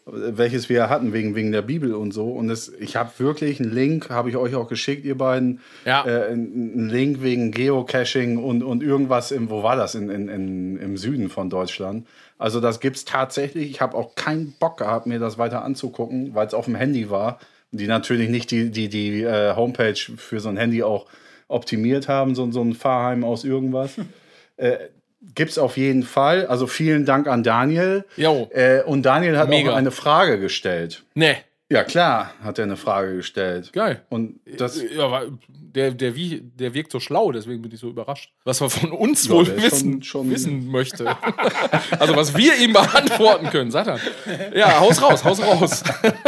welches 0.06 0.68
wir 0.68 0.88
hatten 0.88 1.12
wegen, 1.12 1.34
wegen 1.34 1.52
der 1.52 1.62
Bibel 1.62 1.94
und 1.94 2.12
so. 2.12 2.30
Und 2.30 2.48
das, 2.48 2.68
ich 2.68 2.96
habe 2.96 3.10
wirklich 3.18 3.60
einen 3.60 3.72
Link, 3.72 4.10
habe 4.10 4.30
ich 4.30 4.36
euch 4.36 4.54
auch 4.54 4.68
geschickt, 4.68 5.04
ihr 5.04 5.16
beiden. 5.16 5.60
Ja. 5.84 6.04
Äh, 6.06 6.32
einen 6.32 6.88
Link 6.88 7.22
wegen 7.22 7.52
Geocaching 7.52 8.38
und, 8.38 8.62
und 8.62 8.82
irgendwas 8.82 9.30
im, 9.30 9.50
wo 9.50 9.62
war 9.62 9.76
das? 9.76 9.94
In, 9.94 10.10
in, 10.10 10.28
in, 10.28 10.76
Im 10.78 10.96
Süden 10.96 11.28
von 11.28 11.50
Deutschland. 11.50 12.06
Also 12.38 12.60
das 12.60 12.80
gibt 12.80 12.96
es 12.96 13.04
tatsächlich. 13.04 13.70
Ich 13.70 13.80
habe 13.80 13.96
auch 13.96 14.14
keinen 14.14 14.52
Bock 14.58 14.78
gehabt, 14.78 15.06
mir 15.06 15.18
das 15.18 15.38
weiter 15.38 15.64
anzugucken, 15.64 16.34
weil 16.34 16.46
es 16.46 16.54
auf 16.54 16.64
dem 16.64 16.74
Handy 16.74 17.10
war. 17.10 17.38
Die 17.72 17.86
natürlich 17.86 18.30
nicht 18.30 18.50
die, 18.50 18.70
die, 18.70 18.88
die 18.88 19.22
äh, 19.22 19.54
Homepage 19.54 19.94
für 19.94 20.40
so 20.40 20.48
ein 20.48 20.56
Handy 20.56 20.82
auch 20.82 21.06
optimiert 21.46 22.08
haben, 22.08 22.34
so, 22.34 22.50
so 22.50 22.62
ein 22.62 22.74
Fahrheim 22.74 23.22
aus 23.22 23.44
irgendwas. 23.44 23.96
äh, 24.56 24.78
Gibt's 25.34 25.58
auf 25.58 25.76
jeden 25.76 26.02
Fall. 26.02 26.46
Also 26.46 26.66
vielen 26.66 27.04
Dank 27.04 27.26
an 27.26 27.42
Daniel. 27.42 28.04
Jo. 28.16 28.48
Äh, 28.52 28.82
und 28.82 29.02
Daniel 29.02 29.36
hat 29.36 29.48
Mega. 29.48 29.72
auch 29.72 29.76
eine 29.76 29.90
Frage 29.90 30.40
gestellt. 30.40 31.02
Nee. 31.14 31.36
Ja, 31.72 31.84
klar, 31.84 32.32
hat 32.42 32.58
er 32.58 32.64
eine 32.64 32.76
Frage 32.76 33.14
gestellt. 33.14 33.72
Geil. 33.72 34.02
Und 34.08 34.40
das. 34.58 34.82
Ja, 34.82 35.04
aber 35.04 35.26
der, 35.48 35.92
der, 35.92 36.16
wie, 36.16 36.40
der 36.40 36.74
wirkt 36.74 36.90
so 36.90 36.98
schlau, 36.98 37.30
deswegen 37.30 37.62
bin 37.62 37.70
ich 37.72 37.78
so 37.78 37.88
überrascht. 37.88 38.32
Was 38.44 38.60
er 38.60 38.70
von 38.70 38.90
uns 38.90 39.26
Ja, 39.28 39.30
wohl 39.34 39.46
wissen, 39.56 40.02
schon- 40.02 40.02
schon- 40.02 40.30
wissen 40.32 40.66
möchte. 40.68 41.06
also, 42.00 42.16
was 42.16 42.36
wir 42.36 42.56
ihm 42.56 42.72
beantworten 42.72 43.50
können, 43.50 43.70
sagt 43.70 43.86
er. 43.88 44.00
Ja, 44.56 44.80
haus 44.80 45.00
raus, 45.00 45.22
haus 45.24 45.40
raus. 45.40 45.84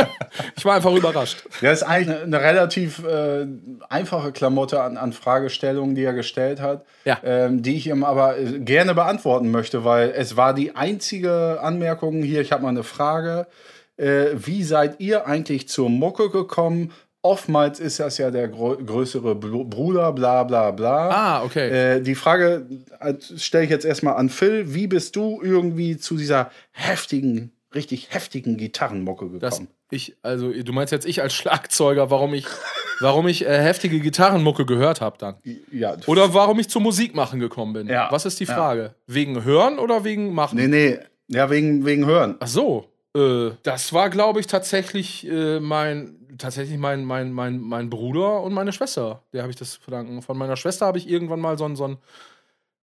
ich 0.57 0.65
war 0.65 0.77
einfach 0.77 0.95
überrascht. 0.95 1.39
Das 1.61 1.79
ist 1.79 1.83
eigentlich 1.83 2.17
eine, 2.17 2.23
eine 2.25 2.41
relativ 2.41 3.05
äh, 3.05 3.45
einfache 3.89 4.31
Klamotte 4.31 4.81
an, 4.81 4.97
an 4.97 5.13
Fragestellungen, 5.13 5.97
die 5.97 6.05
er 6.05 6.13
gestellt 6.13 6.61
hat, 6.61 6.85
Ja. 7.05 7.19
ähm, 7.25 7.63
die 7.65 7.75
ich 7.75 7.89
ihm 7.89 8.05
aber 8.05 8.39
äh, 8.39 8.61
gerne 8.61 8.95
beantworten 8.95 9.51
möchte, 9.51 9.85
weil 9.85 10.11
es 10.17 10.37
war 10.37 10.55
die 10.55 10.77
einzige 10.77 11.59
Anmerkung 11.61 12.23
hier. 12.23 12.43
Ich 12.43 12.53
habe 12.53 12.63
mal 12.63 12.69
eine 12.69 12.85
Frage. 12.85 13.49
Äh, 13.97 14.27
wie 14.35 14.63
seid 14.65 15.01
ihr 15.01 15.27
eigentlich 15.27 15.69
zur 15.69 15.89
Mucke 15.91 16.31
gekommen? 16.31 16.93
Oftmals 17.25 17.79
ist 17.79 18.01
das 18.01 18.19
ja 18.19 18.31
der 18.33 18.49
grö 18.49 18.77
größere 18.85 19.37
Br 19.37 19.65
Bruder, 19.65 20.13
bla 20.13 20.43
bla 20.43 20.73
bla. 20.73 21.09
Ah, 21.11 21.45
okay. 21.45 21.69
Äh, 21.97 22.01
die 22.01 22.17
Frage 22.17 22.67
äh, 23.01 23.15
stelle 23.37 23.65
ich 23.65 23.71
jetzt 23.71 23.85
erstmal 23.85 24.17
an 24.17 24.29
Phil. 24.29 24.75
Wie 24.75 24.89
bist 24.89 25.15
du 25.15 25.41
irgendwie 25.41 25.97
zu 25.99 26.17
dieser 26.17 26.51
heftigen, 26.73 27.53
richtig 27.75 28.09
heftigen 28.11 28.57
Gitarrenmucke 28.57 29.27
Das 29.39 29.53
gekommen? 29.59 29.69
ich, 29.91 30.17
also 30.23 30.51
du 30.53 30.73
meinst 30.73 30.91
jetzt 30.93 31.07
ich 31.07 31.23
als 31.23 31.33
Schlagzeuger, 31.35 32.11
warum 32.11 32.35
ich, 32.35 32.47
warum 33.01 33.29
ich 33.29 33.47
äh, 33.47 33.57
heftige 33.63 34.01
Gitarrenmucke 34.01 34.67
gehört 34.67 35.01
habe 35.01 35.17
dann? 35.19 35.37
ja, 35.71 35.95
Oder 36.07 36.35
warum 36.35 36.59
ich 36.59 36.69
zum 36.71 36.83
Musik 36.83 37.15
machen 37.15 37.39
gekommen 37.39 37.73
bin? 37.73 37.87
Ja. 37.87 38.09
Was 38.11 38.27
ist 38.27 38.41
die 38.41 38.45
Ja. 38.47 38.55
Frage? 38.55 38.95
Wegen 39.07 39.45
Hören 39.45 39.79
oder 39.79 40.03
wegen 40.03 40.35
Machen? 40.35 40.57
Nee, 40.59 40.67
nee. 40.67 40.99
Ja, 41.29 41.51
wegen, 41.51 41.87
wegen 41.87 42.05
Hören. 42.05 42.35
Ach 42.41 42.49
so. 42.49 42.89
Äh, 43.17 43.51
das 43.63 43.93
war, 43.93 44.11
glaube 44.11 44.41
ich, 44.41 44.47
tatsächlich 44.47 45.27
äh, 45.29 45.61
mein 45.61 46.19
tatsächlich 46.39 46.79
mein, 46.79 47.05
mein, 47.05 47.33
mein, 47.33 47.61
mein 47.61 47.91
Bruder 47.91 48.43
und 48.43 48.55
meine 48.55 48.73
Schwester. 48.73 49.23
Der 49.33 49.43
habe 49.43 49.51
ich 49.51 49.57
das 49.57 49.73
zu 49.73 49.81
verdanken. 49.81 50.23
Von 50.23 50.39
meiner 50.39 50.57
Schwester 50.57 50.87
habe 50.87 50.99
ich 50.99 51.09
irgendwann 51.09 51.41
mal 51.41 51.59
so 51.59 51.65
ein, 51.67 51.77
so 51.77 51.85
ein 51.85 51.99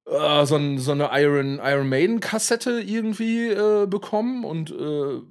äh, 0.06 0.46
so, 0.46 0.56
ein, 0.56 0.80
so 0.80 0.92
eine 0.92 1.10
Iron, 1.14 1.60
Iron 1.64 1.90
Maiden 1.90 2.20
Kassette 2.20 2.82
irgendwie 2.82 3.48
äh, 3.48 3.86
bekommen 3.86 4.44
und 4.44 4.72
äh, 4.72 5.22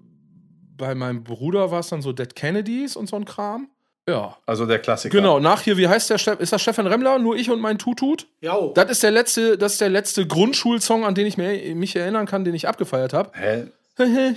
bei 0.77 0.95
meinem 0.95 1.25
Bruder 1.25 1.71
war 1.71 1.81
es 1.81 1.89
dann 1.89 2.03
so 2.03 2.13
Dead 2.13 2.35
Kennedys 2.35 2.97
und 2.97 3.09
so 3.09 3.17
ein 3.17 3.25
Kram. 3.25 3.69
Ja. 4.09 4.37
Also 4.47 4.65
der 4.65 4.79
Klassiker. 4.79 5.17
Genau, 5.17 5.39
nach 5.41 5.63
hier, 5.63 5.77
wie 5.77 5.89
heißt 5.89 6.09
der? 6.11 6.41
Ist 6.41 6.53
das 6.53 6.63
Stefan 6.63 6.87
Remmler? 6.87 7.19
Nur 7.19 7.37
ich 7.37 7.51
und 7.51 7.61
mein 7.61 7.79
Tutut? 7.79 8.27
Ja. 8.41 8.57
Das 8.75 8.91
ist 8.91 9.03
der 9.03 9.11
letzte, 9.11 9.59
das 9.59 9.73
ist 9.73 9.81
der 9.81 9.91
letzte 9.91 10.27
Grundschulsong, 10.27 11.05
an 11.05 11.15
den 11.15 11.27
ich 11.27 11.37
mir, 11.37 11.75
mich 11.75 11.95
erinnern 11.95 12.27
kann, 12.27 12.45
den 12.45 12.55
ich 12.55 12.69
abgefeiert 12.69 13.13
habe. 13.13 13.33
Hä? 13.35 13.67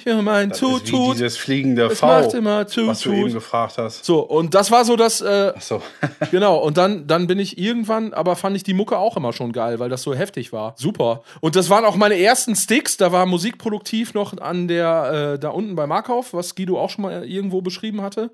Ja, 0.05 0.21
mein 0.21 0.49
Das 0.49 0.61
ist 0.61 0.67
wie 0.67 0.91
Tutut. 0.91 1.15
dieses 1.15 1.37
fliegende 1.37 1.85
Es 1.85 1.99
V, 1.99 2.07
macht 2.07 2.33
immer 2.33 2.65
was 2.65 2.73
du 2.73 2.81
eben 2.81 2.95
Tutut. 2.95 3.33
gefragt 3.33 3.77
hast. 3.77 4.03
So, 4.05 4.19
und 4.21 4.53
das 4.55 4.71
war 4.71 4.85
so 4.85 4.95
das, 4.95 5.21
äh, 5.21 5.53
Ach 5.55 5.61
so. 5.61 5.81
genau, 6.31 6.57
und 6.57 6.77
dann, 6.77 7.05
dann 7.07 7.27
bin 7.27 7.39
ich 7.39 7.57
irgendwann, 7.57 8.13
aber 8.13 8.35
fand 8.35 8.55
ich 8.55 8.63
die 8.63 8.73
Mucke 8.73 8.97
auch 8.97 9.17
immer 9.17 9.33
schon 9.33 9.51
geil, 9.51 9.79
weil 9.79 9.89
das 9.89 10.01
so 10.01 10.13
heftig 10.15 10.51
war. 10.51 10.73
Super. 10.77 11.23
Und 11.41 11.55
das 11.55 11.69
waren 11.69 11.85
auch 11.85 11.95
meine 11.95 12.19
ersten 12.19 12.55
Sticks, 12.55 12.97
da 12.97 13.11
war 13.11 13.25
Musikproduktiv 13.25 14.13
noch 14.13 14.37
an 14.39 14.67
der, 14.67 15.33
äh, 15.35 15.39
da 15.39 15.49
unten 15.49 15.75
bei 15.75 15.85
Markauf, 15.87 16.33
was 16.33 16.55
Guido 16.55 16.79
auch 16.79 16.89
schon 16.89 17.03
mal 17.03 17.23
irgendwo 17.25 17.61
beschrieben 17.61 18.01
hatte. 18.01 18.31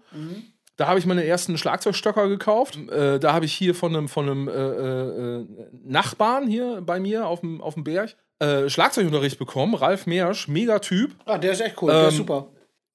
Da 0.78 0.88
habe 0.88 1.00
ich 1.00 1.06
meine 1.08 1.26
ersten 1.26 1.58
Schlagzeugstöcker 1.58 2.30
gekauft. 2.30 2.78
Äh, 2.90 3.20
da 3.20 3.34
habe 3.34 3.46
ich 3.46 3.54
hier 3.54 3.74
von 3.74 3.96
einem, 3.96 4.08
von 4.08 4.30
einem 4.30 4.48
äh, 4.48 4.52
äh, 4.52 5.40
äh, 5.42 5.46
Nachbarn 5.84 6.48
hier 6.48 6.82
bei 6.86 7.00
mir 7.00 7.26
auf 7.28 7.40
dem, 7.42 7.62
auf 7.62 7.74
dem 7.74 7.84
Berg 7.84 8.16
äh, 8.40 8.70
Schlagzeugunterricht 8.70 9.40
bekommen. 9.40 9.76
Ralf 9.76 10.08
Meersch, 10.08 10.48
mega 10.48 10.80
Typ. 10.80 11.16
Ah, 11.26 11.38
der 11.38 11.52
ist 11.54 11.62
echt 11.62 11.82
cool, 11.82 11.92
der 11.92 12.08
ist 12.08 12.14
Ähm, 12.14 12.18
super. 12.18 12.48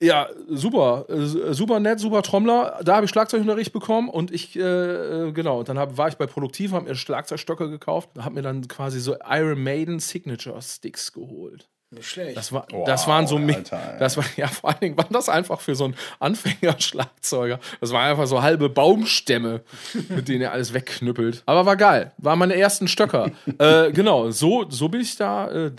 Ja, 0.03 0.29
super. 0.49 1.07
Äh, 1.09 1.55
super 1.55 1.79
nett, 1.79 2.01
super 2.01 2.23
Trommler. 2.23 2.81
Da 2.83 2.97
habe 2.97 3.05
ich 3.05 3.11
Schlagzeugunterricht 3.11 3.73
bekommen 3.73 4.09
und 4.09 4.33
ich, 4.33 4.57
äh, 4.57 4.61
äh, 4.63 5.33
genau, 5.33 5.61
und 5.61 5.69
dann 5.69 5.79
hab, 5.79 5.97
war 5.97 6.09
ich 6.09 6.17
bei 6.17 6.27
Produktiv, 6.27 6.73
habe 6.73 6.89
mir 6.89 6.97
Schlagzeugstöcker 6.97 7.69
gekauft, 7.69 8.11
habe 8.19 8.35
mir 8.35 8.43
dann 8.43 8.67
quasi 8.67 8.99
so 8.99 9.15
Iron 9.29 9.63
Maiden 9.63 10.01
Signature 10.01 10.61
Sticks 10.61 11.13
geholt. 11.13 11.69
Nicht 11.93 12.09
schlecht. 12.09 12.37
Das, 12.39 12.53
war, 12.53 12.67
Wow, 12.71 12.87
das 12.87 13.07
waren 13.07 13.27
so, 13.27 13.37
Alter, 13.37 13.97
das 13.99 14.17
war, 14.17 14.25
ja, 14.37 14.49
vor 14.49 14.71
allen 14.71 14.81
Dingen 14.81 14.97
waren 14.97 15.13
das 15.13 15.29
einfach 15.29 15.61
für 15.61 15.75
so 15.75 15.85
einen 15.85 15.95
Anfänger-Schlagzeuger. 16.21 17.61
Das 17.81 17.93
waren 17.93 18.11
einfach 18.11 18.27
so 18.27 18.43
halbe 18.43 18.71
Baumstämme, 18.71 19.61
mit 20.09 20.29
denen 20.29 20.41
er 20.41 20.53
alles 20.53 20.73
wegknüppelt. 20.73 21.43
Aber 21.45 21.67
war 21.67 21.77
geil. 21.77 22.13
Waren 22.17 22.39
meine 22.39 22.57
ersten 22.57 22.89
Stöcker. 22.89 23.31
äh, 23.59 23.93
genau, 23.93 24.31
so, 24.31 24.65
so 24.71 24.89
bin 24.89 25.03
ich 25.03 25.17
da, 25.17 25.51
äh, 25.51 25.71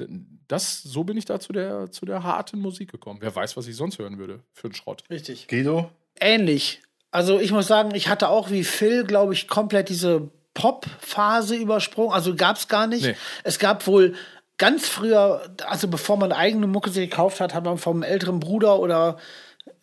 das, 0.47 0.83
so 0.83 1.03
bin 1.03 1.17
ich 1.17 1.25
da 1.25 1.39
zu 1.39 1.51
der, 1.51 1.91
zu 1.91 2.05
der 2.05 2.21
harten 2.21 2.59
Musik 2.59 2.91
gekommen. 2.91 3.17
Wer 3.21 3.35
weiß, 3.35 3.57
was 3.57 3.67
ich 3.67 3.75
sonst 3.75 3.97
hören 3.97 4.19
würde 4.19 4.41
für 4.53 4.67
einen 4.67 4.75
Schrott. 4.75 5.03
Richtig. 5.09 5.47
Guido? 5.47 5.89
Ähnlich. 6.19 6.81
Also 7.09 7.39
ich 7.39 7.51
muss 7.51 7.65
sagen, 7.65 7.95
ich 7.95 8.07
hatte 8.07 8.29
auch 8.29 8.51
wie 8.51 8.63
Phil, 8.63 9.03
glaube 9.03 9.33
ich, 9.33 9.47
komplett 9.47 9.89
diese 9.89 10.29
Pop-Phase 10.53 11.55
übersprungen. 11.55 12.13
Also 12.13 12.35
gab 12.35 12.57
es 12.57 12.67
gar 12.67 12.85
nicht. 12.85 13.03
Nee. 13.03 13.15
Es 13.43 13.57
gab 13.57 13.87
wohl 13.87 14.13
ganz 14.57 14.87
früher, 14.87 15.41
also 15.67 15.87
bevor 15.87 16.17
man 16.17 16.31
eigene 16.31 16.67
Mucke 16.67 16.89
sich 16.89 17.09
gekauft 17.09 17.39
hat, 17.39 17.53
hat 17.53 17.63
man 17.65 17.77
vom 17.77 18.03
älteren 18.03 18.39
Bruder 18.39 18.79
oder 18.79 19.17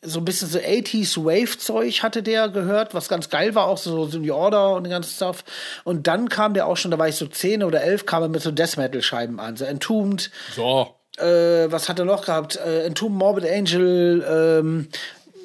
so 0.03 0.19
ein 0.21 0.25
bisschen 0.25 0.49
so 0.49 0.59
80s 0.59 1.17
Wave-Zeug 1.25 2.03
hatte 2.03 2.23
der 2.23 2.49
gehört, 2.49 2.95
was 2.95 3.09
ganz 3.09 3.29
geil 3.31 3.55
war, 3.55 3.67
auch 3.67 3.79
so, 3.79 4.07
so 4.07 4.19
New 4.19 4.35
Order 4.35 4.75
und 4.75 4.85
den 4.85 4.91
ganzen 4.91 5.15
Stuff. 5.15 5.45
Und 5.85 6.07
dann 6.07 6.29
kam 6.29 6.55
der 6.55 6.67
auch 6.67 6.77
schon, 6.77 6.91
da 6.91 6.99
war 6.99 7.09
ich 7.09 7.17
so 7.17 7.27
10 7.27 7.63
oder 7.63 7.83
11, 7.83 8.07
kam 8.07 8.23
er 8.23 8.29
mit 8.29 8.43
so 8.43 8.51
Death 8.51 8.77
Metal-Scheiben 8.77 9.41
an. 9.41 9.57
So 9.57 9.65
Entombed, 9.65 10.31
So. 10.55 10.95
äh, 11.19 11.71
was 11.71 11.89
hat 11.89 11.99
er 11.99 12.05
noch 12.05 12.25
gehabt? 12.27 12.57
Äh, 12.57 12.85
Entombed 12.85 13.19
Morbid 13.19 13.47
Angel, 13.51 14.25
ähm, 14.29 14.89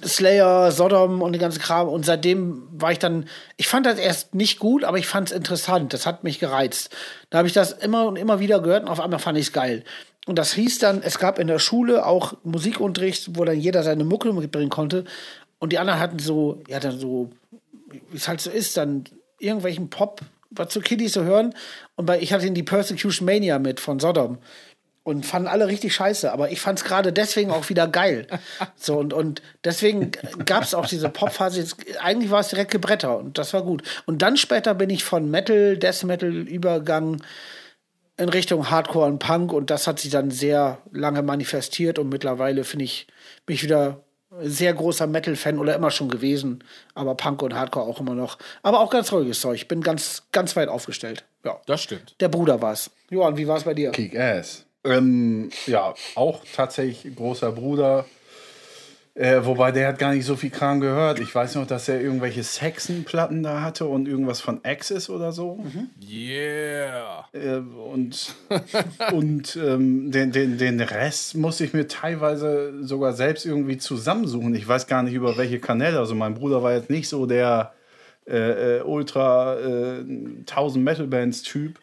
Slayer, 0.03 0.71
Sodom 0.71 1.21
und 1.21 1.33
den 1.33 1.41
ganzen 1.41 1.61
Kram. 1.61 1.87
Und 1.87 2.05
seitdem 2.05 2.67
war 2.71 2.91
ich 2.91 2.99
dann, 2.99 3.25
ich 3.57 3.67
fand 3.67 3.85
das 3.85 3.97
erst 3.99 4.35
nicht 4.35 4.59
gut, 4.59 4.83
aber 4.83 4.97
ich 4.97 5.07
fand 5.07 5.29
es 5.29 5.35
interessant. 5.35 5.93
Das 5.93 6.05
hat 6.05 6.23
mich 6.23 6.39
gereizt. 6.39 6.89
Da 7.29 7.39
habe 7.39 7.47
ich 7.47 7.53
das 7.53 7.71
immer 7.71 8.05
und 8.05 8.15
immer 8.15 8.39
wieder 8.39 8.59
gehört 8.59 8.83
und 8.83 8.89
auf 8.89 8.99
einmal 8.99 9.19
fand 9.19 9.37
ich 9.37 9.47
es 9.47 9.53
geil. 9.53 9.83
Und 10.25 10.39
das 10.39 10.53
hieß 10.53 10.79
dann, 10.79 11.01
es 11.03 11.19
gab 11.19 11.39
in 11.39 11.47
der 11.47 11.59
Schule 11.59 12.05
auch 12.05 12.33
Musikunterricht, 12.43 13.37
wo 13.37 13.45
dann 13.45 13.59
jeder 13.59 13.83
seine 13.83 14.03
Mucke 14.03 14.33
mitbringen 14.33 14.69
konnte. 14.69 15.05
Und 15.59 15.71
die 15.71 15.77
anderen 15.77 15.99
hatten 15.99 16.19
so, 16.19 16.61
ja, 16.67 16.79
dann 16.79 16.99
so, 16.99 17.29
wie 17.89 18.17
es 18.17 18.27
halt 18.27 18.41
so 18.41 18.49
ist, 18.49 18.75
dann 18.77 19.05
irgendwelchen 19.39 19.89
Pop, 19.89 20.21
was 20.49 20.73
so 20.73 20.79
Kiddies 20.79 21.13
so 21.13 21.23
hören. 21.23 21.53
Und 21.95 22.07
bei, 22.07 22.19
ich 22.19 22.33
hatte 22.33 22.49
die 22.49 22.63
Persecution 22.63 23.25
Mania 23.25 23.59
mit 23.59 23.79
von 23.79 23.99
Sodom. 23.99 24.39
Und 25.05 25.23
fanden 25.23 25.47
alle 25.47 25.67
richtig 25.67 25.93
scheiße, 25.93 26.31
aber 26.33 26.49
ich 26.49 26.59
fand 26.59 26.79
es 26.79 26.83
gerade 26.83 27.13
deswegen 27.13 27.51
auch 27.51 27.69
wieder 27.69 27.87
geil. 27.87 28.25
So, 28.75 28.97
und, 28.97 29.13
und 29.13 29.39
deswegen 29.63 30.09
gab 30.45 30.63
es 30.63 30.73
auch 30.73 30.87
diese 30.87 31.09
Popphase. 31.09 31.59
Jetzt- 31.59 31.75
Eigentlich 32.01 32.31
war 32.31 32.39
es 32.39 32.47
direkt 32.47 32.71
Gebretter 32.71 33.19
und 33.19 33.37
das 33.37 33.53
war 33.53 33.61
gut. 33.61 33.83
Und 34.07 34.23
dann 34.23 34.35
später 34.35 34.73
bin 34.73 34.89
ich 34.89 35.03
von 35.03 35.29
Metal, 35.29 35.77
Death 35.77 36.03
Metal 36.05 36.31
übergegangen 36.33 37.23
in 38.17 38.29
Richtung 38.29 38.71
Hardcore 38.71 39.05
und 39.05 39.19
Punk 39.19 39.53
und 39.53 39.69
das 39.69 39.85
hat 39.85 39.99
sich 39.99 40.09
dann 40.09 40.31
sehr 40.31 40.79
lange 40.91 41.21
manifestiert 41.21 41.99
und 41.99 42.09
mittlerweile 42.09 42.63
finde 42.63 42.85
ich 42.85 43.05
mich 43.45 43.61
wieder 43.61 44.01
sehr 44.41 44.73
großer 44.73 45.05
Metal-Fan 45.05 45.59
oder 45.59 45.75
immer 45.75 45.91
schon 45.91 46.09
gewesen, 46.09 46.63
aber 46.95 47.13
Punk 47.13 47.43
und 47.43 47.53
Hardcore 47.53 47.85
auch 47.85 47.99
immer 47.99 48.15
noch. 48.15 48.39
Aber 48.63 48.79
auch 48.79 48.89
ganz 48.89 49.11
ruhiges 49.11 49.39
Zeug. 49.39 49.55
Ich 49.55 49.67
bin 49.67 49.81
ganz, 49.81 50.23
ganz 50.31 50.55
weit 50.55 50.67
aufgestellt. 50.67 51.25
Ja. 51.43 51.61
Das 51.67 51.83
stimmt. 51.83 52.15
Der 52.19 52.27
Bruder 52.29 52.59
war's. 52.61 52.89
Johann, 53.11 53.37
wie 53.37 53.47
war's 53.47 53.63
bei 53.65 53.75
dir? 53.75 53.91
Kick 53.91 54.17
Ass. 54.17 54.64
Ähm, 54.85 55.49
ja, 55.65 55.93
auch 56.15 56.43
tatsächlich 56.53 57.15
großer 57.15 57.51
Bruder. 57.51 58.05
Äh, 59.17 59.45
wobei 59.45 59.71
der 59.71 59.87
hat 59.87 59.97
gar 59.97 60.13
nicht 60.13 60.25
so 60.25 60.35
viel 60.35 60.49
Kram 60.49 60.81
gehört. 60.81 61.21
Ich 61.21 61.33
weiß 61.33 61.55
noch, 61.55 61.65
dass 61.65 61.87
er 61.87 62.01
irgendwelche 62.01 62.43
Saxon-Platten 62.43 63.43
da 63.43 63.61
hatte 63.61 63.85
und 63.85 64.09
irgendwas 64.09 64.41
von 64.41 64.59
Axis 64.65 65.09
oder 65.09 65.31
so. 65.31 65.63
Yeah. 66.05 67.25
Äh, 67.31 67.59
und 67.59 68.35
und 69.13 69.55
ähm, 69.55 70.11
den, 70.11 70.33
den, 70.33 70.57
den 70.57 70.81
Rest 70.81 71.35
musste 71.35 71.63
ich 71.63 71.71
mir 71.71 71.87
teilweise 71.87 72.83
sogar 72.83 73.13
selbst 73.13 73.45
irgendwie 73.45 73.77
zusammensuchen. 73.77 74.53
Ich 74.53 74.67
weiß 74.67 74.85
gar 74.85 75.01
nicht 75.01 75.13
über 75.13 75.37
welche 75.37 75.59
Kanäle. 75.59 75.97
Also 75.97 76.13
mein 76.13 76.33
Bruder 76.33 76.61
war 76.61 76.73
jetzt 76.73 76.89
nicht 76.89 77.07
so 77.07 77.25
der 77.25 77.73
äh, 78.27 78.79
äh, 78.79 78.81
Ultra 78.81 79.57
äh, 79.59 79.99
1000 79.99 80.83
Metal 80.83 81.07
Bands 81.07 81.41
Typ. 81.41 81.79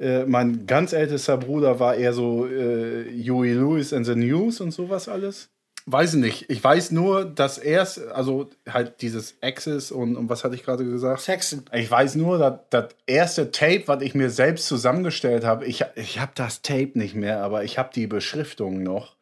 Äh, 0.00 0.24
mein 0.24 0.66
ganz 0.66 0.92
ältester 0.92 1.36
Bruder 1.36 1.78
war 1.78 1.94
eher 1.94 2.12
so 2.12 2.46
äh, 2.46 3.04
Huey 3.28 3.52
Lewis 3.52 3.92
and 3.92 4.06
the 4.06 4.16
News 4.16 4.60
und 4.60 4.72
sowas 4.72 5.08
alles. 5.08 5.50
Weiß 5.86 6.14
ich 6.14 6.20
nicht. 6.20 6.50
Ich 6.50 6.64
weiß 6.64 6.92
nur, 6.92 7.26
dass 7.26 7.58
erst, 7.58 8.08
also 8.08 8.48
halt 8.66 9.02
dieses 9.02 9.36
Axis 9.42 9.92
und, 9.92 10.16
und 10.16 10.30
was 10.30 10.42
hatte 10.42 10.54
ich 10.54 10.64
gerade 10.64 10.82
gesagt? 10.82 11.20
Saxon. 11.20 11.64
Ich 11.72 11.90
weiß 11.90 12.14
nur, 12.14 12.38
dass 12.38 12.60
das 12.70 12.88
erste 13.06 13.50
Tape, 13.50 13.82
was 13.86 14.02
ich 14.02 14.14
mir 14.14 14.30
selbst 14.30 14.66
zusammengestellt 14.66 15.44
habe, 15.44 15.66
ich, 15.66 15.84
ich 15.94 16.18
habe 16.20 16.32
das 16.34 16.62
Tape 16.62 16.92
nicht 16.94 17.14
mehr, 17.14 17.42
aber 17.42 17.64
ich 17.64 17.78
habe 17.78 17.90
die 17.94 18.06
Beschriftung 18.06 18.82
noch. 18.82 19.16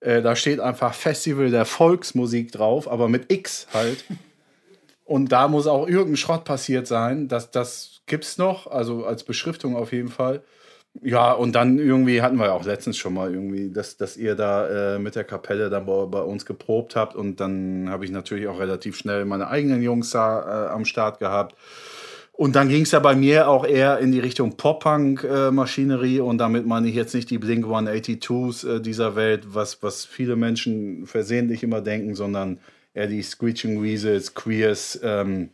Äh, 0.00 0.20
da 0.20 0.36
steht 0.36 0.60
einfach 0.60 0.92
Festival 0.92 1.50
der 1.50 1.64
Volksmusik 1.64 2.52
drauf, 2.52 2.90
aber 2.90 3.08
mit 3.08 3.32
X 3.32 3.66
halt. 3.72 4.04
Und 5.04 5.32
da 5.32 5.48
muss 5.48 5.66
auch 5.66 5.88
irgendein 5.88 6.16
Schrott 6.16 6.44
passiert 6.44 6.86
sein. 6.86 7.28
Das, 7.28 7.50
das 7.50 7.91
gibt's 8.12 8.36
noch, 8.36 8.66
also 8.66 9.06
als 9.06 9.24
Beschriftung 9.24 9.74
auf 9.74 9.90
jeden 9.90 10.10
Fall. 10.10 10.42
Ja, 11.00 11.32
und 11.32 11.54
dann 11.54 11.78
irgendwie 11.78 12.20
hatten 12.20 12.36
wir 12.36 12.44
ja 12.44 12.52
auch 12.52 12.66
letztens 12.66 12.98
schon 12.98 13.14
mal 13.14 13.32
irgendwie, 13.32 13.70
dass, 13.70 13.96
dass 13.96 14.18
ihr 14.18 14.34
da 14.34 14.96
äh, 14.96 14.98
mit 14.98 15.16
der 15.16 15.24
Kapelle 15.24 15.70
dann 15.70 15.86
bei, 15.86 16.04
bei 16.04 16.20
uns 16.20 16.44
geprobt 16.44 16.94
habt. 16.94 17.16
Und 17.16 17.40
dann 17.40 17.88
habe 17.88 18.04
ich 18.04 18.10
natürlich 18.10 18.48
auch 18.48 18.60
relativ 18.60 18.98
schnell 18.98 19.24
meine 19.24 19.48
eigenen 19.48 19.82
Jungs 19.82 20.10
da 20.10 20.66
äh, 20.66 20.68
am 20.74 20.84
Start 20.84 21.20
gehabt. 21.20 21.56
Und 22.32 22.54
dann 22.54 22.68
ging 22.68 22.82
es 22.82 22.90
ja 22.90 22.98
bei 22.98 23.14
mir 23.14 23.48
auch 23.48 23.64
eher 23.64 23.98
in 23.98 24.12
die 24.12 24.20
Richtung 24.20 24.58
Pop-Punk-Maschinerie. 24.58 26.20
und 26.20 26.36
damit 26.36 26.66
meine 26.66 26.88
ich 26.88 26.94
jetzt 26.94 27.14
nicht 27.14 27.30
die 27.30 27.38
Blink 27.38 27.64
182s 27.64 28.68
äh, 28.68 28.80
dieser 28.82 29.16
Welt, 29.16 29.54
was, 29.54 29.82
was 29.82 30.04
viele 30.04 30.36
Menschen 30.36 31.06
versehentlich 31.06 31.62
immer 31.62 31.80
denken, 31.80 32.14
sondern 32.14 32.58
eher 32.92 33.06
die 33.06 33.22
Screeching 33.22 33.82
Weasels, 33.82 34.34
Queers, 34.34 35.00
ähm, 35.02 35.48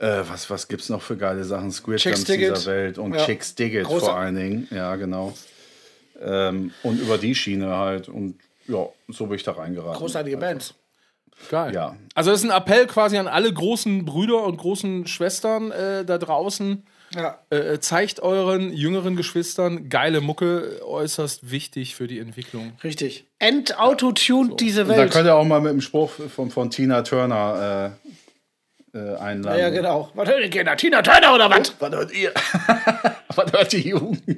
äh, 0.00 0.22
was, 0.28 0.48
was 0.50 0.68
gibt's 0.68 0.88
noch 0.88 1.02
für 1.02 1.16
geile 1.16 1.44
Sachen? 1.44 1.70
Squid 1.72 1.98
Chicks 2.00 2.18
Jams 2.18 2.24
dieser 2.26 2.38
Dig 2.52 2.58
It. 2.60 2.66
Welt 2.66 2.98
und 2.98 3.14
Ja. 3.14 3.24
Chicks 3.24 3.54
Dig 3.54 3.74
It 3.74 3.86
Großer- 3.86 4.00
vor 4.00 4.16
allen 4.16 4.34
Dingen. 4.36 4.68
Ja, 4.70 4.96
genau. 4.96 5.34
Ähm, 6.20 6.72
und 6.82 7.00
über 7.00 7.18
die 7.18 7.34
Schiene 7.34 7.76
halt. 7.76 8.08
Und 8.08 8.38
ja, 8.68 8.86
so 9.08 9.26
bin 9.26 9.36
ich 9.36 9.42
da 9.42 9.52
reingeraten. 9.52 9.98
Großartige 9.98 10.36
Bands. 10.38 10.74
Geil. 11.50 11.74
Ja. 11.74 11.96
Also 12.14 12.30
das 12.30 12.42
ist 12.42 12.50
ein 12.50 12.56
Appell 12.56 12.86
quasi 12.86 13.18
an 13.18 13.28
alle 13.28 13.52
großen 13.52 14.06
Brüder 14.06 14.42
und 14.44 14.56
großen 14.56 15.06
Schwestern 15.06 15.70
äh, 15.70 16.04
da 16.04 16.16
draußen. 16.16 16.82
Ja. 17.14 17.38
Äh, 17.50 17.78
zeigt 17.78 18.20
euren 18.20 18.72
jüngeren 18.72 19.14
Geschwistern 19.16 19.88
geile 19.88 20.20
Mucke, 20.20 20.80
äußerst 20.84 21.50
wichtig 21.50 21.94
für 21.94 22.06
die 22.08 22.18
Entwicklung. 22.18 22.72
Richtig. 22.82 23.26
Entautotuned 23.38 24.58
diese 24.60 24.82
Und 24.82 24.88
da 24.88 24.96
Welt. 24.96 25.12
könnt 25.12 25.26
ihr 25.26 25.34
auch 25.36 25.44
mal 25.44 25.60
mit 25.60 25.72
dem 25.72 25.80
Spruch 25.82 26.10
von, 26.10 26.50
von 26.50 26.70
Tina 26.70 27.02
Turner 27.02 27.92
äh, 28.96 29.16
einladen. 29.20 29.58
ja, 29.60 29.68
genau. 29.70 30.10
Was 30.14 30.28
hört 30.28 30.40
ihr 30.40 30.48
gerne? 30.48 30.76
Tina 30.76 31.02
Turner 31.02 31.34
oder 31.34 31.50
was? 31.50 31.72
Was 31.78 31.90
hört 31.92 32.12
ihr? 32.12 32.32
was 33.34 33.52
hört 33.52 33.72
die 33.72 33.88
Jugend? 33.88 34.22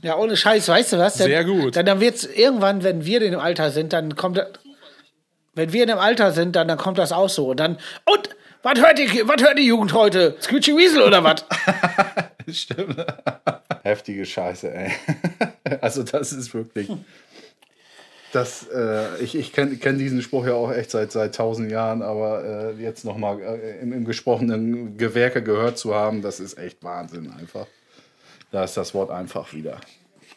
Ja, 0.00 0.16
ohne 0.16 0.36
Scheiß, 0.36 0.68
weißt 0.68 0.92
du 0.92 0.98
was? 0.98 1.16
Dann, 1.16 1.26
Sehr 1.26 1.44
gut. 1.44 1.74
Dann, 1.76 1.84
dann 1.84 2.00
wird's 2.00 2.24
irgendwann, 2.24 2.84
wenn 2.84 3.04
wir 3.04 3.20
in 3.20 3.32
dem 3.32 3.40
Alter 3.40 3.70
sind, 3.72 3.92
dann 3.92 4.14
kommt 4.14 4.38
das- 4.38 4.46
wenn 5.54 5.72
wir 5.72 5.82
in 5.82 5.88
dem 5.88 5.98
Alter 5.98 6.30
sind, 6.30 6.54
dann, 6.54 6.68
dann 6.68 6.78
kommt 6.78 6.98
das 6.98 7.10
auch 7.10 7.28
so. 7.28 7.48
Und 7.50 7.58
dann, 7.58 7.78
und 8.04 8.30
was 8.62 8.78
hört 8.78 8.98
die, 8.98 9.22
was 9.26 9.42
hört 9.42 9.58
die 9.58 9.66
Jugend 9.66 9.92
heute? 9.92 10.36
Screechy 10.40 10.76
Weasel 10.76 11.02
oder 11.02 11.24
was? 11.24 11.44
Stimmt. 12.56 13.04
Heftige 13.82 14.24
Scheiße, 14.24 14.72
ey. 14.72 14.92
Also 15.80 16.04
das 16.04 16.32
ist 16.32 16.54
wirklich. 16.54 16.88
Das, 18.32 18.66
äh, 18.68 19.22
ich 19.22 19.34
ich 19.34 19.52
kenne 19.52 19.76
kenn 19.76 19.98
diesen 19.98 20.20
Spruch 20.20 20.46
ja 20.46 20.54
auch 20.54 20.70
echt 20.70 20.90
seit 20.90 21.12
seit 21.12 21.34
tausend 21.34 21.70
Jahren, 21.70 22.02
aber 22.02 22.74
äh, 22.78 22.82
jetzt 22.82 23.04
nochmal 23.04 23.40
äh, 23.40 23.80
im, 23.80 23.92
im 23.92 24.04
gesprochenen 24.04 24.96
Gewerke 24.98 25.42
gehört 25.42 25.78
zu 25.78 25.94
haben, 25.94 26.20
das 26.20 26.38
ist 26.38 26.58
echt 26.58 26.82
Wahnsinn 26.82 27.32
einfach. 27.32 27.66
Da 28.50 28.64
ist 28.64 28.76
das 28.76 28.94
Wort 28.94 29.10
einfach 29.10 29.52
wieder. 29.52 29.80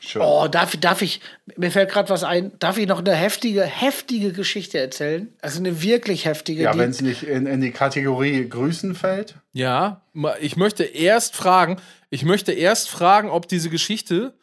Schön. 0.04 0.24
Oh, 0.24 0.48
darf, 0.48 0.76
darf 0.78 1.04
ich, 1.04 1.22
mir 1.58 1.70
fällt 1.70 1.92
gerade 1.92 2.10
was 2.10 2.24
ein, 2.24 2.54
darf 2.58 2.80
ich 2.80 2.88
noch 2.88 3.00
eine 3.00 3.14
heftige, 3.14 3.62
heftige 3.62 4.34
Geschichte 4.34 4.80
erzählen? 4.80 5.32
Also 5.44 5.60
eine 5.60 5.84
wirklich 5.84 6.26
heftige. 6.26 6.64
ja, 6.64 6.76
wenn 6.76 6.90
es 6.90 7.02
nicht 7.02 7.22
in, 7.22 7.46
in 7.46 7.62
die 7.62 7.70
Kategorie 7.70 8.50
Grüßen 8.50 8.96
fällt. 8.96 9.36
Ja, 9.54 10.02
ich 10.40 10.58
möchte 10.58 10.84
erst 10.84 11.36
fragen, 11.36 11.78
ich 12.10 12.26
möchte 12.26 12.52
erst 12.52 12.90
fragen, 12.90 13.30
ob 13.30 13.48
diese 13.48 13.70
Geschichte 13.70 14.34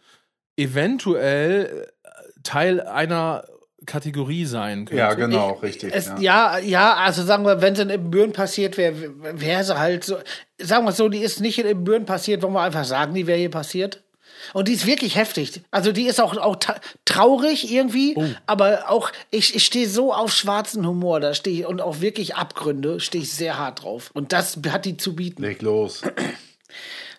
eventuell 0.57 1.89
äh, 1.89 1.93
Teil 2.49 2.81
einer 2.81 3.45
Kategorie 3.87 4.45
sein 4.45 4.85
könnte. 4.87 4.97
Ja, 5.01 5.15
genau, 5.15 5.53
richtig. 5.63 5.95
Es, 5.95 6.07
ja. 6.07 6.19
ja. 6.19 6.59
ja, 6.59 6.95
also 6.95 7.23
sagen 7.23 7.45
wir, 7.45 7.61
wenn 7.63 7.75
es 7.75 7.79
in 7.79 7.91
Ibbenbüren 7.91 8.33
passiert 8.33 8.77
wäre, 8.77 8.95
wäre 9.41 9.65
sie 9.65 9.79
halt 9.79 10.05
so. 10.05 10.17
Sagen 10.61 10.85
wir 10.85 10.91
es 10.91 10.97
so, 10.97 11.09
die 11.09 11.21
ist 11.21 11.41
nicht 11.41 11.59
in 11.59 11.67
Ibbenbüren 11.67 12.05
passiert, 12.05 12.43
wollen 12.43 12.53
wir 12.55 12.63
einfach 12.63 12.85
sagen, 12.85 13.15
die 13.15 13.27
wäre 13.27 13.39
hier 13.39 13.51
passiert. 13.51 14.03
Und 14.55 14.69
die 14.69 14.73
ist 14.73 14.87
wirklich 14.87 15.17
heftig. 15.17 15.61
Also 15.71 15.93
die 15.93 16.07
ist 16.07 16.21
auch, 16.21 16.37
auch 16.37 16.57
ta- 16.57 16.81
traurig 17.05 17.71
irgendwie, 17.73 18.15
Oh. 18.17 18.25
aber 18.47 18.89
auch, 18.91 19.11
ich, 19.31 19.55
ich 19.55 19.65
stehe 19.65 19.89
so 19.89 20.13
auf 20.15 20.33
schwarzen 20.33 20.87
Humor, 20.87 21.21
da 21.21 21.35
stehe 21.35 21.61
ich, 21.61 21.67
und 21.67 21.81
auch 21.81 22.01
wirklich 22.01 22.37
Abgründe, 22.37 22.99
stehe 23.01 23.23
ich 23.25 23.33
sehr 23.33 23.59
hart 23.59 23.83
drauf. 23.83 24.11
Und 24.15 24.33
das 24.33 24.59
hat 24.71 24.85
die 24.85 24.97
zu 24.97 25.15
bieten. 25.17 25.43
Leg 25.43 25.61
los. 25.63 26.03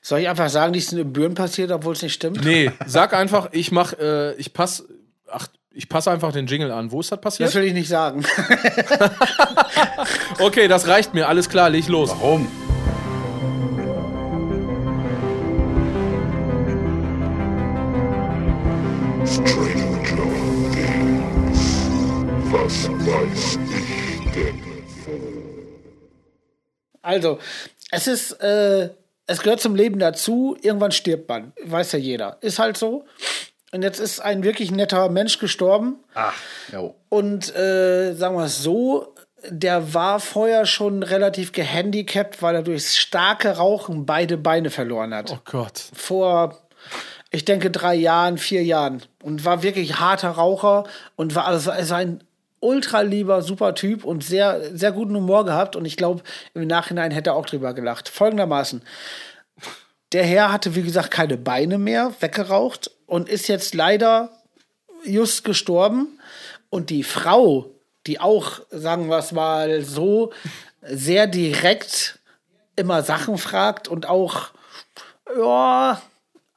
Soll 0.01 0.19
ich 0.21 0.29
einfach 0.29 0.49
sagen, 0.49 0.73
die 0.73 0.79
ist 0.79 0.91
in 0.93 0.99
Ibbenbüren 0.99 1.35
passiert, 1.35 1.71
obwohl 1.71 1.93
es 1.93 2.01
nicht 2.01 2.13
stimmt? 2.13 2.43
Nee, 2.43 2.71
sag 2.87 3.13
einfach, 3.13 3.49
ich 3.51 3.71
mach, 3.71 3.93
äh, 3.93 4.33
ich 4.35 4.53
pass, 4.53 4.85
ach, 5.31 5.47
ich 5.71 5.87
passe 5.87 6.11
einfach 6.11 6.31
den 6.31 6.47
Jingle 6.47 6.71
an. 6.71 6.91
Wo 6.91 6.99
ist 6.99 7.11
das 7.11 7.21
passiert? 7.21 7.47
Das 7.47 7.55
will 7.55 7.63
ich 7.63 7.73
nicht 7.73 7.89
sagen. 7.89 8.25
Okay, 10.39 10.69
das 10.69 10.87
reicht 10.87 11.13
mir, 11.13 11.27
alles 11.27 11.49
klar, 11.49 11.69
leg 11.69 11.87
los. 11.89 12.09
Warum? 12.11 12.47
Was 22.51 22.89
weiß 22.89 23.59
ich 23.65 24.31
denn? 24.31 24.61
Also, 27.01 27.39
es 27.91 28.07
ist, 28.07 28.31
äh, 28.41 28.89
es 29.27 29.41
gehört 29.41 29.59
zum 29.59 29.75
Leben 29.75 29.99
dazu. 29.99 30.55
Irgendwann 30.61 30.91
stirbt 30.91 31.27
man. 31.27 31.53
Weiß 31.63 31.91
ja 31.91 31.99
jeder. 31.99 32.37
Ist 32.41 32.59
halt 32.59 32.77
so. 32.77 33.05
Und 33.71 33.83
jetzt 33.83 33.99
ist 33.99 34.19
ein 34.19 34.43
wirklich 34.43 34.71
netter 34.71 35.09
Mensch 35.09 35.39
gestorben. 35.39 35.97
Ach, 36.15 36.33
jo. 36.71 36.95
Und 37.09 37.55
äh, 37.55 38.13
sagen 38.13 38.35
wir 38.35 38.45
es 38.45 38.63
so, 38.63 39.13
der 39.47 39.93
war 39.93 40.19
vorher 40.19 40.65
schon 40.65 41.03
relativ 41.03 41.51
gehandicapt, 41.51 42.41
weil 42.41 42.55
er 42.55 42.63
durchs 42.63 42.97
starke 42.97 43.57
Rauchen 43.57 44.05
beide 44.05 44.37
Beine 44.37 44.69
verloren 44.69 45.13
hat. 45.13 45.31
Oh 45.31 45.39
Gott. 45.45 45.83
Vor, 45.93 46.57
ich 47.31 47.45
denke, 47.45 47.71
drei 47.71 47.95
Jahren, 47.95 48.37
vier 48.37 48.63
Jahren. 48.63 49.01
Und 49.23 49.45
war 49.45 49.63
wirklich 49.63 49.99
harter 49.99 50.31
Raucher 50.31 50.85
und 51.15 51.35
war 51.35 51.45
also 51.45 51.71
ist 51.71 51.91
ein 51.91 52.23
ultra 52.61 53.01
lieber, 53.01 53.41
super 53.41 53.73
Typ 53.73 54.03
und 54.03 54.23
sehr, 54.23 54.75
sehr 54.75 54.91
guten 54.91 55.15
Humor 55.15 55.45
gehabt. 55.45 55.75
Und 55.75 55.85
ich 55.85 55.95
glaube, 55.95 56.23
im 56.53 56.67
Nachhinein 56.67 57.11
hätte 57.11 57.31
er 57.31 57.35
auch 57.35 57.45
drüber 57.45 57.73
gelacht. 57.73 58.09
Folgendermaßen. 58.09 58.81
Der 60.11 60.23
Herr 60.23 60.51
hatte, 60.51 60.75
wie 60.75 60.81
gesagt, 60.81 61.11
keine 61.11 61.37
Beine 61.37 61.77
mehr, 61.77 62.13
weggeraucht 62.19 62.91
und 63.05 63.29
ist 63.29 63.47
jetzt 63.47 63.75
leider 63.75 64.29
just 65.03 65.43
gestorben. 65.43 66.19
Und 66.69 66.89
die 66.89 67.03
Frau, 67.03 67.69
die 68.07 68.19
auch, 68.19 68.61
sagen 68.69 69.09
wir 69.09 69.17
es 69.17 69.31
mal 69.31 69.81
so, 69.81 70.31
sehr 70.81 71.27
direkt 71.27 72.19
immer 72.75 73.03
Sachen 73.03 73.37
fragt 73.37 73.87
und 73.87 74.07
auch, 74.07 74.49
ja, 75.37 76.01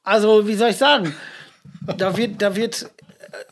also 0.04 0.46
wie 0.46 0.54
soll 0.54 0.70
ich 0.70 0.76
sagen, 0.76 1.14
da 1.98 2.16
wird, 2.16 2.40
da 2.40 2.56
wird 2.56 2.90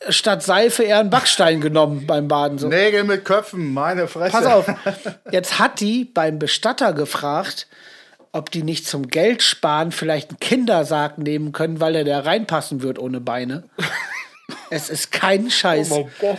äh, 0.00 0.12
statt 0.12 0.42
Seife 0.42 0.84
eher 0.84 1.00
ein 1.00 1.10
Backstein 1.10 1.60
genommen 1.60 2.06
beim 2.06 2.28
Baden. 2.28 2.58
So. 2.58 2.68
Nägel 2.68 3.04
mit 3.04 3.24
Köpfen, 3.24 3.72
meine 3.72 4.08
Fresse. 4.08 4.36
Pass 4.36 4.46
auf, 4.46 4.66
jetzt 5.30 5.58
hat 5.58 5.80
die 5.80 6.04
beim 6.04 6.38
Bestatter 6.38 6.92
gefragt, 6.92 7.66
ob 8.32 8.50
die 8.50 8.62
nicht 8.62 8.86
zum 8.86 9.08
Geld 9.08 9.42
sparen 9.42 9.92
vielleicht 9.92 10.30
einen 10.30 10.40
Kindersarg 10.40 11.18
nehmen 11.18 11.52
können, 11.52 11.80
weil 11.80 11.96
er 11.96 12.04
da 12.04 12.20
reinpassen 12.20 12.82
wird 12.82 12.98
ohne 12.98 13.20
Beine. 13.20 13.64
Es 14.72 14.88
ist 14.88 15.12
kein 15.12 15.48
Scheiß. 15.48 15.92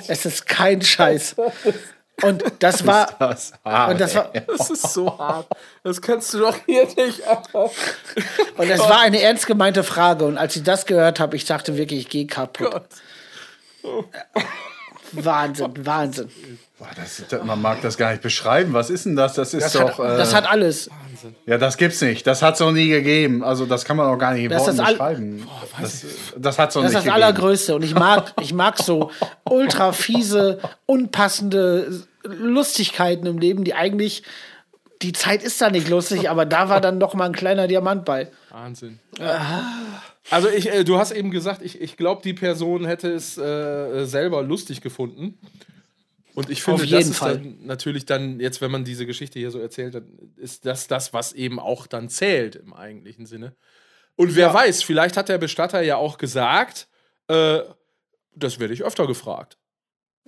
es 0.08 0.26
ist 0.26 0.46
kein 0.46 0.82
Scheiß. 0.82 1.36
Und 2.22 2.44
das 2.60 2.86
war, 2.86 3.08
Das 3.20 3.54
hart, 3.66 3.92
und 3.92 4.02
das 4.02 4.16
war, 4.16 4.32
Das 4.48 4.70
ist 4.70 4.94
so 4.94 5.18
hart. 5.18 5.48
Das 5.84 6.02
kannst 6.02 6.34
du 6.34 6.40
doch 6.40 6.56
hier 6.66 6.86
nicht 6.86 7.22
und 7.54 8.70
das 8.70 8.80
war 8.80 9.00
eine 9.00 9.20
ernst 9.22 9.48
gemeinte 9.48 9.84
Frage. 9.84 10.26
Und 10.26 10.38
als 10.38 10.56
ich 10.56 10.62
das 10.62 10.86
gehört 10.86 11.20
habe, 11.20 11.36
ich 11.36 11.46
dachte 11.46 11.78
wirklich, 11.78 12.02
ich 12.02 12.10
gehe 12.10 12.28
kaputt. 12.28 12.84
Wahnsinn, 15.14 15.86
Wahnsinn. 15.86 16.30
Boah, 16.82 16.90
das, 16.96 17.22
das, 17.30 17.44
man 17.44 17.62
mag 17.62 17.80
das 17.84 17.96
gar 17.96 18.10
nicht 18.10 18.24
beschreiben. 18.24 18.74
Was 18.74 18.90
ist 18.90 19.06
denn 19.06 19.16
das? 19.16 19.36
Das 19.36 19.54
ist 19.54 19.64
Das, 19.64 19.74
doch. 19.74 20.00
hat, 20.00 20.14
äh, 20.16 20.18
das 20.18 20.34
hat 20.34 20.50
alles. 20.50 20.90
ja, 21.46 21.60
das 21.60 21.78
gibt's 21.78 22.02
nicht. 22.02 22.26
Das 22.26 22.42
hat's 22.42 22.60
noch 22.60 22.72
nie 22.72 22.88
gegeben. 22.90 23.44
Also, 23.44 23.68
das 23.68 23.86
kann 23.86 23.98
man 23.98 24.08
auch 24.08 24.18
gar 24.18 24.34
nicht 24.34 24.46
in 24.46 24.50
Das 24.50 24.62
Worten 24.64 24.74
ist 24.74 24.80
all- 24.80 24.94
beschreiben. 24.94 25.48
das, 25.80 26.06
das 26.38 26.58
hat's 26.58 26.74
noch 26.74 26.82
Das 26.82 26.90
ist 26.92 26.96
nicht 26.96 27.06
das 27.08 27.14
gegeben. 27.14 27.24
Allergrößte. 27.24 27.76
Und 27.76 27.84
ich 27.84 27.94
mag, 27.94 28.34
ich 28.42 28.52
mag 28.56 28.80
so 28.80 29.12
ultra 29.48 29.92
fiese, 29.92 30.58
unpassende 30.88 32.02
Lustigkeiten 32.24 33.28
im 33.28 33.38
Leben, 33.38 33.64
die 33.64 33.76
eigentlich. 33.76 34.24
Die 35.04 35.14
Zeit 35.14 35.42
ist 35.44 35.60
da 35.62 35.70
nicht 35.72 35.88
lustig, 35.90 36.30
aber 36.30 36.46
da 36.46 36.70
war 36.70 36.80
dann 36.80 37.00
noch 37.00 37.16
mal 37.16 37.26
ein 37.26 37.34
kleiner 37.34 37.68
Diamant 37.68 38.06
bei. 38.06 38.30
Wahnsinn. 38.52 39.00
Also 40.30 40.48
ich, 40.50 40.72
äh, 40.72 40.84
du 40.84 40.98
hast 41.00 41.12
eben 41.12 41.32
gesagt, 41.32 41.62
ich, 41.64 41.82
ich 41.82 41.98
glaube, 41.98 42.22
die 42.24 42.34
Person 42.34 42.86
hätte 42.86 43.12
es 43.12 43.38
äh, 43.38 44.06
selber 44.06 44.44
lustig 44.44 44.82
gefunden. 44.82 45.38
Und 46.34 46.50
ich 46.50 46.64
finde, 46.64 46.84
Auf 46.84 46.88
jeden 46.88 47.00
das 47.00 47.10
ist 47.10 47.18
Fall. 47.18 47.38
dann 47.38 47.58
natürlich 47.66 48.06
dann, 48.06 48.40
jetzt, 48.40 48.62
wenn 48.62 48.72
man 48.72 48.86
diese 48.86 49.06
Geschichte 49.06 49.38
hier 49.40 49.52
so 49.52 49.60
erzählt, 49.60 49.96
dann 49.96 50.06
ist 50.38 50.66
das 50.66 50.88
das, 50.88 51.14
was 51.14 51.34
eben 51.34 51.60
auch 51.60 51.88
dann 51.88 52.08
zählt 52.10 52.56
im 52.56 52.74
eigentlichen 52.74 53.26
Sinne. 53.26 53.56
Und 54.16 54.36
wer 54.36 54.54
weiß, 54.54 54.84
vielleicht 54.84 55.18
hat 55.18 55.30
der 55.30 55.38
Bestatter 55.38 55.82
ja 55.82 55.98
auch 55.98 56.18
gesagt, 56.18 56.88
äh, 57.28 57.60
das 58.34 58.60
werde 58.60 58.74
ich 58.74 58.84
öfter 58.84 59.08
gefragt. 59.08 59.58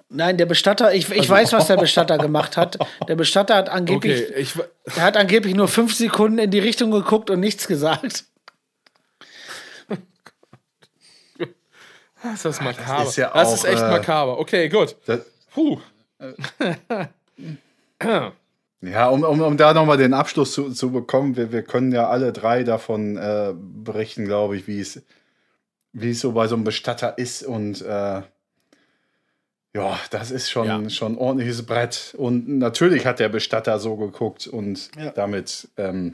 Nein, 0.10 0.38
der 0.38 0.46
Bestatter, 0.46 0.94
ich, 0.94 1.10
ich 1.10 1.30
weiß, 1.30 1.54
was 1.54 1.68
der 1.68 1.78
Bestatter 1.78 2.18
gemacht 2.20 2.58
hat. 2.58 2.78
Der 3.08 3.16
Bestatter 3.16 3.56
hat 3.56 3.70
angeblich, 3.70 4.30
Okay, 4.30 4.40
ich, 4.40 4.54
er 4.96 5.04
hat 5.04 5.16
angeblich 5.18 5.56
nur 5.56 5.68
fünf 5.68 5.96
Sekunden 5.96 6.38
in 6.38 6.52
die 6.52 6.60
Richtung 6.60 6.92
geguckt 6.92 7.30
und 7.30 7.40
nichts 7.40 7.68
gesagt. 7.68 8.26
das 12.24 12.46
ist 12.46 12.62
makaber. 12.62 13.08
ist 13.08 13.16
ja 13.16 13.32
das 13.34 13.48
auch, 13.48 13.54
ist 13.54 13.64
echt 13.66 13.82
äh, 13.82 13.90
makaber. 13.90 14.38
Okay, 14.40 14.70
gut. 14.70 14.98
Das, 15.06 15.22
Puh. 15.54 15.80
Ja, 18.82 19.10
um, 19.10 19.24
um, 19.24 19.42
um 19.42 19.58
da 19.58 19.74
nochmal 19.74 19.98
den 19.98 20.14
Abschluss 20.14 20.54
zu, 20.54 20.72
zu 20.72 20.92
bekommen, 20.92 21.36
wir, 21.36 21.52
wir 21.52 21.64
können 21.64 21.92
ja 21.92 22.10
alle 22.10 22.34
drei 22.34 22.64
davon 22.64 23.18
äh, 23.18 23.54
berichten, 23.56 24.26
glaube 24.26 24.58
ich, 24.58 24.68
wie 24.68 24.80
es, 24.80 25.02
wie 25.94 26.12
es 26.12 26.20
so 26.22 26.34
bei 26.34 26.48
so 26.48 26.56
einem 26.56 26.64
Bestatter 26.64 27.18
ist. 27.18 27.44
Und 27.44 27.82
äh, 27.82 28.22
ja, 29.76 30.00
das 30.12 30.32
ist 30.32 30.50
schon, 30.52 30.68
Ja. 30.68 30.90
schon 30.90 31.14
ein 31.14 31.18
ordentliches 31.18 31.66
Brett. 31.66 32.14
Und 32.18 32.48
natürlich 32.48 33.06
hat 33.06 33.20
der 33.20 33.30
Bestatter 33.30 33.80
so 33.80 33.96
geguckt 33.96 34.48
und 34.48 34.90
Ja. 34.98 35.12
damit, 35.12 35.68
ähm, 35.78 36.14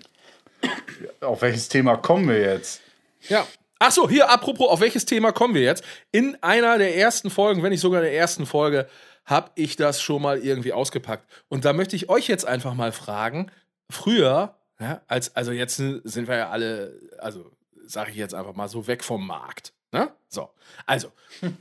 auf 1.22 1.42
welches 1.42 1.70
Thema 1.70 1.98
kommen 1.98 2.28
wir 2.28 2.40
jetzt? 2.40 2.82
Ja. 3.28 3.46
Ach 3.82 3.92
so, 3.92 4.10
hier, 4.10 4.30
apropos, 4.30 4.68
auf 4.70 4.82
welches 4.82 5.06
Thema 5.06 5.32
kommen 5.32 5.54
wir 5.54 5.62
jetzt? 5.62 5.86
In 6.12 6.38
einer 6.42 6.78
der 6.78 6.98
ersten 6.98 7.30
Folgen, 7.30 7.64
wenn 7.64 7.70
nicht 7.72 7.80
sogar 7.80 8.02
der 8.02 8.14
ersten 8.14 8.46
Folge, 8.46 8.90
habe 9.26 9.52
ich 9.56 9.76
das 9.76 10.02
schon 10.02 10.22
mal 10.22 10.40
irgendwie 10.40 10.74
ausgepackt. 10.74 11.30
Und 11.48 11.66
da 11.66 11.74
möchte 11.74 11.96
ich 11.96 12.10
euch 12.10 12.28
jetzt 12.28 12.46
einfach 12.46 12.74
mal 12.74 12.92
fragen, 12.92 13.52
früher, 13.90 14.56
ja, 14.80 15.02
als, 15.08 15.36
also 15.36 15.52
jetzt 15.52 15.78
sind 15.78 16.28
wir 16.28 16.36
ja 16.36 16.50
alle, 16.50 17.00
also 17.20 17.52
sage 17.86 18.12
ich 18.12 18.18
jetzt 18.18 18.34
einfach 18.34 18.56
mal 18.56 18.70
so 18.70 18.88
weg 18.88 19.04
vom 19.04 19.26
Markt. 19.26 19.74
Ne? 19.92 20.12
So, 20.30 20.50
also, 20.86 21.12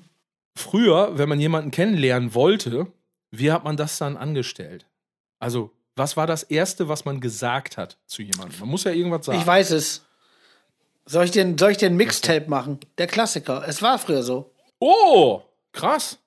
früher, 0.54 1.18
wenn 1.18 1.28
man 1.28 1.40
jemanden 1.40 1.70
kennenlernen 1.70 2.34
wollte, 2.34 2.86
wie 3.30 3.52
hat 3.52 3.64
man 3.64 3.76
das 3.76 3.98
dann 3.98 4.16
angestellt? 4.16 4.86
Also, 5.38 5.70
was 5.96 6.16
war 6.16 6.26
das 6.26 6.44
Erste, 6.44 6.88
was 6.88 7.04
man 7.04 7.20
gesagt 7.20 7.76
hat 7.76 7.98
zu 8.06 8.22
jemandem? 8.22 8.60
Man 8.60 8.68
muss 8.68 8.84
ja 8.84 8.92
irgendwas 8.92 9.26
sagen. 9.26 9.38
Ich 9.38 9.46
weiß 9.46 9.72
es. 9.72 10.04
Soll 11.04 11.24
ich 11.24 11.30
den, 11.30 11.58
soll 11.58 11.72
ich 11.72 11.78
den 11.78 11.96
Mixtape 11.96 12.48
machen? 12.48 12.78
Der 12.98 13.06
Klassiker. 13.06 13.66
Es 13.66 13.82
war 13.82 13.98
früher 13.98 14.22
so. 14.22 14.52
Oh, 14.78 15.42
krass. 15.72 16.18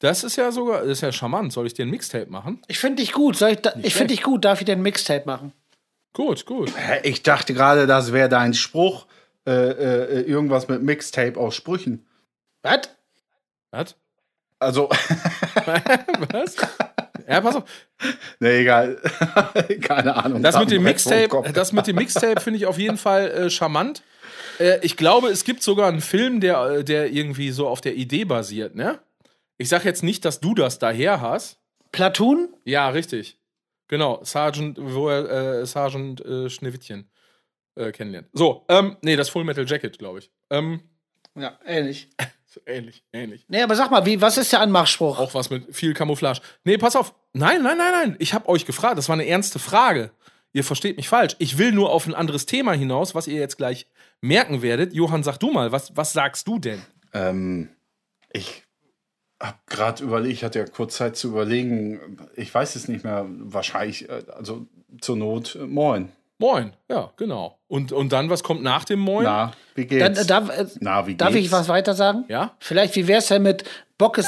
Das 0.00 0.22
ist 0.24 0.36
ja 0.36 0.52
sogar, 0.52 0.82
das 0.82 0.90
ist 0.98 1.00
ja 1.00 1.12
charmant. 1.12 1.52
Soll 1.52 1.66
ich 1.66 1.74
dir 1.74 1.84
ein 1.84 1.90
Mixtape 1.90 2.30
machen? 2.30 2.62
Ich 2.68 2.78
finde 2.78 3.02
dich 3.02 3.12
gut. 3.12 3.36
Soll 3.36 3.50
ich, 3.50 3.58
da, 3.62 3.72
ich 3.82 3.94
finde 3.94 4.14
dich 4.14 4.22
gut. 4.22 4.44
Darf 4.44 4.60
ich 4.60 4.64
den 4.66 4.80
Mixtape 4.82 5.26
machen? 5.26 5.52
Gut, 6.12 6.46
gut. 6.46 6.72
Hä, 6.76 7.00
Ich 7.02 7.22
dachte 7.22 7.52
gerade, 7.54 7.86
das 7.86 8.12
wäre 8.12 8.28
dein 8.28 8.54
Spruch. 8.54 9.06
Äh, 9.46 9.50
äh, 9.50 10.20
irgendwas 10.22 10.68
mit 10.68 10.82
Mixtape 10.82 11.38
aus 11.38 11.54
Sprüchen. 11.54 12.06
Was? 12.62 12.80
Was? 13.70 13.96
Also, 14.58 14.88
Was? 16.32 16.56
Ja, 17.26 17.40
pass 17.40 17.56
auf. 17.56 17.64
nee, 18.40 18.60
egal. 18.60 18.96
Keine 19.82 20.16
Ahnung. 20.16 20.42
Das 20.42 20.58
mit 20.58 20.70
dem 20.70 20.82
Mixtape, 20.82 21.50
das 21.52 21.72
mit 21.72 21.86
dem 21.86 21.96
Mixtape 21.96 22.40
finde 22.40 22.58
ich 22.58 22.66
auf 22.66 22.78
jeden 22.78 22.96
Fall 22.98 23.30
äh, 23.30 23.50
charmant. 23.50 24.02
Äh, 24.58 24.78
ich 24.82 24.96
glaube, 24.96 25.28
es 25.28 25.44
gibt 25.44 25.62
sogar 25.62 25.88
einen 25.88 26.00
Film, 26.00 26.40
der, 26.40 26.60
äh, 26.66 26.84
der 26.84 27.10
irgendwie 27.12 27.50
so 27.50 27.68
auf 27.68 27.80
der 27.80 27.94
Idee 27.96 28.24
basiert, 28.24 28.74
ne? 28.74 28.98
Ich 29.58 29.68
sag 29.68 29.84
jetzt 29.84 30.02
nicht, 30.02 30.24
dass 30.24 30.40
du 30.40 30.54
das 30.54 30.78
daher 30.78 31.20
hast. 31.20 31.58
Platoon? 31.92 32.54
Ja, 32.64 32.88
richtig. 32.88 33.38
Genau, 33.88 34.20
Sergeant, 34.22 34.78
wo 34.80 35.08
er 35.08 35.60
äh, 35.60 35.66
Sergeant 35.66 36.20
äh, 36.24 36.48
Schneewittchen 36.48 37.10
äh, 37.74 37.90
kennenlernt. 37.90 38.28
So, 38.32 38.64
ähm, 38.68 38.96
nee, 39.02 39.16
das 39.16 39.30
Full 39.30 39.44
Metal 39.44 39.66
Jacket, 39.66 39.98
glaube 39.98 40.20
ich. 40.20 40.30
Ähm, 40.50 40.80
Ja, 41.34 41.58
ähnlich. 41.64 42.10
so 42.46 42.60
ähnlich, 42.66 43.02
ähnlich. 43.12 43.46
Nee, 43.48 43.62
aber 43.62 43.74
sag 43.74 43.90
mal, 43.90 44.04
wie, 44.06 44.20
was 44.20 44.36
ist 44.38 44.52
der 44.52 44.60
Anmachspruch? 44.60 45.18
Auch 45.18 45.34
was 45.34 45.50
mit 45.50 45.74
viel 45.74 45.94
Camouflage. 45.94 46.40
Nee, 46.64 46.76
pass 46.78 46.96
auf. 46.96 47.14
Nein, 47.32 47.62
nein, 47.62 47.78
nein, 47.78 47.92
nein. 47.92 48.16
Ich 48.18 48.34
habe 48.34 48.48
euch 48.48 48.66
gefragt. 48.66 48.98
Das 48.98 49.08
war 49.08 49.14
eine 49.14 49.26
ernste 49.26 49.58
Frage. 49.58 50.10
Ihr 50.52 50.64
versteht 50.64 50.96
mich 50.96 51.08
falsch. 51.08 51.36
Ich 51.38 51.58
will 51.58 51.72
nur 51.72 51.90
auf 51.90 52.06
ein 52.06 52.14
anderes 52.14 52.46
Thema 52.46 52.72
hinaus, 52.72 53.14
was 53.14 53.26
ihr 53.26 53.38
jetzt 53.38 53.56
gleich 53.56 53.86
merken 54.20 54.62
werdet. 54.62 54.92
Johann, 54.92 55.22
sag 55.22 55.38
du 55.38 55.50
mal, 55.50 55.72
was, 55.72 55.96
was 55.96 56.12
sagst 56.12 56.46
du 56.46 56.58
denn? 56.58 56.82
Ähm, 57.12 57.70
ich 58.32 58.64
habe 59.40 59.56
gerade 59.66 60.02
überlegt, 60.02 60.32
ich 60.34 60.44
hatte 60.44 60.58
ja 60.58 60.64
kurz 60.66 60.96
Zeit 60.96 61.16
zu 61.16 61.28
überlegen. 61.28 62.18
Ich 62.34 62.52
weiß 62.52 62.76
es 62.76 62.88
nicht 62.88 63.04
mehr. 63.04 63.26
Wahrscheinlich, 63.28 64.08
äh, 64.08 64.22
also 64.36 64.66
zur 65.00 65.16
Not, 65.16 65.54
äh, 65.56 65.66
moin. 65.66 66.10
Moin. 66.40 66.72
Ja, 66.88 67.10
genau. 67.16 67.58
Und, 67.66 67.90
und 67.92 68.12
dann, 68.12 68.30
was 68.30 68.42
kommt 68.44 68.62
nach 68.62 68.84
dem 68.84 69.00
Moin? 69.00 69.24
Na, 69.24 69.52
wie 69.74 69.86
Dann, 69.86 70.12
geht's? 70.14 70.22
äh, 70.22 70.26
darf, 70.26 70.48
äh, 70.50 70.66
Na, 70.80 71.06
wie 71.06 71.16
darf 71.16 71.32
geht's? 71.32 71.46
ich 71.46 71.52
was 71.52 71.68
weiter 71.68 71.94
sagen? 71.94 72.24
Ja? 72.28 72.54
Vielleicht, 72.60 72.94
wie 72.94 73.08
wär's 73.08 73.26
denn 73.26 73.42
mit 73.42 73.64
Bockes? 73.98 74.26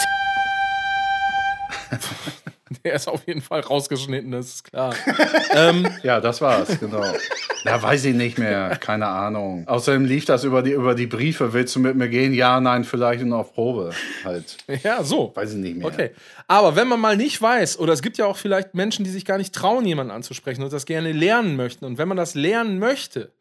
Der 2.85 2.95
ist 2.95 3.09
auf 3.09 3.27
jeden 3.27 3.43
Fall 3.43 3.61
rausgeschnitten, 3.61 4.31
das 4.31 4.47
ist 4.47 4.65
klar. 4.65 4.95
ähm, 5.55 5.89
Ja, 6.03 6.21
das 6.21 6.41
war's, 6.41 6.79
genau. 6.79 7.03
Ja, 7.65 7.83
weiß 7.83 8.05
ich 8.05 8.15
nicht 8.15 8.39
mehr. 8.39 8.77
Keine 8.81 9.07
Ahnung. 9.07 9.67
Außerdem 9.67 10.05
lief 10.05 10.25
das 10.25 10.45
über 10.45 10.63
die, 10.63 10.71
über 10.71 10.95
die 10.95 11.07
Briefe. 11.07 11.53
Willst 11.53 11.75
du 11.77 11.81
mit 11.81 11.97
mir 11.97 12.09
gehen? 12.09 12.33
Ja, 12.33 12.61
nein, 12.61 12.85
vielleicht 12.85 13.23
und 13.23 13.33
auf 13.33 13.53
Probe. 13.53 13.91
Halt. 14.25 14.57
ja, 14.83 15.03
so. 15.03 15.33
Weiß 15.35 15.51
ich 15.53 15.59
nicht 15.59 15.77
mehr. 15.77 15.87
Okay. 15.87 16.11
Aber 16.47 16.77
wenn 16.77 16.89
man 16.89 17.01
mal 17.01 17.17
nicht 17.17 17.41
weiß, 17.43 17.79
oder 17.79 17.93
es 17.93 18.03
gibt 18.03 18.19
ja 18.19 18.27
auch 18.27 18.37
vielleicht 18.37 18.75
Menschen, 18.75 19.05
die 19.05 19.11
sich 19.11 19.25
gar 19.25 19.37
nicht 19.37 19.55
trauen, 19.55 19.85
jemanden 19.85 20.13
anzusprechen 20.13 20.63
und 20.63 20.73
das 20.73 20.87
gerne 20.87 21.13
lernen 21.13 21.57
möchten. 21.57 21.85
Und 21.85 21.99
wenn 21.99 22.09
man 22.09 22.17
das 22.17 22.35
lernen 22.35 22.79
möchte, 22.79 23.33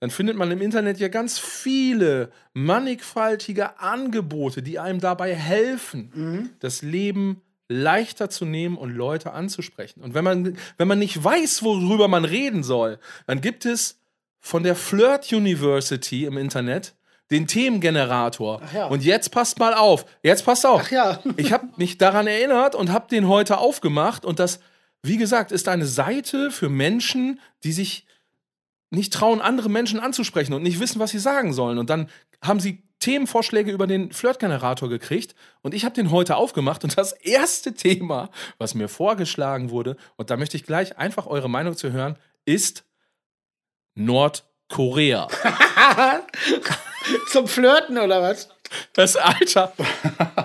dann 0.00 0.10
findet 0.10 0.36
man 0.36 0.50
im 0.50 0.60
Internet 0.60 0.98
ja 0.98 1.06
ganz 1.06 1.38
viele 1.38 2.30
mannigfaltige 2.54 3.78
Angebote, 3.78 4.60
die 4.60 4.80
einem 4.80 4.98
dabei 5.00 5.32
helfen, 5.32 6.50
das 6.58 6.82
Leben 6.82 7.40
leichter 7.72 8.30
zu 8.30 8.44
nehmen 8.44 8.76
und 8.76 8.90
Leute 8.94 9.32
anzusprechen. 9.32 10.02
Und 10.02 10.14
wenn 10.14 10.24
man, 10.24 10.56
wenn 10.76 10.88
man 10.88 10.98
nicht 10.98 11.22
weiß, 11.22 11.62
worüber 11.62 12.08
man 12.08 12.24
reden 12.24 12.62
soll, 12.62 12.98
dann 13.26 13.40
gibt 13.40 13.64
es 13.64 13.98
von 14.40 14.62
der 14.62 14.74
Flirt 14.74 15.32
University 15.32 16.24
im 16.24 16.36
Internet 16.36 16.94
den 17.30 17.46
Themengenerator. 17.46 18.60
ja. 18.74 18.86
Und 18.86 19.02
jetzt 19.02 19.30
passt 19.30 19.58
mal 19.58 19.74
auf. 19.74 20.04
Jetzt 20.22 20.44
passt 20.44 20.66
auf. 20.66 20.90
Ja. 20.90 21.20
Ich 21.36 21.52
habe 21.52 21.68
mich 21.76 21.98
daran 21.98 22.26
erinnert 22.26 22.74
und 22.74 22.92
habe 22.92 23.08
den 23.08 23.26
heute 23.26 23.58
aufgemacht. 23.58 24.24
Und 24.24 24.38
das, 24.38 24.60
wie 25.02 25.16
gesagt, 25.16 25.50
ist 25.50 25.68
eine 25.68 25.86
Seite 25.86 26.50
für 26.50 26.68
Menschen, 26.68 27.40
die 27.64 27.72
sich 27.72 28.06
nicht 28.90 29.12
trauen, 29.12 29.40
andere 29.40 29.70
Menschen 29.70 29.98
anzusprechen 29.98 30.52
und 30.52 30.62
nicht 30.62 30.78
wissen, 30.78 30.98
was 31.00 31.10
sie 31.10 31.18
sagen 31.18 31.54
sollen. 31.54 31.78
Und 31.78 31.88
dann 31.88 32.10
haben 32.42 32.60
sie 32.60 32.82
Themenvorschläge 33.02 33.70
über 33.70 33.86
den 33.86 34.12
Flirtgenerator 34.12 34.88
gekriegt. 34.88 35.34
Und 35.60 35.74
ich 35.74 35.84
habe 35.84 35.94
den 35.94 36.10
heute 36.10 36.36
aufgemacht. 36.36 36.84
Und 36.84 36.96
das 36.96 37.12
erste 37.12 37.74
Thema, 37.74 38.30
was 38.58 38.74
mir 38.74 38.88
vorgeschlagen 38.88 39.70
wurde, 39.70 39.96
und 40.16 40.30
da 40.30 40.36
möchte 40.36 40.56
ich 40.56 40.64
gleich 40.64 40.96
einfach 40.98 41.26
eure 41.26 41.50
Meinung 41.50 41.76
zu 41.76 41.92
hören, 41.92 42.16
ist 42.44 42.84
Nordkorea. 43.94 45.28
Zum 47.30 47.48
Flirten 47.48 47.98
oder 47.98 48.22
was? 48.22 48.48
Das, 48.92 49.16
Alter, 49.16 49.72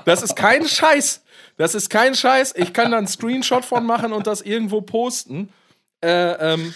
das 0.05 0.23
ist 0.23 0.35
kein 0.35 0.67
Scheiß. 0.67 1.23
Das 1.55 1.75
ist 1.75 1.89
kein 1.89 2.15
Scheiß. 2.15 2.53
Ich 2.57 2.73
kann 2.73 2.91
da 2.91 2.97
einen 2.97 3.07
Screenshot 3.07 3.63
von 3.63 3.85
machen 3.85 4.13
und 4.13 4.27
das 4.27 4.41
irgendwo 4.41 4.81
posten. 4.81 5.53
Äh, 6.01 6.53
ähm, 6.53 6.73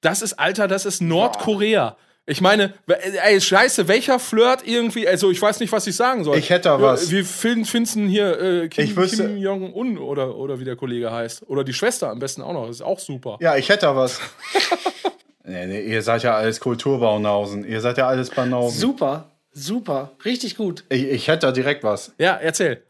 das 0.00 0.22
ist, 0.22 0.34
Alter, 0.34 0.68
das 0.68 0.86
ist 0.86 1.00
Nordkorea. 1.00 1.96
Ich 2.30 2.42
meine, 2.42 2.74
ey, 3.24 3.40
scheiße, 3.40 3.88
welcher 3.88 4.18
Flirt 4.18 4.60
irgendwie, 4.66 5.08
also 5.08 5.30
ich 5.30 5.40
weiß 5.40 5.60
nicht, 5.60 5.72
was 5.72 5.86
ich 5.86 5.96
sagen 5.96 6.24
soll. 6.24 6.36
Ich 6.36 6.50
hätte 6.50 6.64
da 6.68 6.80
was. 6.80 7.10
Wie 7.10 7.22
fin- 7.22 7.64
findest 7.64 7.96
du 7.96 8.00
hier 8.02 8.38
äh, 8.38 8.68
Kim, 8.68 8.94
Kim 8.94 9.38
Jong-un 9.38 9.96
oder, 9.96 10.36
oder 10.36 10.60
wie 10.60 10.64
der 10.64 10.76
Kollege 10.76 11.10
heißt? 11.10 11.44
Oder 11.48 11.64
die 11.64 11.72
Schwester 11.72 12.10
am 12.10 12.18
besten 12.18 12.42
auch 12.42 12.52
noch, 12.52 12.66
das 12.66 12.76
ist 12.76 12.82
auch 12.82 12.98
super. 12.98 13.38
Ja, 13.40 13.56
ich 13.56 13.70
hätte 13.70 13.86
da 13.86 13.96
was. 13.96 14.20
nee, 15.44 15.66
nee, 15.66 15.80
ihr 15.80 16.02
seid 16.02 16.22
ja 16.22 16.34
alles 16.36 16.60
Kulturbaunausen. 16.60 17.66
Ihr 17.66 17.80
seid 17.80 17.96
ja 17.96 18.06
alles 18.06 18.28
Banausen. 18.28 18.78
Super, 18.78 19.30
super, 19.52 20.12
richtig 20.26 20.56
gut. 20.58 20.84
Ich, 20.90 21.04
ich 21.04 21.28
hätte 21.28 21.46
da 21.46 21.52
direkt 21.52 21.82
was. 21.82 22.12
Ja, 22.18 22.34
erzähl. 22.34 22.82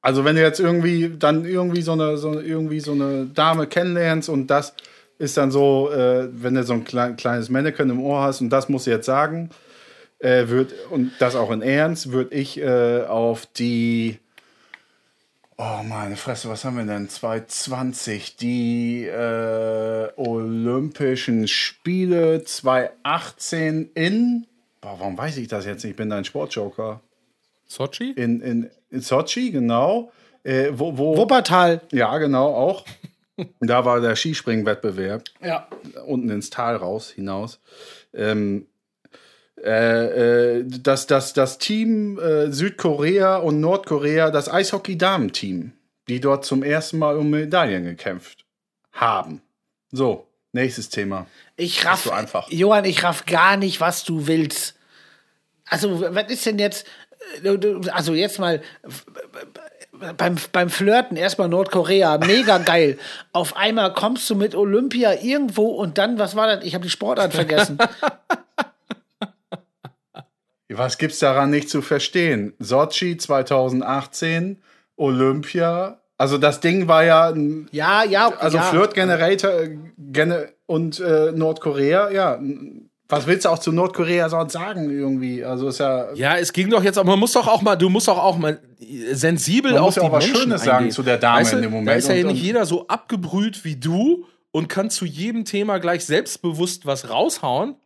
Also 0.00 0.24
wenn 0.24 0.36
du 0.36 0.42
jetzt 0.42 0.60
irgendwie 0.60 1.12
dann 1.18 1.44
irgendwie 1.44 1.82
so 1.82 1.92
eine, 1.92 2.16
so, 2.18 2.38
irgendwie 2.40 2.78
so 2.80 2.92
eine 2.92 3.26
Dame 3.26 3.66
kennenlernst 3.66 4.28
und 4.28 4.46
das 4.48 4.74
ist 5.22 5.36
dann 5.36 5.52
so, 5.52 5.88
äh, 5.92 6.28
wenn 6.32 6.54
du 6.54 6.64
so 6.64 6.72
ein 6.72 6.82
klein, 6.82 7.16
kleines 7.16 7.48
Mannequin 7.48 7.88
im 7.90 8.02
Ohr 8.02 8.22
hast 8.22 8.40
und 8.40 8.50
das 8.50 8.68
musst 8.68 8.88
du 8.88 8.90
jetzt 8.90 9.06
sagen, 9.06 9.50
äh, 10.18 10.48
wird, 10.48 10.74
und 10.90 11.12
das 11.20 11.36
auch 11.36 11.52
in 11.52 11.62
Ernst, 11.62 12.10
würde 12.10 12.34
ich 12.34 12.60
äh, 12.60 13.04
auf 13.04 13.46
die, 13.46 14.18
oh 15.56 15.82
meine 15.84 16.16
Fresse, 16.16 16.48
was 16.48 16.64
haben 16.64 16.76
wir 16.76 16.84
denn, 16.84 17.08
2020, 17.08 18.34
die 18.34 19.04
äh, 19.04 20.08
Olympischen 20.16 21.46
Spiele 21.46 22.42
2018 22.42 23.92
in, 23.94 24.46
boah, 24.80 24.96
warum 24.98 25.16
weiß 25.16 25.36
ich 25.36 25.46
das 25.46 25.66
jetzt 25.66 25.84
nicht, 25.84 25.92
ich 25.92 25.96
bin 25.96 26.10
dein 26.10 26.24
Sportjoker, 26.24 27.00
Sochi? 27.68 28.10
in, 28.10 28.40
in, 28.40 28.70
in 28.90 29.00
Sochi, 29.00 29.52
genau, 29.52 30.10
äh, 30.42 30.70
wo, 30.72 30.98
wo, 30.98 31.16
Wuppertal. 31.16 31.80
ja, 31.92 32.18
genau, 32.18 32.46
auch. 32.46 32.84
Da 33.60 33.84
war 33.84 34.00
der 34.00 34.14
Skispringwettbewerb 34.16 35.24
Ja. 35.42 35.66
unten 36.06 36.30
ins 36.30 36.50
Tal 36.50 36.76
raus 36.76 37.10
hinaus. 37.10 37.60
Ähm, 38.12 38.66
äh, 39.62 40.58
äh, 40.58 40.64
das, 40.66 41.06
das, 41.06 41.32
das 41.32 41.58
Team 41.58 42.18
äh, 42.18 42.50
Südkorea 42.50 43.36
und 43.36 43.60
Nordkorea, 43.60 44.30
das 44.30 44.48
Eishockey-Damen-Team, 44.50 45.72
die 46.08 46.20
dort 46.20 46.44
zum 46.44 46.62
ersten 46.62 46.98
Mal 46.98 47.16
um 47.16 47.30
Medaillen 47.30 47.84
gekämpft 47.84 48.44
haben. 48.92 49.40
So, 49.92 50.26
nächstes 50.52 50.88
Thema. 50.88 51.26
Ich 51.56 51.84
raff, 51.86 52.02
so 52.04 52.10
einfach. 52.10 52.50
Johann, 52.50 52.84
ich 52.84 53.02
raff 53.04 53.24
gar 53.26 53.56
nicht, 53.56 53.80
was 53.80 54.04
du 54.04 54.26
willst. 54.26 54.74
Also, 55.66 56.00
was 56.14 56.30
ist 56.30 56.44
denn 56.44 56.58
jetzt, 56.58 56.86
äh, 57.44 57.56
also 57.92 58.14
jetzt 58.14 58.38
mal 58.38 58.62
beim, 60.16 60.36
beim 60.52 60.70
Flirten 60.70 61.16
erstmal 61.16 61.48
Nordkorea, 61.48 62.18
mega 62.18 62.58
geil. 62.58 62.98
Auf 63.32 63.56
einmal 63.56 63.92
kommst 63.92 64.28
du 64.30 64.34
mit 64.34 64.54
Olympia 64.54 65.14
irgendwo 65.22 65.66
und 65.68 65.98
dann, 65.98 66.18
was 66.18 66.34
war 66.34 66.46
das? 66.46 66.64
Ich 66.64 66.74
habe 66.74 66.84
die 66.84 66.90
Sportart 66.90 67.32
vergessen. 67.32 67.78
Was 70.74 70.96
gibt's 70.96 71.18
daran 71.18 71.50
nicht 71.50 71.68
zu 71.68 71.82
verstehen? 71.82 72.54
Sochi 72.58 73.18
2018, 73.18 74.62
Olympia. 74.96 76.00
Also 76.16 76.38
das 76.38 76.60
Ding 76.60 76.88
war 76.88 77.04
ja 77.04 77.28
ein 77.28 77.68
Ja, 77.72 78.04
ja, 78.04 78.32
Also 78.38 78.56
ja. 78.56 78.62
Flirt 78.62 78.94
Generator 78.94 79.50
äh, 79.50 79.76
gene 79.98 80.54
und 80.64 80.98
äh, 80.98 81.32
Nordkorea, 81.32 82.10
ja. 82.10 82.40
Was 83.12 83.26
willst 83.26 83.44
du 83.44 83.50
auch 83.50 83.58
zu 83.58 83.70
Nordkorea 83.72 84.28
sonst 84.28 84.52
sagen 84.54 84.90
irgendwie? 84.90 85.44
Also 85.44 85.68
ist 85.68 85.78
ja. 85.78 86.12
Ja, 86.14 86.36
es 86.36 86.52
ging 86.52 86.70
doch 86.70 86.82
jetzt, 86.82 86.98
aber 86.98 87.10
man 87.10 87.18
muss 87.20 87.32
doch 87.32 87.46
auch 87.46 87.62
mal, 87.62 87.76
du 87.76 87.88
musst 87.88 88.08
doch 88.08 88.18
auch 88.18 88.36
mal 88.38 88.58
sensibel 89.12 89.72
Man 89.72 89.80
auf 89.80 89.86
muss 89.86 89.96
ja 89.96 90.02
die 90.02 90.08
auch 90.08 90.12
was 90.12 90.24
Menschen 90.26 90.42
Schönes 90.42 90.64
sagen 90.64 90.76
eingehen. 90.78 90.92
zu 90.92 91.02
der 91.02 91.18
Dame 91.18 91.40
weißt 91.40 91.52
du, 91.52 91.56
in 91.56 91.62
dem 91.62 91.70
Moment 91.70 91.88
Da 91.88 91.94
ist 91.94 92.08
ja 92.08 92.14
und- 92.16 92.32
nicht 92.32 92.42
jeder 92.42 92.64
so 92.66 92.86
abgebrüht 92.88 93.64
wie 93.64 93.76
du 93.76 94.26
und 94.50 94.68
kann 94.68 94.90
zu 94.90 95.04
jedem 95.04 95.44
Thema 95.44 95.78
gleich 95.78 96.04
selbstbewusst 96.04 96.86
was 96.86 97.08
raushauen. 97.10 97.76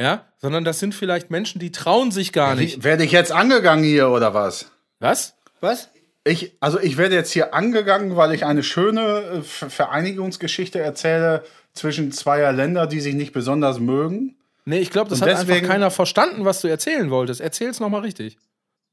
Ja, 0.00 0.26
sondern 0.36 0.64
das 0.64 0.78
sind 0.78 0.94
vielleicht 0.94 1.30
Menschen, 1.30 1.58
die 1.58 1.72
trauen 1.72 2.12
sich 2.12 2.32
gar 2.32 2.54
nicht. 2.54 2.84
Werde 2.84 3.02
ich 3.04 3.10
jetzt 3.10 3.32
angegangen 3.32 3.82
hier 3.84 4.10
oder 4.10 4.32
was? 4.32 4.70
Was? 5.00 5.34
Was? 5.60 5.88
Ich, 6.24 6.52
also 6.60 6.78
ich 6.78 6.98
werde 6.98 7.14
jetzt 7.16 7.32
hier 7.32 7.52
angegangen, 7.54 8.14
weil 8.14 8.32
ich 8.32 8.44
eine 8.44 8.62
schöne 8.62 9.00
äh, 9.38 9.42
Ver- 9.42 9.70
Vereinigungsgeschichte 9.70 10.78
erzähle 10.78 11.42
zwischen 11.72 12.12
zweier 12.12 12.52
Länder, 12.52 12.86
die 12.86 13.00
sich 13.00 13.14
nicht 13.14 13.32
besonders 13.32 13.80
mögen. 13.80 14.36
Nee, 14.68 14.78
ich 14.80 14.90
glaube, 14.90 15.08
das 15.10 15.20
Und 15.22 15.28
hat 15.28 15.38
deswegen- 15.38 15.52
einfach 15.60 15.68
keiner 15.68 15.90
verstanden, 15.90 16.44
was 16.44 16.60
du 16.60 16.68
erzählen 16.68 17.10
wolltest. 17.10 17.40
Erzähl's 17.40 17.80
nochmal 17.80 18.02
richtig. 18.02 18.36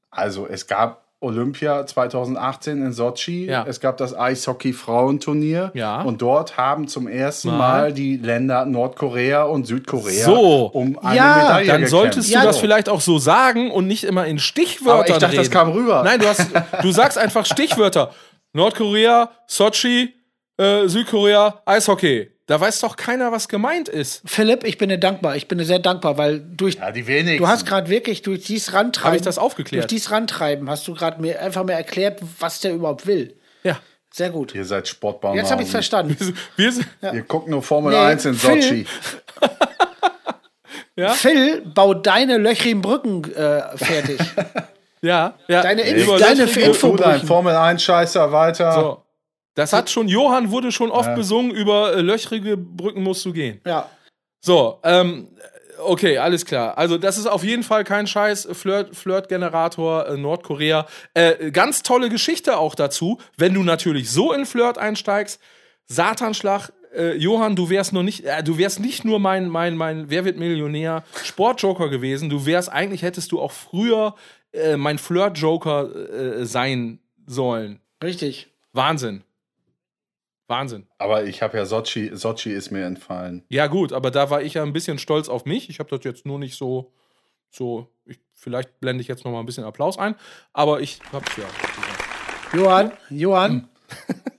Also 0.10 0.48
es 0.48 0.68
gab 0.68 1.04
Olympia 1.20 1.86
2018 1.86 2.86
in 2.86 2.94
Sochi. 2.94 3.46
Ja. 3.48 3.66
Es 3.68 3.80
gab 3.80 3.98
das 3.98 4.16
Eishockey-Frauenturnier. 4.18 5.72
Ja. 5.74 6.02
Und 6.02 6.22
dort 6.22 6.58
haben 6.58 6.88
zum 6.88 7.08
ersten 7.08 7.50
Mal. 7.50 7.58
Mal, 7.58 7.94
die 7.94 8.18
Länder 8.18 8.66
Nordkorea 8.66 9.44
und 9.44 9.66
Südkorea 9.66 10.26
So. 10.26 10.66
um 10.68 10.98
eine 11.00 11.16
Ja, 11.16 11.36
Medaille 11.36 11.48
Dann 11.48 11.66
gekämpft. 11.66 11.90
solltest 11.90 12.30
Ja, 12.30 12.42
du 12.42 12.48
das 12.48 12.58
vielleicht 12.60 12.90
auch 12.90 13.02
so 13.02 13.18
sagen 13.18 13.72
und 13.72 13.88
nicht 13.88 14.04
immer 14.04 14.26
in 14.26 14.40
Stichwörtern 14.40 15.00
Aber 15.00 15.08
ich 15.10 15.14
dachte, 15.14 15.28
reden. 15.34 15.38
das 15.38 15.52
kam 15.52 15.72
rüber. 15.72 16.04
Nein, 16.04 16.20
du, 16.20 16.28
hast, 16.28 16.48
du 16.82 16.92
sagst 16.92 17.18
einfach 17.18 17.46
Stichwörter. 17.46 18.12
Nordkorea, 18.54 19.32
Sochi, 19.48 20.14
äh, 20.58 20.88
Südkorea, 20.88 21.62
Eishockey. 21.66 22.32
Da 22.48 22.60
weiß 22.62 22.80
doch 22.82 22.96
keiner, 22.96 23.32
was 23.32 23.48
gemeint 23.50 23.90
ist. 23.90 24.22
Philipp, 24.26 24.64
ich 24.66 24.78
bin 24.78 24.90
dir 24.90 25.00
dankbar. 25.00 25.36
Ich 25.36 25.48
bin 25.48 25.58
dir 25.58 25.66
sehr 25.66 25.80
dankbar, 25.80 26.18
weil 26.20 26.40
durch 26.40 26.76
Ja, 26.76 26.92
die 26.92 27.08
wenigsten. 27.08 27.40
Du 27.44 27.48
hast 27.48 27.66
gerade 27.66 27.90
wirklich 27.90 28.22
durch 28.22 28.44
dieses 28.44 28.72
Rantreiben. 28.74 29.06
Habe 29.08 29.16
ich 29.18 29.24
das 29.24 29.40
aufgeklärt? 29.40 29.84
Durch 29.84 29.88
dieses 29.88 30.12
Rantreiben 30.12 30.70
hast 30.70 30.88
du 30.88 30.94
gerade 30.94 31.20
mir 31.20 31.42
einfach 31.42 31.64
mir 31.64 31.74
erklärt, 31.74 32.20
was 32.40 32.60
der 32.60 32.74
überhaupt 32.76 33.08
will. 33.08 33.36
Ja. 33.64 33.80
Sehr 34.14 34.30
gut. 34.30 34.54
Ihr 34.54 34.64
seid 34.64 34.88
Sportbaum. 34.88 35.36
Jetzt 35.36 35.52
habe 35.52 35.64
ich 35.64 35.70
verstanden. 35.72 36.16
Wir 36.56 36.72
sind, 36.72 36.88
Ihr 37.02 37.24
guckt 37.24 37.48
nur 37.50 37.64
Formel 37.64 37.92
Nee, 37.94 37.98
1 38.00 38.26
in 38.26 38.36
Phil- 38.36 38.62
Sochi. 38.62 38.86
Ja? 40.96 41.10
Phil, 41.10 41.62
bau 41.74 41.94
deine 41.94 42.38
löchrigen 42.38 42.82
Brücken 42.82 43.24
äh, 43.34 43.76
fertig. 43.78 44.20
ja, 45.02 45.34
ja. 45.48 45.62
Deine 45.62 45.82
Info- 45.82 46.16
Über 46.16 46.20
deine 46.20 46.44
Info- 46.44 46.92
Du 46.92 46.96
dein. 47.04 47.22
Formel 47.26 47.56
1 47.56 47.84
Scheißer 47.84 48.32
weiter. 48.32 48.72
So. 48.72 49.05
Das 49.56 49.74
hat 49.74 49.90
schon, 49.90 50.08
Johann 50.08 50.52
wurde 50.52 50.72
schon 50.72 50.92
oft 50.92 51.16
besungen, 51.16 51.52
über 51.52 51.94
äh, 51.94 52.02
löchrige 52.02 52.58
Brücken 52.58 53.02
musst 53.04 53.26
du 53.26 53.34
gehen. 53.34 53.62
ja. 53.66 53.90
So, 54.42 54.80
ähm, 54.84 55.30
okay, 55.80 56.20
alles 56.20 56.46
klar. 56.46 56.78
Also, 56.78 57.00
das 57.00 57.18
ist 57.18 57.26
auf 57.26 57.44
jeden 57.44 57.64
Fall 57.64 57.84
kein 57.84 58.06
Scheiß. 58.06 58.48
Flirt, 58.52 58.96
Flirt-Generator 58.96 60.08
äh, 60.08 60.18
Nordkorea. 60.18 60.86
Äh, 61.16 61.50
ganz 61.50 61.82
tolle 61.82 62.10
Geschichte 62.10 62.58
auch 62.60 62.76
dazu, 62.76 63.18
wenn 63.38 63.56
du 63.56 63.64
natürlich 63.64 64.12
so 64.12 64.34
in 64.34 64.46
Flirt 64.46 64.78
einsteigst. 64.78 65.42
Satanschlag. 65.88 66.72
Äh, 66.96 67.16
Johann, 67.16 67.56
du 67.56 67.72
wärst 67.72 67.92
nur 67.92 68.04
nicht, 68.04 68.24
äh, 68.24 68.44
du 68.44 68.60
wärst 68.60 68.80
nicht 68.80 69.04
nur 69.04 69.20
mein, 69.20 69.50
mein, 69.50 69.76
mein 69.76 70.12
Wer 70.12 70.26
wird 70.26 70.38
Millionär 70.38 71.04
Sportjoker 71.24 71.90
gewesen. 71.90 72.30
Du 72.30 72.46
wärst 72.46 72.72
eigentlich 72.72 73.02
hättest 73.02 73.32
du 73.32 73.42
auch 73.42 73.52
früher 73.52 74.14
äh, 74.54 74.78
mein 74.78 75.00
Flirt-Joker 75.00 75.90
äh, 76.42 76.46
sein 76.46 77.00
sollen. 77.26 77.80
Richtig. 78.04 78.48
Wahnsinn. 78.74 79.24
Wahnsinn. 80.48 80.88
Aber 81.00 81.24
ich 81.26 81.42
habe 81.42 81.58
ja 81.58 81.66
Sochi, 81.66 82.12
Sochi 82.14 82.52
ist 82.52 82.72
mir 82.72 82.86
entfallen. 82.86 83.44
Ja, 83.50 83.68
gut, 83.68 83.94
aber 83.94 84.12
da 84.12 84.30
war 84.30 84.42
ich 84.42 84.54
ja 84.56 84.64
ein 84.64 84.74
bisschen 84.74 85.00
stolz 85.00 85.28
auf 85.30 85.46
mich. 85.46 85.70
Ich 85.70 85.80
habe 85.80 85.90
das 85.90 86.04
jetzt 86.04 86.26
nur 86.26 86.38
nicht 86.40 86.56
so, 86.56 86.92
so, 87.50 87.88
ich, 88.06 88.20
vielleicht 88.34 88.80
blende 88.80 89.02
ich 89.02 89.08
jetzt 89.08 89.26
noch 89.26 89.32
mal 89.32 89.40
ein 89.40 89.46
bisschen 89.46 89.64
Applaus 89.64 89.98
ein, 89.98 90.16
aber 90.54 90.82
ich 90.82 91.00
hab's 91.12 91.32
ja. 91.38 91.46
Johann, 92.58 92.92
Johann, 93.10 93.52
Hm. 93.52 93.68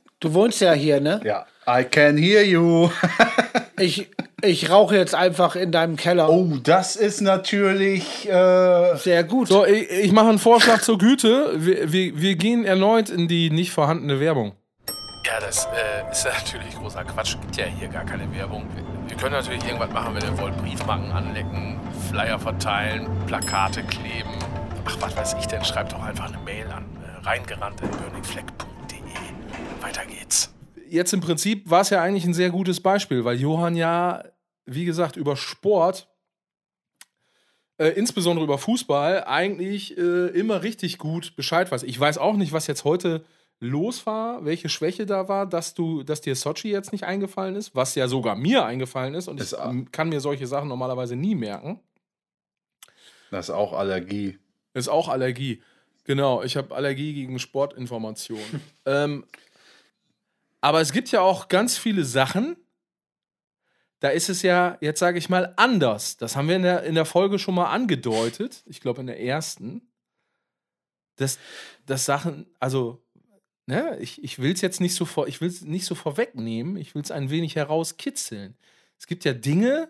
du 0.21 0.33
wohnst 0.35 0.61
ja 0.61 0.73
hier, 0.73 1.01
ne? 1.01 1.21
Ja. 1.25 1.47
I 1.69 1.85
can 1.85 2.17
hear 2.17 2.43
you. 2.45 2.91
Ich, 3.79 4.09
ich 4.41 4.71
rauche 4.71 4.97
jetzt 4.97 5.15
einfach 5.15 5.55
in 5.55 5.71
deinem 5.71 5.97
Keller. 5.97 6.31
Oh, 6.31 6.57
das 6.63 6.97
ist 6.97 7.21
natürlich. 7.21 8.27
Äh, 8.27 8.97
Sehr 8.97 9.23
gut. 9.23 9.49
So, 9.49 9.67
ich, 9.67 9.91
ich 9.91 10.13
mache 10.13 10.31
einen 10.31 10.39
Vorschlag 10.39 10.81
zur 10.81 10.97
Güte. 10.97 11.53
Wir, 11.57 11.93
wir, 11.93 12.19
wir 12.19 12.37
gehen 12.37 12.65
erneut 12.65 13.11
in 13.11 13.29
die 13.29 13.51
nicht 13.51 13.73
vorhandene 13.73 14.19
Werbung. 14.19 14.53
Ja, 15.27 15.41
das 15.41 15.67
äh, 15.67 16.09
ist 16.13 16.25
natürlich 16.39 16.77
großer 16.77 17.05
Quatsch. 17.05 17.37
Gibt 17.41 17.57
ja 17.57 17.65
hier 17.65 17.89
gar 17.89 18.05
keine 18.05 18.33
Werbung. 18.33 18.65
Wir, 18.77 18.85
wir 19.09 19.17
können 19.17 19.33
natürlich 19.33 19.65
irgendwas 19.65 19.91
machen, 19.91 20.15
wenn 20.15 20.23
ihr 20.23 20.39
wollt. 20.39 20.57
Briefmarken 20.59 21.11
anlecken, 21.11 21.81
Flyer 22.09 22.39
verteilen, 22.39 23.09
Plakate 23.27 23.83
kleben. 23.83 24.31
Ach, 24.85 24.97
was 25.01 25.17
weiß 25.17 25.35
ich 25.41 25.47
denn? 25.47 25.65
Schreibt 25.65 25.93
doch 25.93 26.03
einfach 26.03 26.29
eine 26.29 26.39
Mail 26.45 26.69
an 26.69 26.85
äh, 27.03 27.27
reingerannt.burningfleck.de. 27.27 29.01
Weiter 29.81 30.07
geht's. 30.07 30.55
Jetzt 30.89 31.13
im 31.13 31.21
Prinzip 31.21 31.69
war 31.69 31.81
es 31.81 31.91
ja 31.91 32.01
eigentlich 32.01 32.25
ein 32.25 32.35
sehr 32.35 32.51
gutes 32.51 32.81
Beispiel, 32.81 33.25
weil 33.25 33.37
Johann 33.41 33.75
ja, 33.75 34.23
wie 34.65 34.85
gesagt, 34.85 35.17
über 35.17 35.37
Sport, 35.37 36.09
äh, 37.79 37.89
insbesondere 37.89 38.45
über 38.45 38.59
Fußball, 38.59 39.25
eigentlich 39.25 39.99
äh, 39.99 40.29
immer 40.29 40.63
richtig 40.63 40.99
gut 40.99 41.35
Bescheid 41.35 41.73
weiß. 41.73 41.83
Ich 41.83 41.99
weiß 41.99 42.19
auch 42.19 42.37
nicht, 42.37 42.53
was 42.53 42.69
jetzt 42.69 42.85
heute 42.85 43.25
los 43.61 44.07
war, 44.07 44.45
welche 44.45 44.69
Schwäche 44.69 45.07
da 45.07 45.29
war, 45.29 45.47
dass 45.47 45.75
du, 45.75 46.03
dass 46.03 46.21
dir 46.21 46.37
Sochi 46.37 46.71
jetzt 46.71 46.93
nicht 46.93 47.05
eingefallen 47.05 47.57
ist, 47.57 47.75
was 47.75 47.95
ja 47.95 48.09
sogar 48.09 48.37
mir 48.37 48.65
eingefallen 48.65 49.15
ist 49.15 49.29
und 49.29 49.37
ich 49.41 49.53
Ist 49.53 49.57
kann 49.93 50.09
mir 50.09 50.21
solche 50.21 50.47
Sachen 50.47 50.69
normalerweise 50.69 51.17
nie 51.17 51.35
merken. 51.35 51.81
das 53.31 53.49
ist 53.49 53.55
auch 53.55 53.73
Allergie. 53.73 54.39
Ist 54.75 54.89
auch 54.89 55.09
Allergie. 55.09 55.63
Genau, 56.05 56.43
ich 56.43 56.57
habe 56.57 56.75
Allergie 56.75 57.15
gegen 57.15 57.39
Sportinformationen. 57.39 58.61
ähm, 58.85 59.25
aber 60.61 60.81
es 60.81 60.93
gibt 60.93 61.11
ja 61.11 61.21
auch 61.21 61.49
ganz 61.49 61.79
viele 61.79 62.05
Sachen, 62.05 62.57
da 64.01 64.09
ist 64.11 64.29
es 64.29 64.43
ja, 64.43 64.77
jetzt 64.81 65.01
sage 65.01 65.19
ich 65.19 65.29
mal, 65.29 65.55
anders. 65.57 66.17
Das 66.17 66.37
haben 66.37 66.49
wir 66.49 66.57
in 66.57 66.63
der, 66.63 66.83
in 66.83 66.95
der 66.95 67.07
Folge 67.07 67.39
schon 67.39 67.55
mal 67.55 67.71
angedeutet. 67.71 68.63
Ich 68.67 68.81
glaube, 68.81 69.01
in 69.01 69.07
der 69.07 69.21
ersten. 69.21 69.83
Dass, 71.17 71.39
dass 71.87 72.05
Sachen, 72.05 72.47
also, 72.61 73.03
ne, 73.67 73.99
ich, 74.01 74.23
ich 74.23 74.39
will 74.39 74.53
es 74.53 74.61
jetzt 74.61 74.81
nicht 74.81 74.95
so 74.95 75.05
vor, 75.05 75.29
ich 75.29 75.41
will 75.41 75.49
es 75.49 75.63
nicht 75.63 75.85
so 75.85 75.95
vorwegnehmen, 75.95 76.77
ich 76.77 76.95
will 76.95 77.03
es 77.03 77.11
ein 77.11 77.31
wenig 77.31 77.57
herauskitzeln. 77.57 78.57
Es 78.99 79.07
gibt 79.07 79.25
ja 79.25 79.33
Dinge, 79.33 79.89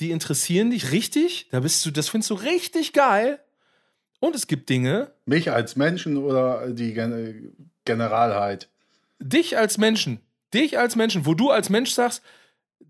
die 0.00 0.10
interessieren 0.12 0.70
dich 0.70 0.92
richtig, 0.92 1.48
da 1.50 1.60
bist 1.60 1.84
du, 1.84 1.90
das 1.90 2.08
findest 2.08 2.30
du 2.30 2.34
richtig 2.34 2.92
geil. 2.92 3.38
Und 4.20 4.34
es 4.34 4.46
gibt 4.46 4.68
Dinge, 4.68 5.12
Mich 5.24 5.50
als 5.50 5.76
Menschen 5.76 6.16
oder 6.16 6.70
die 6.70 6.92
Gen 6.94 7.54
Generalheit? 7.84 8.68
dich 9.18 9.56
als 9.58 9.78
Menschen, 9.78 10.20
dich 10.54 10.78
als 10.78 10.96
Menschen, 10.96 11.26
wo 11.26 11.34
du 11.34 11.50
als 11.50 11.70
Mensch 11.70 11.90
sagst, 11.90 12.22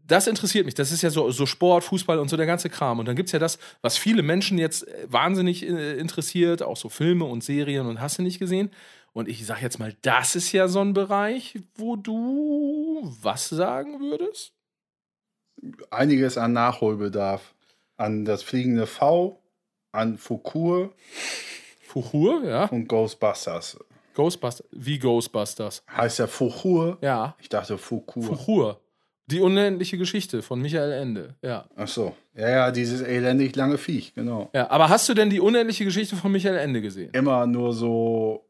das 0.06 0.26
interessiert 0.26 0.64
mich. 0.66 0.74
Das 0.74 0.90
ist 0.90 1.02
ja 1.02 1.10
so, 1.10 1.30
so 1.30 1.46
Sport, 1.46 1.84
Fußball 1.84 2.18
und 2.18 2.28
so 2.28 2.36
der 2.36 2.46
ganze 2.46 2.68
Kram. 2.68 2.98
Und 2.98 3.06
dann 3.06 3.14
gibt 3.14 3.28
es 3.28 3.32
ja 3.32 3.38
das, 3.38 3.58
was 3.80 3.96
viele 3.96 4.22
Menschen 4.22 4.58
jetzt 4.58 4.86
äh, 4.86 5.06
wahnsinnig 5.08 5.62
äh, 5.62 5.98
interessiert, 5.98 6.62
auch 6.62 6.76
so 6.76 6.88
Filme 6.88 7.24
und 7.24 7.44
Serien 7.44 7.86
und 7.86 8.00
hast 8.00 8.18
du 8.18 8.22
nicht 8.22 8.40
gesehen. 8.40 8.70
Und 9.12 9.28
ich 9.28 9.44
sag 9.44 9.60
jetzt 9.60 9.78
mal, 9.78 9.94
das 10.02 10.36
ist 10.36 10.52
ja 10.52 10.68
so 10.68 10.80
ein 10.80 10.92
Bereich, 10.92 11.58
wo 11.74 11.96
du 11.96 13.00
was 13.22 13.48
sagen 13.48 14.00
würdest? 14.00 14.52
Einiges 15.90 16.38
an 16.38 16.52
Nachholbedarf. 16.52 17.54
An 17.96 18.24
das 18.24 18.42
fliegende 18.42 18.86
V, 18.86 19.38
an 19.92 20.16
Foucault 20.16 20.94
Fuchur, 21.82 22.44
ja. 22.44 22.64
und 22.66 22.86
Ghostbusters. 22.86 23.78
Ghostbusters. 24.14 24.66
Wie 24.70 24.98
Ghostbusters? 24.98 25.82
Heißt 25.90 26.20
der 26.20 26.28
Foucault? 26.28 27.02
Ja. 27.02 27.36
Ich 27.40 27.48
dachte 27.48 27.76
Foucault. 27.76 28.26
Fuchur. 28.26 28.80
Die 29.26 29.40
unendliche 29.40 29.98
Geschichte 29.98 30.42
von 30.42 30.60
Michael 30.60 30.92
Ende. 30.92 31.34
Ja. 31.42 31.66
Ach 31.76 31.88
so. 31.88 32.16
Ja, 32.34 32.48
ja, 32.48 32.70
dieses 32.70 33.02
elendig 33.02 33.54
lange 33.54 33.76
Viech, 33.76 34.14
genau. 34.14 34.50
ja. 34.54 34.70
Aber 34.70 34.88
hast 34.88 35.08
du 35.08 35.14
denn 35.14 35.30
die 35.30 35.40
unendliche 35.40 35.84
Geschichte 35.84 36.16
von 36.16 36.32
Michael 36.32 36.56
Ende 36.56 36.80
gesehen? 36.80 37.10
Immer 37.12 37.46
nur 37.46 37.72
so 37.72 38.44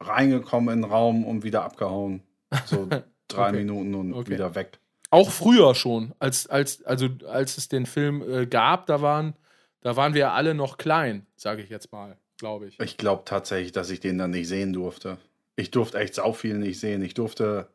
reingekommen 0.00 0.74
in 0.74 0.82
den 0.82 0.90
Raum 0.90 1.24
und 1.24 1.42
wieder 1.44 1.64
abgehauen. 1.64 2.22
So 2.66 2.88
drei 3.28 3.48
Okay. 3.48 3.56
Minuten 3.58 3.94
und 3.94 4.12
Okay. 4.14 4.30
wieder 4.32 4.54
weg. 4.54 4.78
Auch 5.10 5.30
früher 5.30 5.74
schon, 5.74 6.12
als, 6.18 6.46
als, 6.48 6.84
also 6.84 7.08
als 7.28 7.56
es 7.56 7.68
den 7.68 7.86
Film 7.86 8.22
äh, 8.30 8.46
gab, 8.46 8.86
da 8.86 9.00
waren, 9.00 9.34
da 9.80 9.96
waren 9.96 10.12
wir 10.12 10.32
alle 10.32 10.54
noch 10.54 10.76
klein, 10.76 11.26
sage 11.36 11.62
ich 11.62 11.70
jetzt 11.70 11.92
mal, 11.92 12.18
glaube 12.38 12.66
ich. 12.68 12.78
Ich 12.80 12.98
glaube 12.98 13.22
tatsächlich, 13.24 13.72
dass 13.72 13.88
ich 13.90 14.00
den 14.00 14.18
dann 14.18 14.32
nicht 14.32 14.48
sehen 14.48 14.72
durfte. 14.74 15.16
Ich 15.56 15.70
durfte 15.70 15.98
echt 15.98 16.14
sau 16.14 16.32
viel 16.34 16.58
nicht 16.58 16.78
sehen. 16.78 17.02
Ich 17.02 17.14
durfte 17.14 17.68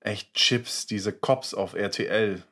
echt 0.00 0.34
Chips, 0.34 0.86
diese 0.86 1.12
Cops 1.12 1.54
auf 1.54 1.74
RTL. 1.74 2.42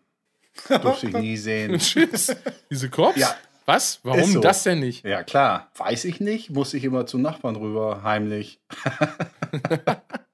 Durfte 0.83 1.09
ich 1.09 1.15
nie 1.17 1.37
sehen. 1.37 1.77
Chips. 1.79 2.35
Diese 2.71 2.89
Cops? 2.89 3.19
Ja. 3.19 3.35
Was? 3.67 3.99
Warum 4.05 4.31
so. 4.31 4.41
das 4.41 4.63
denn 4.63 4.79
nicht? 4.79 5.05
Ja, 5.05 5.25
klar. 5.25 5.71
Weiß 5.77 6.05
ich 6.05 6.21
nicht. 6.21 6.51
Muss 6.51 6.73
ich 6.73 6.85
immer 6.85 7.05
zu 7.07 7.19
Nachbarn 7.19 7.57
rüber, 7.57 8.03
heimlich. 8.05 8.61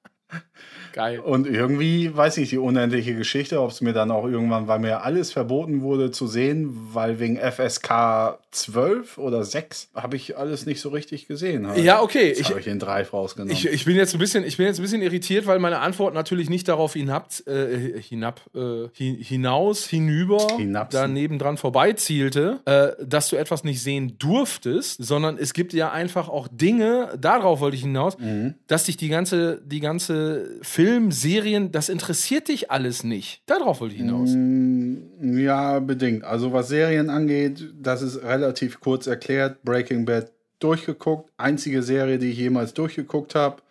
Geil. 0.93 1.20
Und 1.20 1.47
irgendwie, 1.47 2.14
weiß 2.16 2.36
ich, 2.38 2.51
die 2.51 2.59
unendliche 2.59 3.14
Geschichte, 3.14 3.61
ob 3.61 3.70
es 3.70 3.80
mir 3.80 3.93
dann 3.93 4.11
auch 4.11 4.26
irgendwann, 4.26 4.68
weil 4.68 4.78
mir 4.78 5.03
alles 5.05 5.32
verboten 5.32 5.82
wurde 5.82 6.11
zu 6.11 6.26
sehen, 6.26 6.70
weil 6.93 7.18
wegen 7.18 7.38
FSK 7.38 8.38
12 8.51 9.18
oder 9.18 9.45
6 9.45 9.88
habe 9.95 10.16
ich 10.16 10.36
alles 10.36 10.66
nicht 10.66 10.80
so 10.80 10.90
richtig 10.90 11.26
gesehen. 11.26 11.66
Halt. 11.66 11.78
Ja, 11.82 12.03
okay. 12.03 12.28
Jetzt 12.28 12.40
Ich, 12.40 12.49
habe 12.51 12.59
ich 12.61 12.64
den 12.66 12.78
Drive 12.78 13.12
rausgenommen. 13.12 13.53
ich, 13.53 13.66
ich, 13.66 13.84
bin 13.84 13.97
jetzt 13.97 14.12
ein 14.14 14.18
bisschen, 14.18 14.45
ich 14.45 14.57
bin 14.59 14.66
jetzt 14.66 14.78
ein 14.78 14.82
bisschen 14.82 15.03
irritiert, 15.03 15.47
weil 15.47 15.59
meine 15.59 15.78
Antwort 15.78 16.12
natürlich 16.14 16.51
nicht 16.51 16.68
darauf 16.68 16.93
hinab, 16.93 17.28
äh, 17.47 17.99
hinab, 18.01 18.40
äh, 18.55 18.88
hi- 18.99 19.22
hinaus, 19.22 19.86
hinüber, 19.86 20.47
Hinabsen. 20.59 21.01
da 21.01 21.09
nebendran 21.09 21.57
vorbeizielte, 21.57 22.61
äh, 22.66 22.88
dass 23.05 23.28
du 23.30 23.36
etwas 23.36 23.64
nicht 23.64 23.82
sehen 23.82 24.16
durftest, 24.18 25.03
sondern 25.03 25.38
es 25.38 25.53
gibt 25.55 25.72
ja 25.72 25.90
einfach 25.90 26.28
auch 26.28 26.49
Dinge, 26.51 27.09
darauf 27.18 27.61
wollte 27.61 27.76
ich 27.76 27.82
hinaus, 27.82 28.18
Mhm. 28.18 28.55
dass 28.66 28.84
dich 28.84 28.97
die 28.97 29.09
ganze, 29.09 29.61
die 29.64 29.80
ganze 29.80 30.51
Film, 30.62 30.82
Serien, 31.11 31.70
das 31.72 31.89
interessiert 31.89 32.49
dich 32.49 32.70
alles 32.70 33.05
nicht. 33.05 33.43
Darauf 33.47 33.80
wollte 33.80 33.95
ich 33.95 34.01
hinaus. 34.01 34.30
Mm, 34.35 35.39
Ja, 35.39 35.78
bedingt. 35.80 36.24
Also 36.24 36.53
was 36.53 36.68
Serien 36.68 37.11
angeht, 37.11 37.72
das 37.80 38.03
ist 38.03 38.22
relativ 38.22 38.80
kurz 38.80 39.07
erklärt. 39.07 39.62
Breaking 39.62 40.05
Bad 40.05 40.33
durchgeguckt. 40.59 41.30
Einzige 41.37 41.83
Serie, 41.83 42.18
die 42.18 42.30
ich 42.30 42.39
jemals 42.39 42.74
durchgeguckt 42.74 43.35
habe. 43.35 43.62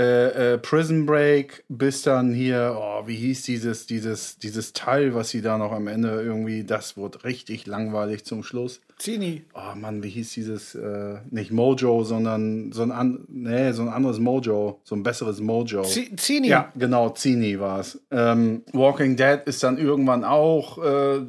Äh, 0.00 0.54
äh, 0.54 0.58
Prison 0.58 1.04
Break, 1.04 1.62
bis 1.68 2.00
dann 2.02 2.32
hier, 2.32 2.74
oh, 2.78 3.06
wie 3.06 3.16
hieß 3.16 3.42
dieses, 3.42 3.86
dieses, 3.86 4.38
dieses 4.38 4.72
Teil, 4.72 5.14
was 5.14 5.28
sie 5.28 5.42
da 5.42 5.58
noch 5.58 5.72
am 5.72 5.88
Ende 5.88 6.22
irgendwie, 6.22 6.64
das 6.64 6.96
wurde 6.96 7.22
richtig 7.24 7.66
langweilig 7.66 8.24
zum 8.24 8.42
Schluss. 8.42 8.80
Zini. 8.98 9.44
Oh 9.54 9.74
Mann, 9.76 10.02
wie 10.02 10.08
hieß 10.08 10.32
dieses, 10.32 10.74
äh, 10.74 11.18
nicht 11.30 11.50
Mojo, 11.50 12.04
sondern 12.04 12.72
so 12.72 12.82
ein, 12.82 12.92
an, 12.92 13.24
nee, 13.28 13.72
so 13.72 13.82
ein 13.82 13.88
anderes 13.88 14.18
Mojo, 14.18 14.80
so 14.84 14.94
ein 14.94 15.02
besseres 15.02 15.40
Mojo. 15.40 15.82
Z- 15.82 16.18
Zini. 16.18 16.48
Ja, 16.48 16.72
genau, 16.76 17.10
Zini 17.10 17.60
war 17.60 17.80
es. 17.80 18.00
Ähm, 18.10 18.62
Walking 18.72 19.16
Dead 19.16 19.40
ist 19.44 19.62
dann 19.62 19.76
irgendwann 19.76 20.24
auch. 20.24 20.78
Äh, 20.78 21.20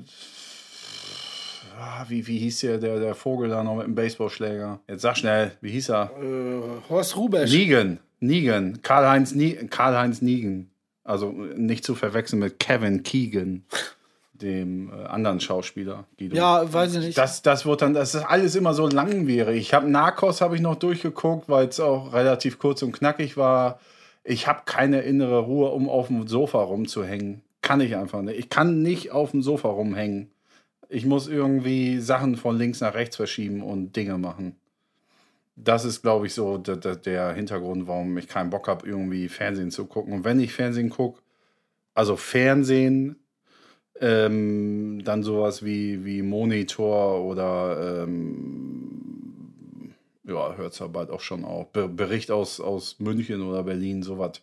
ah, 1.79 2.05
wie, 2.09 2.25
wie 2.27 2.37
hieß 2.39 2.59
der, 2.61 2.77
der, 2.77 2.99
der 2.99 3.15
Vogel 3.15 3.49
da 3.49 3.63
noch 3.63 3.75
mit 3.75 3.85
dem 3.87 3.95
Baseballschläger? 3.95 4.79
Jetzt 4.87 5.01
sag 5.01 5.17
schnell, 5.17 5.51
wie 5.61 5.71
hieß 5.71 5.89
er? 5.89 6.11
Äh, 6.21 6.89
Horst 6.89 7.15
Rubesch. 7.17 7.51
Negan. 7.51 7.99
Negan. 8.21 8.81
Karl-Heinz 8.81 9.35
Karl 9.69 10.09
Negan. 10.21 10.71
Also 11.03 11.31
nicht 11.31 11.83
zu 11.83 11.95
verwechseln 11.95 12.39
mit 12.39 12.59
Kevin 12.59 13.03
Keegan, 13.03 13.65
dem 14.33 14.91
äh, 14.91 15.05
anderen 15.05 15.39
Schauspieler. 15.39 16.05
Guido. 16.17 16.35
Ja, 16.35 16.71
weiß 16.71 16.95
ich 16.95 17.05
nicht. 17.05 17.17
Das, 17.17 17.41
das 17.41 17.65
wird 17.65 17.81
dann, 17.81 17.93
das 17.93 18.13
ist 18.13 18.23
alles 18.23 18.55
immer 18.55 18.73
so 18.73 18.87
langwierig. 18.87 19.59
Ich 19.59 19.73
habe 19.73 19.89
Narcos 19.89 20.41
habe 20.41 20.55
ich 20.55 20.61
noch 20.61 20.75
durchgeguckt, 20.75 21.49
weil 21.49 21.67
es 21.67 21.79
auch 21.79 22.13
relativ 22.13 22.59
kurz 22.59 22.83
und 22.83 22.91
knackig 22.91 23.35
war. 23.35 23.79
Ich 24.23 24.47
habe 24.47 24.61
keine 24.65 25.01
innere 25.01 25.39
Ruhe, 25.39 25.69
um 25.69 25.89
auf 25.89 26.07
dem 26.07 26.27
Sofa 26.27 26.61
rumzuhängen. 26.61 27.41
Kann 27.61 27.81
ich 27.81 27.95
einfach 27.95 28.21
nicht. 28.21 28.37
Ich 28.37 28.49
kann 28.49 28.83
nicht 28.83 29.11
auf 29.11 29.31
dem 29.31 29.41
Sofa 29.41 29.69
rumhängen. 29.69 30.29
Ich 30.89 31.05
muss 31.05 31.27
irgendwie 31.27 31.99
Sachen 31.99 32.35
von 32.35 32.57
links 32.57 32.81
nach 32.81 32.93
rechts 32.93 33.15
verschieben 33.15 33.63
und 33.63 33.95
Dinge 33.95 34.17
machen. 34.17 34.55
Das 35.55 35.85
ist, 35.85 36.01
glaube 36.01 36.27
ich, 36.27 36.33
so 36.33 36.57
der, 36.57 36.77
der, 36.77 37.33
Hintergrund, 37.33 37.87
warum 37.87 38.17
ich 38.17 38.27
keinen 38.27 38.49
Bock 38.49 38.67
habe, 38.67 38.87
irgendwie 38.87 39.29
Fernsehen 39.29 39.71
zu 39.71 39.85
gucken. 39.85 40.13
Und 40.13 40.23
wenn 40.23 40.39
ich 40.39 40.53
Fernsehen 40.53 40.89
gucke, 40.89 41.21
also 41.93 42.15
Fernsehen, 42.15 43.17
ähm, 43.99 45.03
dann 45.03 45.23
sowas 45.23 45.63
wie, 45.63 46.03
wie 46.05 46.21
Monitor 46.21 47.21
oder 47.23 48.03
ähm, 48.03 49.93
ja, 50.23 50.55
hört 50.55 50.73
es 50.73 50.79
ja 50.79 50.87
bald 50.87 51.09
auch 51.11 51.19
schon 51.19 51.45
auf. 51.45 51.71
Be 51.71 51.87
Bericht 51.87 52.31
aus, 52.31 52.59
aus 52.59 52.99
München 52.99 53.41
oder 53.41 53.63
Berlin, 53.63 54.01
sowas. 54.01 54.41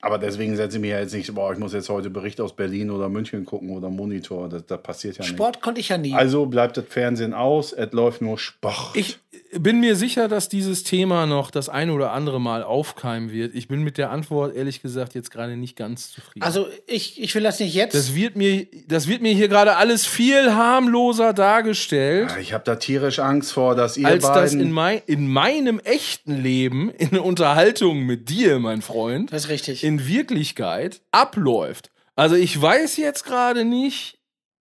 Aber 0.00 0.18
deswegen 0.18 0.54
setze 0.54 0.76
ich 0.76 0.80
mir 0.80 0.90
ja 0.90 1.00
jetzt 1.00 1.12
nicht, 1.12 1.34
boah, 1.34 1.52
ich 1.52 1.58
muss 1.58 1.72
jetzt 1.72 1.88
heute 1.88 2.08
Bericht 2.08 2.40
aus 2.40 2.54
Berlin 2.54 2.90
oder 2.90 3.08
München 3.08 3.44
gucken 3.44 3.70
oder 3.70 3.90
Monitor. 3.90 4.48
Das, 4.48 4.64
das 4.64 4.80
passiert 4.80 5.18
ja 5.18 5.24
Sport 5.24 5.60
konnte 5.60 5.80
ich 5.80 5.88
ja 5.88 5.98
nie. 5.98 6.10
nicht. 6.10 6.16
Also 6.16 6.46
bleibt 6.46 6.76
das 6.76 6.84
Fernsehen 6.84 7.34
aus, 7.34 7.72
es 7.72 7.92
läuft 7.92 8.22
nur 8.22 8.38
Sport. 8.38 8.94
Ich 8.94 9.18
bin 9.52 9.80
mir 9.80 9.96
sicher, 9.96 10.28
dass 10.28 10.48
dieses 10.48 10.84
Thema 10.84 11.26
noch 11.26 11.50
das 11.50 11.68
ein 11.68 11.90
oder 11.90 12.12
andere 12.12 12.40
Mal 12.40 12.62
aufkeimen 12.62 13.32
wird. 13.32 13.54
Ich 13.54 13.68
bin 13.68 13.82
mit 13.82 13.98
der 13.98 14.10
Antwort 14.10 14.54
ehrlich 14.54 14.82
gesagt 14.82 15.14
jetzt 15.14 15.30
gerade 15.30 15.56
nicht 15.56 15.76
ganz 15.76 16.12
zufrieden. 16.12 16.42
also 16.42 16.66
ich, 16.86 17.20
ich 17.20 17.34
will 17.34 17.42
das 17.42 17.60
nicht 17.60 17.74
jetzt. 17.74 17.94
das 17.94 18.14
wird 18.14 18.36
mir, 18.36 18.66
das 18.86 19.08
wird 19.08 19.22
mir 19.22 19.32
hier 19.32 19.48
gerade 19.48 19.76
alles 19.76 20.06
viel 20.06 20.54
harmloser 20.54 21.32
dargestellt, 21.32 22.30
ich 22.40 22.52
habe 22.52 22.64
da 22.64 22.76
tierisch 22.76 23.18
Angst 23.18 23.52
vor, 23.52 23.74
dass 23.74 23.96
ihr 23.96 24.06
als 24.06 24.24
das 24.24 24.34
beiden... 24.34 24.60
in, 24.60 24.72
mein, 24.72 25.02
in 25.06 25.28
meinem 25.28 25.78
echten 25.80 26.40
Leben, 26.40 26.90
in 26.90 27.18
Unterhaltung 27.18 28.00
mit 28.00 28.28
dir, 28.28 28.58
mein 28.58 28.82
Freund, 28.82 29.32
das 29.32 29.44
ist 29.44 29.48
richtig. 29.50 29.84
in 29.84 30.06
Wirklichkeit 30.06 31.00
abläuft. 31.12 31.90
Also 32.16 32.34
ich 32.34 32.60
weiß 32.60 32.96
jetzt 32.96 33.24
gerade 33.24 33.64
nicht, 33.64 34.17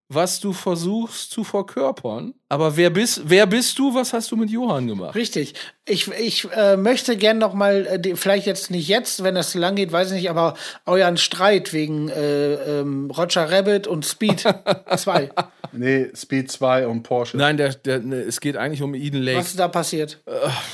was 0.09 0.39
du 0.39 0.53
versuchst 0.53 1.31
zu 1.31 1.43
verkörpern. 1.43 2.33
Aber 2.47 2.77
wer 2.77 2.89
bist, 2.89 3.23
wer 3.25 3.45
bist 3.45 3.77
du? 3.77 3.93
Was 3.93 4.13
hast 4.13 4.31
du 4.31 4.37
mit 4.37 4.49
Johann 4.49 4.87
gemacht? 4.87 5.15
Richtig. 5.15 5.53
Ich, 5.85 6.07
ich 6.07 6.47
äh, 6.55 6.77
möchte 6.77 7.17
gern 7.17 7.39
noch 7.39 7.53
mal, 7.53 7.85
äh, 7.85 8.15
vielleicht 8.15 8.45
jetzt 8.45 8.71
nicht 8.71 8.87
jetzt, 8.87 9.23
wenn 9.23 9.35
das 9.35 9.51
zu 9.51 9.59
lang 9.59 9.75
geht, 9.75 9.91
weiß 9.91 10.11
ich 10.11 10.21
nicht, 10.21 10.29
aber 10.29 10.53
euren 10.85 11.17
Streit 11.17 11.73
wegen 11.73 12.07
äh, 12.07 12.53
ähm, 12.53 13.11
Roger 13.11 13.51
Rabbit 13.51 13.87
und 13.87 14.05
Speed 14.05 14.45
2. 14.95 15.29
nee, 15.73 16.09
Speed 16.15 16.51
2 16.51 16.87
und 16.87 17.03
Porsche. 17.03 17.35
Nein, 17.35 17.57
der, 17.57 17.73
der, 17.73 17.99
ne, 17.99 18.15
es 18.21 18.39
geht 18.39 18.55
eigentlich 18.55 18.81
um 18.81 18.95
Eden 18.95 19.21
Lake. 19.21 19.39
Was 19.39 19.47
ist 19.47 19.59
da 19.59 19.67
passiert? 19.67 20.21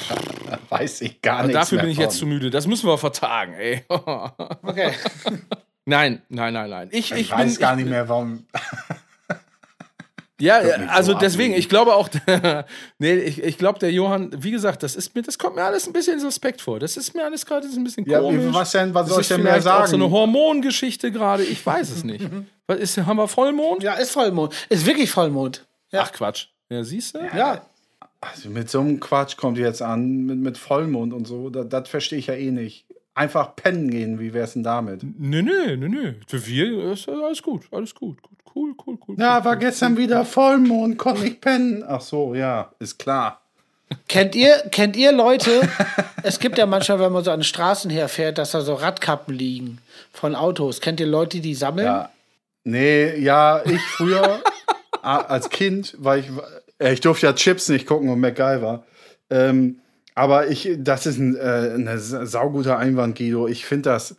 Weiß 0.70 1.02
ich 1.02 1.22
gar 1.24 1.40
Aber 1.40 1.48
nichts 1.48 1.62
dafür 1.62 1.78
mehr 1.78 1.86
bin 1.86 1.92
ich 1.92 1.98
jetzt 1.98 2.18
zu 2.18 2.28
müde. 2.28 2.52
Das 2.52 2.68
müssen 2.68 2.88
wir 2.88 3.00
vertagen, 3.00 3.54
ey. 3.56 3.84
Okay. 3.88 4.92
nein, 5.86 6.22
nein, 6.30 6.54
nein, 6.54 6.70
nein. 6.70 6.90
Ich, 6.92 7.12
Ich, 7.12 7.20
ich 7.20 7.32
weiß 7.32 7.54
bin, 7.54 7.62
gar 7.62 7.72
ich, 7.74 7.84
nicht 7.84 7.90
mehr, 7.90 8.08
warum... 8.08 8.46
Ja, 10.42 10.56
also 10.90 11.14
so 11.14 11.18
deswegen, 11.20 11.54
ich 11.54 11.70
glaube 11.70 11.94
auch, 11.96 12.10
nee, 12.98 13.14
ich, 13.16 13.44
ich 13.44 13.58
glaube, 13.58 13.80
der 13.80 13.92
Johann, 13.92 14.32
wie 14.36 14.52
gesagt, 14.52 14.82
das 14.84 14.96
ist 14.96 15.14
mir, 15.16 15.22
das 15.22 15.38
kommt 15.38 15.56
mir 15.56 15.64
alles 15.64 15.86
ein 15.88 15.94
bisschen 15.94 16.20
suspekt 16.20 16.60
vor. 16.62 16.80
Das 16.80 16.98
ist 16.98 17.14
mir 17.16 17.24
alles 17.24 17.46
gerade 17.46 17.68
ein 17.68 17.84
bisschen 17.84 18.06
Ja, 18.10 18.20
komisch. 18.20 18.42
wie- 18.50 18.54
was 18.54 18.72
denn- 18.72 18.94
was 18.94 19.06
Das 19.06 19.14
soll 19.14 19.22
ich 19.22 19.28
denn 19.28 19.44
mehr 19.44 19.54
vielleicht 19.54 19.68
auch 19.68 19.80
sagen? 19.86 19.90
so 19.92 19.96
eine 19.98 20.10
Hormongeschichte 20.12 21.12
gerade, 21.12 21.44
ich 21.44 21.64
weiß 21.66 21.90
es 21.92 22.04
nicht. 22.04 22.26
was 22.68 22.80
ist, 22.80 22.98
haben 22.98 23.18
wir 23.18 23.28
Vollmond? 23.28 23.84
Ja, 23.84 23.94
ist 23.94 24.12
Vollmond. 24.12 24.54
Ist 24.70 24.86
wirklich 24.86 25.12
Vollmond. 25.12 25.66
Ach 25.92 26.12
Quatsch. 26.12 26.48
Ja, 26.70 26.84
siehst 26.84 27.14
du? 27.16 27.20
Ja. 27.38 27.62
Also 28.20 28.50
mit 28.50 28.70
so 28.70 28.80
einem 28.80 29.00
Quatsch 29.00 29.38
kommt 29.38 29.58
ihr 29.58 29.66
jetzt 29.68 29.82
an, 29.82 30.26
mit, 30.26 30.38
mit 30.40 30.58
Vollmond 30.58 31.14
und 31.14 31.28
so. 31.28 31.50
Das, 31.50 31.68
das 31.70 31.90
verstehe 31.90 32.18
ich 32.20 32.28
ja 32.28 32.34
eh 32.34 32.52
nicht. 32.52 32.86
Einfach 33.16 33.56
pennen 33.56 33.92
gehen, 33.92 34.20
wie 34.20 34.34
wär's 34.34 34.54
denn 34.54 34.64
damit? 34.64 35.02
Nö, 35.04 35.44
nö, 35.44 35.76
nö, 35.78 35.88
nö. 35.90 36.14
Für 36.26 36.44
wir 36.48 36.92
ist 36.94 37.08
alles 37.08 37.44
gut, 37.44 37.66
alles 37.72 37.94
gut. 37.94 38.18
Cool, 38.56 38.74
cool, 38.86 38.98
cool. 39.08 39.16
Ja, 39.20 39.38
cool, 39.40 39.46
war 39.46 39.54
cool. 39.54 39.60
gestern 39.60 39.98
wieder 39.98 40.26
Vollmond, 40.26 40.98
konnte 40.98 41.22
nicht 41.24 41.42
pennen. 41.42 41.84
Ach 41.88 42.02
so, 42.02 42.36
ja, 42.36 42.72
ist 42.80 43.00
klar. 43.00 43.42
Kennt 44.08 44.34
ihr, 44.36 44.56
kennt 44.72 44.96
ihr 44.96 45.12
Leute, 45.12 45.62
es 46.24 46.40
gibt 46.40 46.58
ja 46.58 46.66
manchmal, 46.66 47.00
wenn 47.00 47.12
man 47.12 47.24
so 47.24 47.32
an 47.32 47.40
den 47.40 47.44
Straßen 47.44 47.92
herfährt, 47.92 48.38
dass 48.40 48.52
da 48.52 48.62
so 48.62 48.74
Radkappen 48.74 49.36
liegen 49.36 49.80
von 50.12 50.36
Autos. 50.36 50.82
Kennt 50.82 51.00
ihr 51.00 51.06
Leute, 51.06 51.40
die 51.42 51.54
sammeln? 51.54 51.86
Ja. 51.86 52.10
Nee, 52.64 53.18
ja, 53.20 53.62
ich 53.66 53.82
früher 53.82 54.40
als 55.02 55.50
Kind, 55.50 55.96
weil 56.00 56.22
ich, 56.22 56.28
äh, 56.80 56.94
ich 56.94 57.02
durfte 57.02 57.28
ja 57.28 57.34
Chips 57.34 57.70
nicht 57.70 57.86
gucken 57.86 58.10
und 58.10 58.20
MacGyver. 58.20 58.84
Ähm, 59.30 59.80
aber 60.16 60.48
ich, 60.48 60.70
das 60.78 61.06
ist 61.06 61.18
ein 61.20 61.36
äh, 61.36 61.72
eine 61.74 62.00
sa- 62.00 62.26
sauguter 62.26 62.78
Einwand, 62.78 63.18
Guido. 63.18 63.48
Ich 63.48 63.66
finde 63.66 63.90
das 63.90 64.16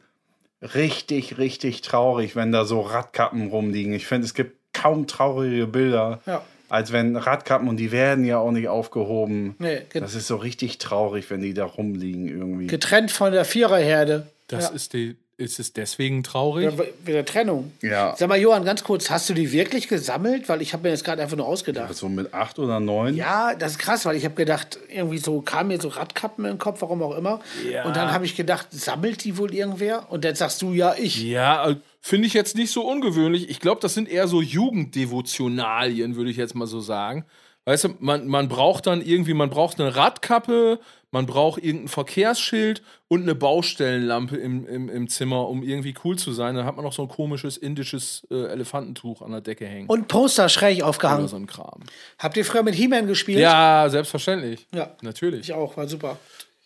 richtig, 0.63 1.39
richtig 1.39 1.83
traurig, 1.83 2.37
wenn 2.37 2.53
da 2.53 2.65
so 2.65 2.81
Radkappen 2.81 3.49
rumliegen. 3.49 3.93
Ich 3.93 4.07
finde, 4.07 4.27
es 4.27 4.35
gibt 4.35 4.57
kaum 4.73 5.07
traurige 5.07 5.67
Bilder, 5.67 6.21
Ja. 6.27 6.43
als 6.69 6.93
wenn 6.93 7.17
Radkappen, 7.17 7.69
und 7.69 7.77
die 7.77 7.93
werden 7.93 8.25
ja 8.25 8.39
auch 8.39 8.51
nicht 8.51 8.69
aufgehoben. 8.69 9.55
Nee, 9.59 9.83
Das 9.93 10.15
ist 10.15 10.27
so 10.27 10.37
richtig 10.37 10.79
traurig, 10.79 11.31
wenn 11.31 11.41
die 11.43 11.55
da 11.55 11.65
rumliegen 11.65 12.29
irgendwie. 12.29 12.67
Getrennt 12.67 13.11
von 13.13 13.33
der 13.33 13.45
Viererherde. 13.45 14.27
Das 14.49 14.69
ja. 14.69 14.75
ist, 14.75 14.93
die, 14.93 15.17
ist 15.37 15.59
es 15.59 15.73
deswegen 15.73 16.23
traurig? 16.23 16.65
Ja, 16.65 16.85
wieder 17.05 17.25
Trennung. 17.25 17.73
Ja. 17.83 18.15
Sag 18.17 18.29
mal, 18.29 18.39
Johann, 18.39 18.65
ganz 18.65 18.85
kurz, 18.85 19.11
hast 19.11 19.29
du 19.29 19.35
die 19.35 19.51
wirklich 19.53 19.89
gesammelt? 19.89 20.49
Weil 20.49 20.63
ich 20.63 20.73
habe 20.73 20.85
mir 20.85 20.91
jetzt 20.91 21.05
gerade 21.05 21.23
einfach 21.23 21.37
nur 21.37 21.47
ausgedacht. 21.47 21.95
So 21.95 22.09
mit 22.09 22.33
acht 22.33 22.59
oder 22.59 22.81
neun? 22.81 23.15
Ja, 23.17 23.55
das 23.55 23.73
ist 23.73 23.79
krass, 23.79 24.05
weil 24.07 24.17
ich 24.17 24.25
habe 24.25 24.35
gedacht, 24.35 24.79
irgendwie 24.89 25.19
so 25.19 25.41
kamen 25.41 25.69
mir 25.69 25.81
so 25.81 25.89
Radkappen 25.89 26.45
im 26.45 26.59
Kopf, 26.59 26.83
warum 26.83 27.03
auch 27.03 27.17
immer. 27.17 27.41
Ja. 27.71 27.85
Und 27.85 27.97
dann 27.97 28.13
habe 28.13 28.25
ich 28.25 28.37
gedacht, 28.37 28.69
sammelt 28.71 29.25
die 29.25 29.37
wohl 29.37 29.53
irgendwer? 29.53 30.11
Und 30.11 30.25
dann 30.25 30.35
sagst 30.35 30.63
du, 30.63 30.73
ja, 30.73 30.95
ich. 30.97 31.23
Ja, 31.23 31.71
äh, 31.71 31.77
finde 32.01 32.29
ich 32.29 32.35
jetzt 32.35 32.57
nicht 32.57 32.71
so 32.71 32.87
ungewöhnlich. 32.87 33.51
Ich 33.51 33.61
glaube, 33.61 33.81
das 33.81 33.95
sind 33.95 34.09
eher 34.09 34.29
so 34.29 34.41
Jugenddevotionalien, 34.41 36.17
würde 36.17 36.31
ich 36.31 36.37
jetzt 36.37 36.55
mal 36.55 36.67
so 36.67 36.81
sagen. 36.81 37.25
Weißt 37.65 37.85
du, 37.85 37.89
man, 37.99 38.29
man 38.29 38.49
braucht 38.49 38.87
dann 38.87 39.01
irgendwie, 39.01 39.33
man 39.33 39.49
braucht 39.49 39.81
eine 39.81 39.97
Radkappe, 39.97 40.79
man 41.15 41.27
braucht 41.27 41.63
irgendein 41.63 41.87
Verkehrsschild 41.89 42.83
und 43.09 43.23
eine 43.23 43.35
Baustellenlampe 43.37 44.37
im, 44.37 44.67
im, 44.67 44.89
im 44.89 45.09
Zimmer, 45.09 45.49
um 45.49 45.63
irgendwie 45.63 45.95
cool 46.05 46.19
zu 46.19 46.33
sein. 46.33 46.57
Dann 46.57 46.67
hat 46.67 46.75
man 46.75 46.85
noch 46.85 46.93
so 46.93 47.03
ein 47.03 47.09
komisches 47.09 47.57
indisches 47.57 48.27
äh, 48.31 48.47
Elefantentuch 48.49 49.23
an 49.23 49.31
der 49.31 49.41
Decke 49.41 49.65
hängen. 49.67 49.89
Und 49.89 50.09
Poster 50.09 50.49
schräg 50.49 50.79
oder 50.79 50.89
aufgehangen. 50.89 51.29
so 51.29 51.37
ein 51.37 51.47
Kram. 51.47 51.81
Habt 52.19 52.37
ihr 52.37 52.45
früher 52.45 52.65
mit 52.65 52.75
He-Man 52.75 53.07
gespielt? 53.07 53.39
Ja, 53.39 53.87
selbstverständlich. 53.89 54.67
Ja. 54.75 54.97
Natürlich. 55.03 55.41
Ich 55.49 55.53
auch, 55.53 55.77
war 55.77 55.87
super. 55.89 56.19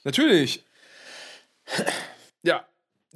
Natürlich. 0.04 0.64
Ja, 2.42 2.64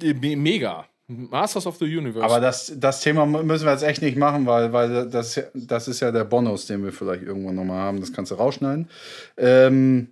me- 0.01 0.35
mega. 0.37 0.85
Masters 1.07 1.65
of 1.67 1.77
the 1.77 1.85
Universe. 1.85 2.23
Aber 2.23 2.39
das, 2.39 2.71
das 2.77 3.01
Thema 3.01 3.25
müssen 3.25 3.65
wir 3.65 3.71
jetzt 3.73 3.83
echt 3.83 4.01
nicht 4.01 4.17
machen, 4.17 4.45
weil, 4.45 4.71
weil 4.71 5.09
das, 5.09 5.41
das 5.53 5.87
ist 5.87 5.99
ja 5.99 6.11
der 6.11 6.23
Bonus, 6.23 6.65
den 6.67 6.83
wir 6.83 6.93
vielleicht 6.93 7.23
irgendwann 7.23 7.55
nochmal 7.55 7.79
haben. 7.81 7.99
Das 7.99 8.13
kannst 8.13 8.31
du 8.31 8.35
rausschneiden. 8.35 8.87
Ähm, 9.37 10.09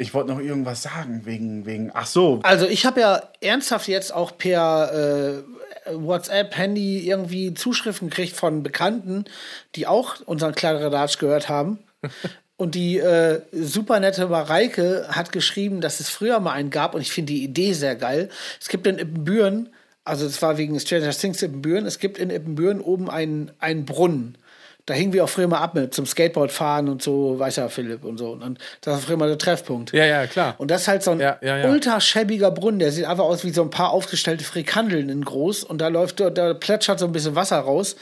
ich 0.00 0.14
wollte 0.14 0.30
noch 0.30 0.40
irgendwas 0.40 0.82
sagen 0.82 1.22
wegen, 1.24 1.66
wegen. 1.66 1.90
Ach 1.92 2.06
so, 2.06 2.40
Also 2.42 2.66
ich 2.66 2.86
habe 2.86 3.00
ja 3.00 3.22
ernsthaft 3.40 3.86
jetzt 3.86 4.14
auch 4.14 4.36
per 4.36 5.44
äh, 5.86 5.92
WhatsApp, 5.94 6.56
Handy 6.56 7.06
irgendwie 7.06 7.52
Zuschriften 7.52 8.08
gekriegt 8.08 8.34
von 8.34 8.62
Bekannten, 8.62 9.26
die 9.74 9.86
auch 9.86 10.20
unseren 10.24 10.54
Kladderadatsch 10.54 11.18
gehört 11.18 11.48
haben. 11.48 11.78
Und 12.56 12.74
die 12.74 12.98
äh, 12.98 13.40
super 13.52 14.00
nette 14.00 14.26
Mareike 14.26 15.06
hat 15.10 15.32
geschrieben, 15.32 15.80
dass 15.80 16.00
es 16.00 16.10
früher 16.10 16.40
mal 16.40 16.52
einen 16.52 16.68
gab 16.68 16.94
und 16.94 17.00
ich 17.00 17.10
finde 17.10 17.32
die 17.32 17.42
Idee 17.42 17.72
sehr 17.72 17.96
geil. 17.96 18.28
Es 18.60 18.68
gibt 18.68 18.86
in 18.86 18.98
Ippenbüren, 18.98 19.70
also 20.04 20.26
es 20.26 20.42
war 20.42 20.58
wegen 20.58 20.78
Stranger 20.78 21.08
Things 21.12 21.40
Ippenbüren, 21.40 21.86
es 21.86 21.98
gibt 21.98 22.18
in 22.18 22.28
Ippenbüren 22.28 22.82
oben 22.82 23.08
einen, 23.08 23.50
einen 23.60 23.86
Brunnen. 23.86 24.36
Da 24.90 24.96
hingen 24.96 25.12
wir 25.12 25.24
auch 25.24 25.28
früher 25.28 25.48
mal 25.48 25.58
ab 25.58 25.74
mit 25.74 25.94
zum 25.94 26.04
Skateboard 26.06 26.52
fahren 26.52 26.88
und 26.88 27.02
so, 27.02 27.38
weiß 27.38 27.56
ja 27.56 27.68
Philipp 27.68 28.04
und 28.04 28.18
so. 28.18 28.32
Und 28.32 28.58
das 28.80 28.94
war 28.94 29.00
früher 29.00 29.16
mal 29.16 29.28
der 29.28 29.38
Treffpunkt. 29.38 29.92
ja, 29.92 30.04
ja, 30.04 30.26
klar. 30.26 30.54
Und 30.58 30.70
das 30.70 30.82
ist 30.82 30.88
halt 30.88 31.02
so 31.02 31.12
ein 31.12 31.20
Ja, 31.20 31.38
ja, 31.40 31.58
ja. 31.58 31.70
ultra 31.70 32.00
schäbiger 32.00 32.50
Brunnen. 32.50 32.80
Der 32.80 32.92
sieht 32.92 33.04
einfach 33.04 33.24
aus 33.24 33.44
wie 33.44 33.50
so 33.50 33.62
ein 33.62 33.70
paar 33.70 33.90
aufgestellte 33.90 34.44
Frikandeln 34.44 35.08
in 35.08 35.24
groß. 35.24 35.64
Und 35.64 35.80
da 35.80 35.88
läuft, 35.88 36.20
da 36.20 36.54
plätschert 36.54 36.98
so 36.98 37.06
ein 37.06 37.12
bisschen 37.12 37.34
Wasser 37.36 37.58
raus. 37.58 37.96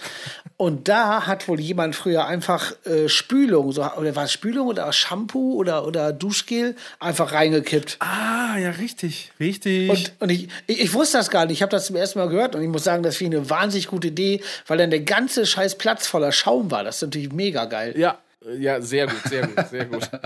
Und 0.56 0.88
da 0.88 1.26
hat 1.26 1.46
wohl 1.46 1.60
jemand 1.60 1.94
früher 1.94 2.26
einfach 2.26 2.72
äh, 2.84 3.08
Spülung, 3.08 3.70
so, 3.70 3.84
oder 3.84 4.16
war 4.16 4.24
es 4.24 4.32
Spülung 4.32 4.66
oder 4.66 4.92
Shampoo 4.92 5.54
oder, 5.54 5.86
oder 5.86 6.12
Duschgel 6.12 6.74
einfach 6.98 7.32
reingekippt. 7.32 7.98
Ah, 8.00 8.58
ja, 8.58 8.70
richtig. 8.70 9.30
Richtig. 9.38 9.90
Und, 9.90 10.12
und 10.18 10.30
ich, 10.30 10.48
ich, 10.66 10.80
ich 10.80 10.94
wusste 10.94 11.18
das 11.18 11.30
gar 11.30 11.46
nicht. 11.46 11.58
Ich 11.58 11.62
habe 11.62 11.70
das 11.70 11.86
zum 11.86 11.96
ersten 11.96 12.18
Mal 12.18 12.28
gehört 12.28 12.56
und 12.56 12.62
ich 12.62 12.68
muss 12.68 12.82
sagen, 12.82 13.02
das 13.02 13.16
finde 13.16 13.36
ich 13.36 13.42
eine 13.42 13.50
wahnsinnig 13.50 13.86
gute 13.88 14.08
Idee, 14.08 14.40
weil 14.66 14.78
dann 14.78 14.90
der 14.90 15.00
ganze 15.00 15.46
scheiß 15.46 15.76
Platz 15.76 16.06
voller 16.06 16.32
Schaum 16.32 16.70
war. 16.70 16.77
Das 16.84 16.96
ist 16.96 17.02
natürlich 17.02 17.32
mega 17.32 17.64
geil. 17.64 17.94
ja, 17.96 18.18
ja, 18.58 18.80
sehr 18.80 19.06
gut, 19.06 19.20
sehr 19.24 19.46
gut, 19.46 19.68
sehr 19.68 19.84
gut. 19.86 20.08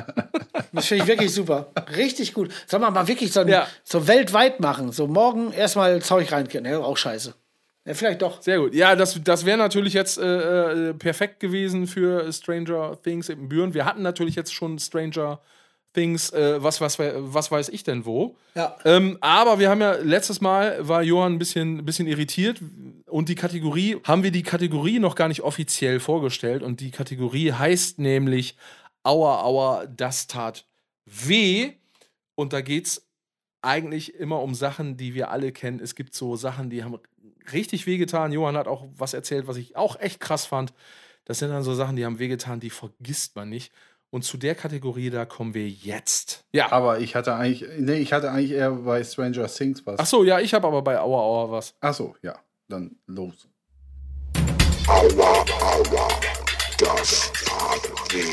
Das 0.75 0.87
finde 0.87 1.03
ich 1.05 1.09
wirklich 1.09 1.35
super. 1.35 1.71
Richtig 1.97 2.33
gut. 2.33 2.51
Soll 2.67 2.81
man 2.81 2.95
mal 2.95 3.07
wirklich 3.07 3.31
so, 3.31 3.41
ein, 3.41 3.49
Ja. 3.49 3.67
so 3.85 4.09
weltweit 4.09 4.59
machen. 4.61 4.91
So 4.91 5.07
morgen 5.07 5.53
erstmal 5.53 6.01
Zeug 6.01 6.33
reinkippen. 6.33 6.71
Ja, 6.71 6.79
auch 6.79 6.97
scheiße. 6.97 7.35
Ja, 7.85 7.93
vielleicht 7.95 8.23
doch. 8.23 8.41
Sehr 8.41 8.59
gut. 8.59 8.75
Ja, 8.75 8.97
das, 8.97 9.21
das 9.23 9.45
wäre 9.45 9.59
natürlich 9.59 9.93
jetzt 9.93 10.17
äh, 10.19 10.91
äh, 10.91 10.95
perfekt 10.95 11.41
gewesen 11.41 11.87
für 11.87 12.33
Stranger 12.33 12.97
Things 13.03 13.29
in 13.29 13.51
Büren. 13.51 13.75
Wir 13.75 13.85
hatten 13.85 14.01
natürlich 14.01 14.35
jetzt 14.35 14.55
schon 14.55 14.79
Stranger 14.79 15.37
Things, 15.37 15.49
äh, 15.97 16.63
was, 16.63 16.81
was, 16.81 16.99
was 16.99 17.51
weiß 17.51 17.69
ich 17.69 17.85
denn 17.85 18.05
wo. 18.05 18.37
Ja. 18.55 18.77
Ähm, 18.85 19.19
aber 19.21 19.59
wir 19.59 19.71
haben 19.71 19.81
ja 19.81 19.93
letztes 19.95 20.41
Mal 20.41 20.87
war 20.87 21.03
Johann 21.03 21.35
ein 21.35 21.39
bisschen, 21.39 21.85
bisschen 21.85 22.07
irritiert 22.07 22.61
und 23.07 23.29
die 23.29 23.35
Kategorie, 23.35 23.99
haben 24.05 24.23
wir 24.23 24.31
die 24.31 24.43
Kategorie 24.43 24.99
noch 24.99 25.15
gar 25.15 25.29
nicht 25.29 25.43
offiziell 25.43 26.01
vorgestellt 26.01 26.63
und 26.63 26.81
die 26.81 26.91
Kategorie 26.91 27.53
heißt 27.53 27.99
nämlich 27.99 28.57
Aua, 29.03 29.43
Aua, 29.43 29.87
das 29.87 30.27
tat 30.27 30.67
weh. 31.05 31.73
Und 32.35 32.53
da 32.53 32.61
geht 32.61 32.87
es 32.87 33.07
eigentlich 33.61 34.15
immer 34.15 34.41
um 34.41 34.55
Sachen, 34.55 34.97
die 34.97 35.15
wir 35.15 35.31
alle 35.31 35.53
kennen. 35.53 35.81
Es 35.81 35.95
gibt 35.95 36.15
so 36.15 36.37
Sachen, 36.37 36.71
die 36.71 36.83
haben 36.83 36.99
richtig 37.53 37.87
wehgetan. 37.87 38.33
Johann 38.33 38.57
hat 38.57 38.67
auch 38.67 38.87
was 38.97 39.15
erzählt, 39.15 39.47
was 39.47 39.57
ich 39.57 39.77
auch 39.77 39.99
echt 40.01 40.21
krass 40.21 40.47
fand. 40.47 40.73
Das 41.25 41.39
sind 41.39 41.51
dann 41.51 41.63
so 41.63 41.75
Sachen, 41.75 41.97
die 41.97 42.05
haben 42.05 42.19
wehgetan, 42.19 42.61
die 42.61 42.71
vergisst 42.71 43.37
man 43.37 43.49
nicht. 43.49 43.73
Und 44.15 44.25
zu 44.25 44.37
der 44.37 44.55
Kategorie, 44.55 45.09
da 45.09 45.25
kommen 45.25 45.55
wir 45.55 45.67
jetzt. 45.67 46.45
Ja. 46.53 46.71
aber 46.71 47.01
ich 47.01 47.15
hatte 47.17 47.33
eigentlich, 47.35 47.65
nee, 47.79 47.95
ich 47.95 48.13
hatte 48.13 48.31
eigentlich 48.31 48.51
eher 48.51 48.71
bei 48.73 49.03
Stranger 49.03 49.47
Things 49.47 49.87
was. 49.87 49.99
Ach 49.99 50.05
so, 50.05 50.23
ja, 50.23 50.39
ich 50.39 50.53
habe 50.53 50.67
aber 50.67 50.83
bei 50.83 50.99
Aua 51.01 51.19
Aua 51.23 51.51
was. 51.51 51.75
Ach 51.81 51.95
so, 51.95 52.15
ja, 52.21 52.35
dann 52.69 52.95
los. 53.07 53.49
Aua, 54.87 55.45
aua, 55.63 56.09
das 56.79 57.33
tat 57.33 58.13
weh. 58.13 58.33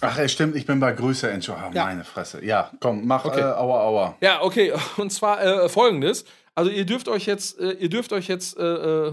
Ach, 0.00 0.18
es 0.18 0.32
stimmt, 0.32 0.56
ich 0.56 0.66
bin 0.66 0.80
bei 0.80 0.90
Grüße 0.92 1.30
Entschuldigung. 1.30 1.72
Ja. 1.74 1.84
Meine 1.84 2.02
Fresse. 2.02 2.44
Ja, 2.44 2.72
komm, 2.80 3.06
mach 3.06 3.24
Okay. 3.24 3.38
äh, 3.38 3.44
Aua, 3.44 3.82
Aua. 3.84 4.16
Ja, 4.20 4.42
okay. 4.42 4.72
Und 4.96 5.12
zwar 5.12 5.40
äh, 5.40 5.68
folgendes. 5.68 6.24
Also 6.56 6.72
ihr 6.72 6.86
dürft 6.86 7.06
euch 7.06 7.26
jetzt, 7.26 7.56
äh, 7.60 7.70
ihr 7.74 7.88
dürft 7.88 8.12
euch 8.12 8.26
jetzt, 8.26 8.58
äh, 8.58 8.64
äh, 8.64 9.12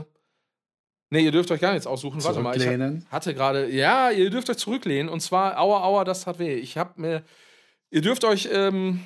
nee, 1.10 1.22
ihr 1.22 1.32
dürft 1.32 1.51
euch 1.51 1.62
gar 1.62 1.74
nichts 1.74 1.88
aussuchen. 1.88 2.24
Warte 2.24 2.39
mal, 2.39 2.55
ich 2.55 3.05
hatte 3.12 3.34
gerade, 3.34 3.70
ja, 3.70 4.12
ihr 4.12 4.30
dürft 4.30 4.49
euch 4.49 4.58
zurücklehnen. 4.58 5.10
Und 5.10 5.22
zwar, 5.22 5.60
aua, 5.60 5.84
aua, 5.84 6.03
das 6.03 6.24
tat 6.24 6.39
weh. 6.39 6.55
Ich 6.55 6.78
hab 6.78 6.97
mir, 6.97 7.24
ihr 7.89 8.01
dürft 8.01 8.24
euch, 8.24 8.49
ähm, 8.51 9.01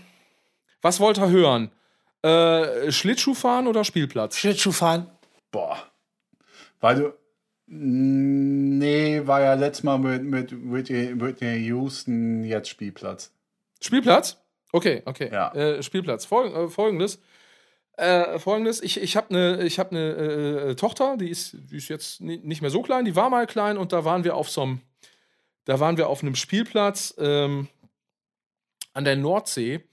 was 0.81 0.99
wollt 0.99 1.17
ihr 1.19 1.29
hören? 1.29 1.71
Äh, 2.23 2.91
Schlittschuh 2.91 3.33
fahren 3.33 3.67
oder 3.67 3.83
Spielplatz? 3.83 4.37
Schlittschuh 4.37 4.71
fahren. 4.71 5.07
Boah. 5.51 5.77
Weil 6.79 6.95
du. 6.95 7.13
Nee, 7.73 9.21
war 9.25 9.41
ja 9.41 9.53
letztes 9.53 9.83
Mal 9.83 9.97
mit, 9.97 10.23
mit 10.23 10.51
Whitney 10.51 11.65
Houston 11.67 12.43
jetzt 12.43 12.67
Spielplatz. 12.67 13.31
Spielplatz? 13.79 14.37
Okay, 14.73 15.01
okay. 15.05 15.29
Ja. 15.31 15.53
Äh, 15.53 15.81
Spielplatz. 15.81 16.25
Folg 16.25 16.53
äh, 16.53 16.67
folgendes. 16.67 17.19
Äh, 17.97 18.39
folgendes, 18.39 18.81
ich, 18.81 18.99
ich 19.01 19.15
habe 19.15 19.29
eine 19.29 19.69
hab 19.69 19.91
ne, 19.91 19.99
äh, 20.69 20.75
Tochter, 20.75 21.17
die 21.17 21.29
ist, 21.29 21.55
die 21.69 21.77
ist 21.77 21.89
jetzt 21.89 22.21
ni- 22.21 22.39
nicht 22.43 22.61
mehr 22.61 22.71
so 22.71 22.81
klein, 22.81 23.05
die 23.05 23.15
war 23.15 23.29
mal 23.29 23.45
klein 23.45 23.77
und 23.77 23.91
da 23.91 24.05
waren 24.05 24.23
wir 24.23 24.35
auf 24.35 24.49
so 24.49 24.61
einem, 24.63 24.81
da 25.65 25.79
waren 25.79 25.97
wir 25.97 26.09
auf 26.09 26.23
einem 26.23 26.35
Spielplatz 26.35 27.13
ähm, 27.17 27.67
an 28.93 29.03
der 29.03 29.17
Nordsee 29.17 29.83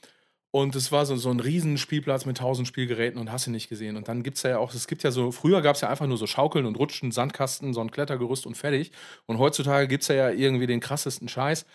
und 0.51 0.75
es 0.77 0.91
war 0.91 1.05
so, 1.05 1.17
so 1.17 1.31
ein 1.31 1.41
riesen 1.41 1.77
Spielplatz 1.77 2.25
mit 2.25 2.39
tausend 2.39 2.67
Spielgeräten 2.67 3.21
und 3.21 3.31
hast 3.31 3.47
du 3.47 3.51
nicht 3.51 3.69
gesehen. 3.69 3.97
Und 3.97 4.09
dann 4.09 4.23
gibt 4.23 4.39
es 4.39 4.43
ja 4.45 4.59
auch, 4.59 4.73
es 4.73 4.87
gibt 4.87 5.03
ja 5.03 5.11
so, 5.11 5.31
früher 5.31 5.61
gab 5.61 5.75
es 5.75 5.83
ja 5.83 5.91
einfach 5.91 6.07
nur 6.07 6.17
so 6.17 6.27
Schaukeln 6.27 6.65
und 6.65 6.77
Rutschen, 6.77 7.13
Sandkasten, 7.13 7.75
so 7.75 7.81
ein 7.81 7.91
Klettergerüst 7.91 8.47
und 8.47 8.57
fertig. 8.57 8.93
Und 9.27 9.39
heutzutage 9.39 9.89
gibt 9.89 10.03
es 10.03 10.09
ja 10.09 10.31
irgendwie 10.31 10.67
den 10.67 10.81
krassesten 10.81 11.29
Scheiß. 11.29 11.67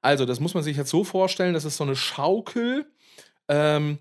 Also, 0.00 0.24
das 0.24 0.40
muss 0.40 0.54
man 0.54 0.62
sich 0.62 0.76
jetzt 0.76 0.90
so 0.90 1.04
vorstellen, 1.04 1.54
das 1.54 1.64
ist 1.64 1.76
so 1.76 1.84
eine 1.84 1.94
Schaukel 1.94 2.86
ähm, 3.48 3.98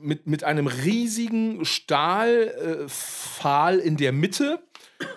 mit, 0.00 0.26
mit 0.26 0.44
einem 0.44 0.66
riesigen 0.66 1.64
Stahlpfahl 1.64 3.80
äh, 3.80 3.82
in 3.82 3.96
der 3.96 4.12
Mitte. 4.12 4.62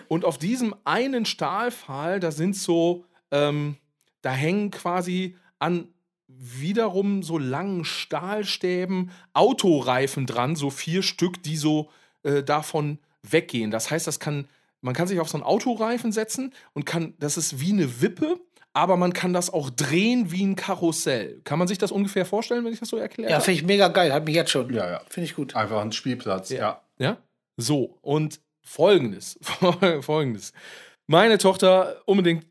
Und 0.07 0.25
auf 0.25 0.37
diesem 0.37 0.75
einen 0.83 1.25
Stahlpfahl, 1.25 2.19
da 2.19 2.31
sind 2.31 2.55
so, 2.55 3.05
ähm, 3.31 3.77
da 4.21 4.31
hängen 4.31 4.71
quasi 4.71 5.35
an 5.59 5.87
wiederum 6.27 7.23
so 7.23 7.37
langen 7.37 7.85
Stahlstäben 7.85 9.11
Autoreifen 9.33 10.25
dran, 10.25 10.55
so 10.55 10.69
vier 10.69 11.03
Stück, 11.03 11.43
die 11.43 11.57
so 11.57 11.89
äh, 12.23 12.43
davon 12.43 12.99
weggehen. 13.23 13.71
Das 13.71 13.91
heißt, 13.91 14.07
das 14.07 14.19
kann 14.19 14.47
man 14.81 14.93
kann 14.93 15.07
sich 15.07 15.19
auf 15.19 15.29
so 15.29 15.37
einen 15.37 15.43
Autoreifen 15.43 16.11
setzen 16.11 16.53
und 16.73 16.85
kann, 16.85 17.13
das 17.19 17.37
ist 17.37 17.59
wie 17.59 17.73
eine 17.73 18.01
Wippe, 18.01 18.39
aber 18.73 18.97
man 18.97 19.13
kann 19.13 19.33
das 19.33 19.51
auch 19.51 19.69
drehen 19.69 20.31
wie 20.31 20.45
ein 20.45 20.55
Karussell. 20.55 21.41
Kann 21.43 21.59
man 21.59 21.67
sich 21.67 21.77
das 21.77 21.91
ungefähr 21.91 22.25
vorstellen, 22.25 22.63
wenn 22.65 22.73
ich 22.73 22.79
das 22.79 22.89
so 22.89 22.97
erkläre? 22.97 23.31
Ja, 23.31 23.39
finde 23.39 23.59
ich 23.59 23.65
mega 23.65 23.87
geil. 23.87 24.13
Hat 24.13 24.25
mich 24.25 24.35
jetzt 24.35 24.51
schon. 24.51 24.73
Ja, 24.73 24.89
ja. 24.89 25.01
Finde 25.09 25.25
ich 25.25 25.35
gut. 25.35 25.55
Einfach 25.55 25.81
ein 25.81 25.91
Spielplatz, 25.91 26.49
ja. 26.49 26.81
Ja? 26.97 27.17
So, 27.57 27.97
und 28.01 28.39
folgendes, 28.63 29.39
folgendes. 30.01 30.53
Meine 31.07 31.39
Tochter 31.39 32.01
unbedingt, 32.05 32.45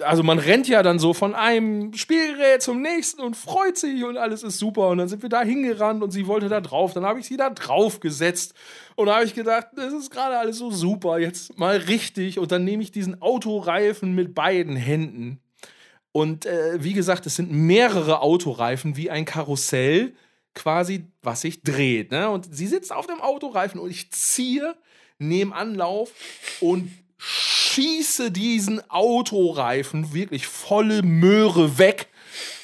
also 0.00 0.22
man 0.22 0.38
rennt 0.38 0.68
ja 0.68 0.82
dann 0.82 0.98
so 0.98 1.12
von 1.12 1.34
einem 1.34 1.92
Spielgerät 1.92 2.62
zum 2.62 2.80
nächsten 2.80 3.20
und 3.20 3.36
freut 3.36 3.76
sich 3.76 4.04
und 4.04 4.16
alles 4.16 4.42
ist 4.42 4.58
super. 4.58 4.88
Und 4.88 4.98
dann 4.98 5.08
sind 5.08 5.22
wir 5.22 5.28
da 5.28 5.42
hingerannt 5.42 6.02
und 6.02 6.10
sie 6.10 6.26
wollte 6.26 6.48
da 6.48 6.60
drauf. 6.60 6.94
Dann 6.94 7.04
habe 7.04 7.20
ich 7.20 7.26
sie 7.26 7.36
da 7.36 7.50
drauf 7.50 8.00
gesetzt 8.00 8.54
und 8.96 9.10
habe 9.10 9.24
ich 9.24 9.34
gedacht, 9.34 9.68
das 9.76 9.92
ist 9.92 10.10
gerade 10.10 10.38
alles 10.38 10.58
so 10.58 10.70
super, 10.70 11.18
jetzt 11.18 11.58
mal 11.58 11.76
richtig. 11.76 12.38
Und 12.38 12.50
dann 12.50 12.64
nehme 12.64 12.82
ich 12.82 12.92
diesen 12.92 13.20
Autoreifen 13.20 14.14
mit 14.14 14.34
beiden 14.34 14.76
Händen. 14.76 15.40
Und 16.12 16.46
äh, 16.46 16.82
wie 16.82 16.94
gesagt, 16.94 17.26
es 17.26 17.36
sind 17.36 17.52
mehrere 17.52 18.22
Autoreifen 18.22 18.96
wie 18.96 19.10
ein 19.10 19.24
Karussell 19.24 20.14
quasi, 20.54 21.04
was 21.22 21.42
sich 21.42 21.62
dreht. 21.62 22.10
Ne? 22.10 22.28
Und 22.30 22.54
sie 22.54 22.66
sitzt 22.66 22.92
auf 22.92 23.06
dem 23.06 23.20
Autoreifen 23.20 23.78
und 23.78 23.90
ich 23.90 24.10
ziehe, 24.10 24.74
nehme 25.18 25.54
Anlauf 25.54 26.12
und 26.60 26.90
schieße 27.68 28.30
diesen 28.30 28.88
Autoreifen 28.90 30.12
wirklich 30.12 30.46
volle 30.46 31.02
Möhre 31.02 31.78
weg, 31.78 32.08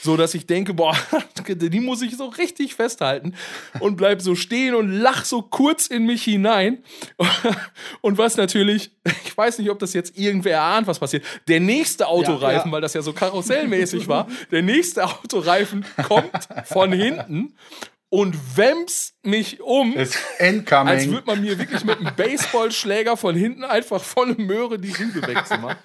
so 0.01 0.17
dass 0.17 0.35
ich 0.35 0.47
denke, 0.47 0.75
boah, 0.75 0.97
die 1.49 1.81
muss 1.81 2.03
ich 2.03 2.17
so 2.17 2.27
richtig 2.27 2.75
festhalten 2.75 3.35
und 3.81 3.97
bleib 3.97 4.23
so 4.23 4.35
stehen 4.35 4.75
und 4.75 4.91
lach 4.91 5.25
so 5.25 5.43
kurz 5.43 5.87
in 5.87 6.07
mich 6.07 6.25
hinein. 6.25 6.83
Und 8.01 8.19
was 8.19 8.37
natürlich, 8.37 8.91
ich 9.25 9.37
weiß 9.37 9.59
nicht, 9.59 9.71
ob 9.71 9.79
das 9.79 9.95
jetzt 9.95 10.19
irgendwer 10.19 10.61
ahnt, 10.63 10.87
was 10.87 10.99
passiert. 10.99 11.25
Der 11.49 11.61
nächste 11.61 12.07
Autoreifen, 12.07 12.71
ja. 12.71 12.73
weil 12.73 12.81
das 12.81 12.95
ja 12.95 13.03
so 13.03 13.13
karussellmäßig 13.13 14.09
war, 14.09 14.29
der 14.51 14.63
nächste 14.63 15.05
Autoreifen 15.05 15.85
kommt 16.07 16.49
von 16.67 16.93
hinten 16.93 17.55
und 18.15 18.57
wämst 18.57 19.17
mich 19.25 19.61
um. 19.61 19.93
Ist 19.97 20.17
incoming. 20.39 20.87
Als 20.87 21.09
würde 21.09 21.27
man 21.27 21.41
mir 21.41 21.59
wirklich 21.59 21.83
mit 21.85 21.99
einem 21.99 22.15
Baseballschläger 22.15 23.17
von 23.17 23.35
hinten 23.35 23.65
einfach 23.65 24.01
volle 24.01 24.37
Möhre 24.37 24.79
die 24.79 24.93
Rübe 24.93 25.27
wegzumachen. 25.27 25.79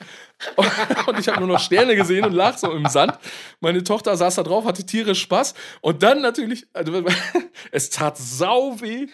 Und 1.07 1.17
ich 1.17 1.27
habe 1.27 1.39
nur 1.39 1.47
noch 1.47 1.59
Sterne 1.59 1.95
gesehen 1.95 2.23
und 2.23 2.31
lag 2.31 2.57
so 2.57 2.71
im 2.71 2.85
Sand. 2.85 3.17
Meine 3.59 3.83
Tochter 3.83 4.15
saß 4.15 4.35
da 4.35 4.43
drauf, 4.43 4.63
hatte 4.63 4.85
tierisch 4.85 5.21
Spaß. 5.21 5.53
Und 5.81 6.01
dann 6.01 6.21
natürlich, 6.21 6.67
also, 6.71 7.03
es 7.71 7.89
tat 7.89 8.17
sau 8.17 8.79
weh 8.79 9.07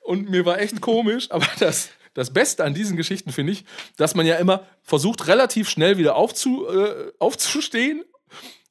und 0.00 0.30
mir 0.30 0.44
war 0.44 0.58
echt 0.58 0.80
komisch, 0.80 1.30
aber 1.30 1.46
das, 1.60 1.90
das 2.14 2.32
Beste 2.32 2.64
an 2.64 2.74
diesen 2.74 2.96
Geschichten 2.96 3.30
finde 3.30 3.52
ich, 3.52 3.64
dass 3.98 4.16
man 4.16 4.26
ja 4.26 4.34
immer 4.36 4.66
versucht, 4.82 5.28
relativ 5.28 5.68
schnell 5.68 5.96
wieder 5.96 6.16
aufzu, 6.16 6.66
äh, 6.66 7.12
aufzustehen 7.20 8.04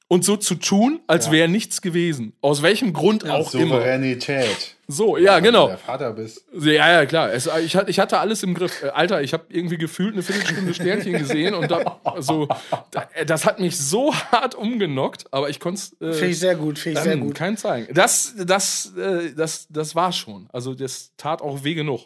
und 0.08 0.24
so 0.24 0.36
zu 0.36 0.54
tun, 0.56 1.00
als 1.06 1.30
wäre 1.30 1.48
nichts 1.48 1.80
gewesen. 1.80 2.34
Aus 2.40 2.62
welchem 2.62 2.92
Grund 2.92 3.28
auch 3.28 3.52
immer. 3.54 3.76
Souveränität. 3.76 4.76
So, 4.86 5.16
ja, 5.16 5.38
du 5.38 5.42
genau. 5.46 5.68
der 5.68 5.78
Vater 5.78 6.12
bist. 6.12 6.44
Ja, 6.60 6.92
ja, 6.92 7.06
klar. 7.06 7.32
Es, 7.32 7.48
ich, 7.64 7.74
hatte- 7.74 7.90
ich 7.90 7.98
hatte 7.98 8.18
alles 8.18 8.42
im 8.42 8.52
Griff. 8.54 8.82
Äh, 8.82 8.88
Alter, 8.88 9.22
ich 9.22 9.32
habe 9.32 9.44
irgendwie 9.48 9.78
gefühlt 9.78 10.12
eine 10.12 10.22
Viertelstunde 10.22 10.74
Sternchen 10.74 11.14
gesehen 11.14 11.54
und 11.54 11.70
da, 11.70 12.00
so, 12.18 12.48
äh, 13.14 13.24
das 13.24 13.46
hat 13.46 13.60
mich 13.60 13.78
so 13.78 14.14
hart 14.14 14.54
umgenockt, 14.54 15.24
aber 15.30 15.48
ich 15.48 15.58
konnte 15.58 15.80
es 15.80 15.96
Finde 15.98 16.26
äh, 16.26 16.30
ich 16.30 16.38
sehr 16.38 16.54
gut. 16.56 16.78
Finde 16.78 16.98
ich 17.00 17.04
sehr 17.04 17.16
gut. 17.16 17.34
kein 17.34 17.56
zeigen. 17.56 17.92
Das, 17.94 18.34
das, 18.36 18.92
äh, 18.98 19.32
das, 19.34 19.66
das 19.70 19.94
war 19.94 20.12
schon. 20.12 20.48
Also 20.52 20.74
das 20.74 21.12
tat 21.16 21.40
auch 21.40 21.64
weh 21.64 21.74
genug. 21.74 22.02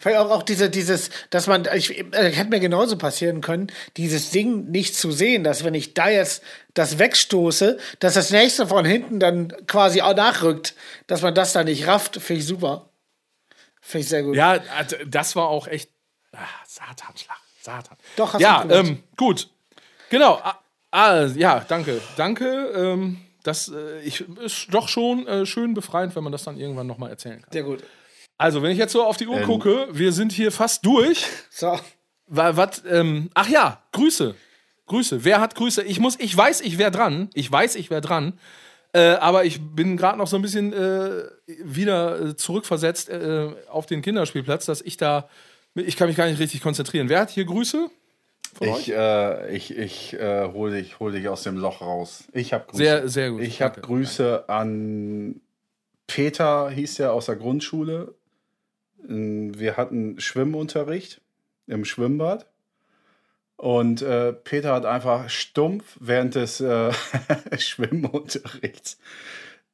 Vielleicht 0.00 0.20
auch, 0.20 0.30
auch 0.30 0.42
diese, 0.44 0.70
dieses, 0.70 1.10
dass 1.30 1.48
man, 1.48 1.66
ich, 1.74 1.98
äh, 1.98 2.30
hätte 2.30 2.50
mir 2.50 2.60
genauso 2.60 2.96
passieren 2.96 3.40
können, 3.40 3.66
dieses 3.96 4.30
Ding 4.30 4.70
nicht 4.70 4.94
zu 4.94 5.10
sehen, 5.10 5.42
dass 5.42 5.64
wenn 5.64 5.74
ich 5.74 5.92
da 5.92 6.08
jetzt 6.08 6.42
das 6.74 7.00
wegstoße, 7.00 7.78
dass 7.98 8.14
das 8.14 8.30
nächste 8.30 8.68
von 8.68 8.84
hinten 8.84 9.18
dann 9.18 9.52
quasi 9.66 10.00
auch 10.00 10.14
nachrückt, 10.14 10.74
dass 11.08 11.22
man 11.22 11.34
das 11.34 11.52
dann 11.52 11.66
nicht 11.66 11.88
rafft, 11.88 12.20
finde 12.22 12.40
ich 12.40 12.46
super. 12.46 12.90
Finde 13.80 14.02
ich 14.02 14.08
sehr 14.08 14.22
gut. 14.22 14.36
Ja, 14.36 14.54
äh, 14.54 14.62
das 15.06 15.34
war 15.34 15.48
auch 15.48 15.66
echt 15.66 15.90
ah, 16.32 16.38
Satanschlag. 16.64 17.38
Satan. 17.60 17.98
Doch, 18.16 18.32
hast 18.34 18.40
ja, 18.40 18.62
du 18.62 18.68
gemacht. 18.68 18.88
ähm, 18.88 19.02
gut. 19.16 19.48
Genau. 20.10 20.40
Ah, 20.90 21.26
ja, 21.26 21.64
danke. 21.68 22.00
Danke. 22.16 22.72
Ähm, 22.74 23.18
das 23.42 23.68
äh, 23.68 24.00
ich, 24.00 24.24
ist 24.38 24.68
doch 24.70 24.88
schon 24.88 25.26
äh, 25.26 25.44
schön 25.44 25.74
befreiend, 25.74 26.16
wenn 26.16 26.22
man 26.22 26.32
das 26.32 26.44
dann 26.44 26.56
irgendwann 26.56 26.86
nochmal 26.86 27.10
erzählen 27.10 27.42
kann. 27.42 27.52
Sehr 27.52 27.62
gut. 27.64 27.82
Also, 28.38 28.62
wenn 28.62 28.70
ich 28.70 28.78
jetzt 28.78 28.92
so 28.92 29.04
auf 29.04 29.16
die 29.16 29.26
Uhr 29.26 29.38
Ähm. 29.38 29.44
gucke, 29.46 29.88
wir 29.92 30.12
sind 30.12 30.32
hier 30.32 30.52
fast 30.52 30.86
durch. 30.86 31.26
So. 31.50 31.78
Wa- 32.28 32.56
wat, 32.56 32.82
ähm, 32.88 33.30
ach 33.34 33.48
ja, 33.48 33.82
Grüße. 33.92 34.34
Grüße. 34.86 35.24
Wer 35.24 35.40
hat 35.40 35.54
Grüße? 35.54 35.82
Ich 35.82 35.98
muss, 35.98 36.16
ich 36.18 36.34
weiß, 36.36 36.60
ich 36.60 36.78
wäre 36.78 36.90
dran. 36.90 37.28
Ich 37.34 37.50
weiß, 37.50 37.74
ich 37.76 37.90
wäre 37.90 38.00
dran. 38.00 38.38
Äh, 38.94 39.00
aber 39.16 39.44
ich 39.44 39.60
bin 39.74 39.96
gerade 39.98 40.16
noch 40.16 40.26
so 40.28 40.36
ein 40.36 40.42
bisschen 40.42 40.72
äh, 40.72 41.24
wieder 41.46 42.20
äh, 42.28 42.36
zurückversetzt 42.36 43.08
äh, 43.10 43.48
auf 43.68 43.84
den 43.86 44.00
Kinderspielplatz, 44.02 44.64
dass 44.66 44.80
ich 44.80 44.96
da, 44.96 45.28
ich 45.74 45.96
kann 45.96 46.08
mich 46.08 46.16
gar 46.16 46.26
nicht 46.26 46.38
richtig 46.38 46.62
konzentrieren. 46.62 47.08
Wer 47.10 47.20
hat 47.20 47.30
hier 47.30 47.44
Grüße? 47.44 47.90
Ich, 48.60 48.90
äh, 48.90 49.54
ich, 49.54 49.76
ich 49.76 50.14
äh, 50.14 50.48
hol, 50.52 50.70
dich, 50.70 50.98
hol 51.00 51.12
dich 51.12 51.28
aus 51.28 51.42
dem 51.42 51.58
Loch 51.58 51.80
raus. 51.82 52.24
Ich 52.32 52.52
habe 52.54 52.64
Grüße. 52.66 52.82
Sehr, 52.82 53.08
sehr 53.08 53.30
gut. 53.32 53.42
Ich 53.42 53.60
habe. 53.60 53.80
Grüße 53.80 54.48
an 54.48 55.40
Peter, 56.06 56.70
hieß 56.70 56.94
der 56.96 57.12
aus 57.12 57.26
der 57.26 57.36
Grundschule. 57.36 58.14
Ähm, 59.06 59.58
Wir 59.58 59.76
hatten 59.76 60.20
Schwimmunterricht 60.20 61.20
im 61.66 61.84
Schwimmbad. 61.84 62.46
Und 63.56 64.02
äh, 64.02 64.32
Peter 64.32 64.72
hat 64.72 64.86
einfach 64.86 65.28
stumpf 65.28 65.96
während 65.98 66.36
des 66.36 66.60
äh, 66.60 66.92
Schwimmunterrichts 67.58 68.98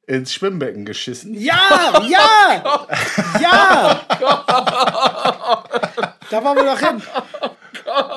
ins 0.07 0.33
Schwimmbecken 0.33 0.85
geschissen. 0.85 1.33
Ja, 1.33 2.01
ja, 2.07 2.87
ja. 3.41 4.01
da 6.29 6.43
wollen 6.43 6.57
wir 6.57 6.65
doch 6.65 6.79
hin. 6.79 7.01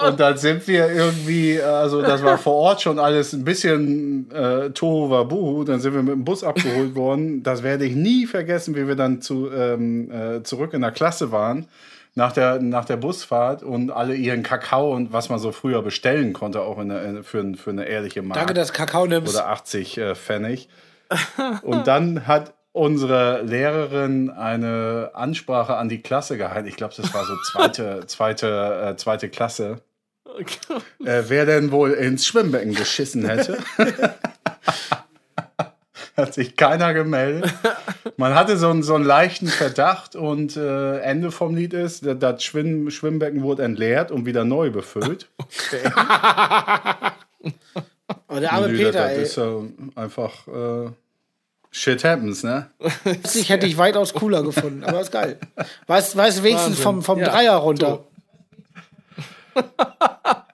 Und 0.06 0.20
dann 0.20 0.36
sind 0.36 0.66
wir 0.66 0.90
irgendwie, 0.90 1.60
also 1.60 2.02
das 2.02 2.22
war 2.22 2.38
vor 2.38 2.54
Ort 2.54 2.82
schon 2.82 2.98
alles 2.98 3.32
ein 3.32 3.44
bisschen 3.44 4.30
äh, 4.30 4.70
Tohu 4.70 5.10
Wabuhu. 5.10 5.64
Dann 5.64 5.80
sind 5.80 5.94
wir 5.94 6.02
mit 6.02 6.14
dem 6.14 6.24
Bus 6.24 6.44
abgeholt 6.44 6.94
worden. 6.94 7.42
Das 7.42 7.62
werde 7.62 7.84
ich 7.84 7.94
nie 7.94 8.26
vergessen, 8.26 8.74
wie 8.74 8.86
wir 8.86 8.96
dann 8.96 9.20
zu, 9.20 9.50
ähm, 9.52 10.10
äh, 10.10 10.42
zurück 10.42 10.74
in 10.74 10.80
der 10.80 10.92
Klasse 10.92 11.32
waren. 11.32 11.66
Nach 12.14 12.32
der, 12.32 12.60
nach 12.60 12.84
der 12.84 12.96
Busfahrt 12.96 13.62
und 13.62 13.92
alle 13.92 14.14
ihren 14.14 14.42
Kakao 14.42 14.92
und 14.92 15.12
was 15.12 15.28
man 15.28 15.38
so 15.38 15.52
früher 15.52 15.82
bestellen 15.82 16.32
konnte, 16.32 16.62
auch 16.62 16.78
in 16.80 16.88
der, 16.88 17.22
für, 17.22 17.54
für 17.54 17.70
eine 17.70 17.84
ehrliche 17.84 18.22
Mark. 18.22 18.38
Danke, 18.38 18.54
dass 18.54 18.72
Kakao 18.72 19.06
nimmst. 19.06 19.36
oder 19.36 19.48
80 19.48 19.98
äh, 19.98 20.14
Pfennig. 20.16 20.68
Und 21.62 21.86
dann 21.86 22.26
hat 22.26 22.54
unsere 22.78 23.42
Lehrerin 23.42 24.30
eine 24.30 25.10
Ansprache 25.14 25.76
an 25.76 25.88
die 25.88 26.00
Klasse 26.00 26.36
gehalten. 26.38 26.68
Ich 26.68 26.76
glaube, 26.76 26.94
das 26.96 27.12
war 27.12 27.24
so 27.24 27.34
zweite, 27.50 28.00
zweite, 28.06 28.90
äh, 28.92 28.96
zweite 28.96 29.28
Klasse. 29.28 29.82
Äh, 31.04 31.24
wer 31.28 31.46
denn 31.46 31.72
wohl 31.72 31.90
ins 31.92 32.26
Schwimmbecken 32.26 32.74
geschissen 32.74 33.28
hätte. 33.28 33.58
Hat 36.16 36.34
sich 36.34 36.56
keiner 36.56 36.94
gemeldet. 36.94 37.52
Man 38.16 38.34
hatte 38.34 38.56
so 38.56 38.70
einen, 38.70 38.82
so 38.82 38.94
einen 38.96 39.04
leichten 39.04 39.46
Verdacht 39.46 40.16
und 40.16 40.56
äh, 40.56 40.98
Ende 40.98 41.30
vom 41.30 41.54
Lied 41.54 41.74
ist, 41.74 42.04
das- 42.04 42.42
Schwimm, 42.42 42.90
Schwimmbecken 42.90 43.42
wurde 43.42 43.62
entleert 43.62 44.10
und 44.10 44.26
wieder 44.26 44.44
neu 44.44 44.70
befüllt. 44.70 45.28
Oh, 48.30 48.38
der 48.40 48.52
arme 48.52 48.68
Nö, 48.68 48.76
Peter, 48.76 48.92
das, 48.92 49.10
ey. 49.12 49.20
das 49.20 49.28
ist 49.30 49.36
ja 49.36 49.60
einfach 49.96 50.48
äh, 50.48 50.90
shit 51.78 52.04
happens, 52.04 52.42
ne? 52.42 52.70
Ich 53.34 53.48
hätte 53.48 53.66
ich 53.66 53.76
weitaus 53.78 54.12
cooler 54.14 54.42
gefunden, 54.42 54.84
aber 54.84 55.00
ist 55.00 55.12
geil. 55.12 55.38
Weißt 55.86 56.16
weißt 56.16 56.38
du 56.38 56.42
wenigstens 56.42 56.70
Wahnsinn. 56.78 56.82
vom, 56.84 57.02
vom 57.02 57.18
Ja, 57.20 57.28
Dreier 57.30 57.54
runter. 57.56 58.04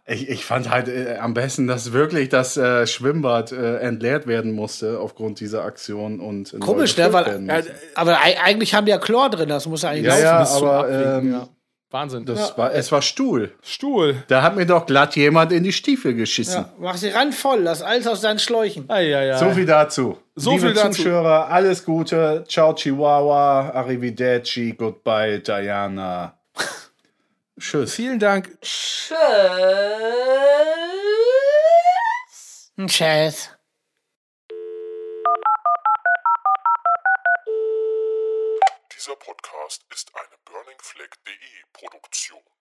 Ich, 0.06 0.28
ich 0.28 0.44
fand 0.44 0.68
halt 0.68 0.86
äh, 0.88 1.16
am 1.18 1.32
besten, 1.32 1.66
dass 1.66 1.94
wirklich 1.94 2.28
das 2.28 2.58
äh, 2.58 2.86
Schwimmbad 2.86 3.52
äh, 3.52 3.78
entleert 3.78 4.26
werden 4.26 4.52
musste 4.52 4.98
aufgrund 5.00 5.40
dieser 5.40 5.64
Aktion 5.64 6.20
und 6.20 6.54
Komisch, 6.60 6.94
ne? 6.98 7.10
Weil, 7.10 7.38
musste. 7.38 7.74
aber 7.94 8.20
ei- 8.22 8.38
eigentlich 8.38 8.74
haben 8.74 8.84
die 8.84 8.90
ja 8.90 8.98
Chlor 8.98 9.30
drin, 9.30 9.48
das 9.48 9.66
muss 9.66 9.82
eigentlich 9.82 10.04
Ja, 10.04 10.42
laufen. 10.42 10.62
ja, 10.66 10.70
aber 10.72 10.90
ähm, 10.90 11.32
ja. 11.32 11.48
Wahnsinn. 11.94 12.26
das 12.26 12.58
war, 12.58 12.74
es 12.74 12.90
war 12.90 13.02
Stuhl. 13.02 13.52
Stuhl. 13.62 14.24
Da 14.26 14.42
hat 14.42 14.56
mir 14.56 14.66
doch 14.66 14.84
glatt 14.84 15.14
jemand 15.14 15.52
in 15.52 15.62
die 15.62 15.72
Stiefel 15.72 16.14
geschissen. 16.14 16.62
Ja, 16.62 16.74
mach 16.78 16.96
sie 16.96 17.10
ran 17.10 17.32
voll, 17.32 17.60
lass 17.60 17.82
alles 17.82 18.08
aus 18.08 18.20
deinen 18.20 18.40
Schläuchen. 18.40 18.90
Ei, 18.90 19.16
ei, 19.16 19.32
ei. 19.32 19.38
So 19.38 19.50
viel 19.52 19.64
dazu. 19.64 20.18
So 20.34 20.50
Liebe 20.50 20.66
viel 20.66 20.74
dazu. 20.74 21.02
Zuschauer, 21.02 21.46
alles 21.48 21.84
Gute. 21.84 22.44
Ciao, 22.48 22.74
Chihuahua. 22.74 23.70
Arrivederci. 23.70 24.74
Goodbye, 24.76 25.38
Diana. 25.38 26.36
Tschüss. 27.60 27.94
Vielen 27.94 28.18
Dank. 28.18 28.58
Tschüss. 28.60 29.14
Tschüss. 32.88 33.50
Dieser 38.92 39.14
Podcast 39.14 39.84
ist 39.92 40.10
eine 40.16 40.36
burningfleck.de 40.44 41.63
Produktion. 41.84 42.53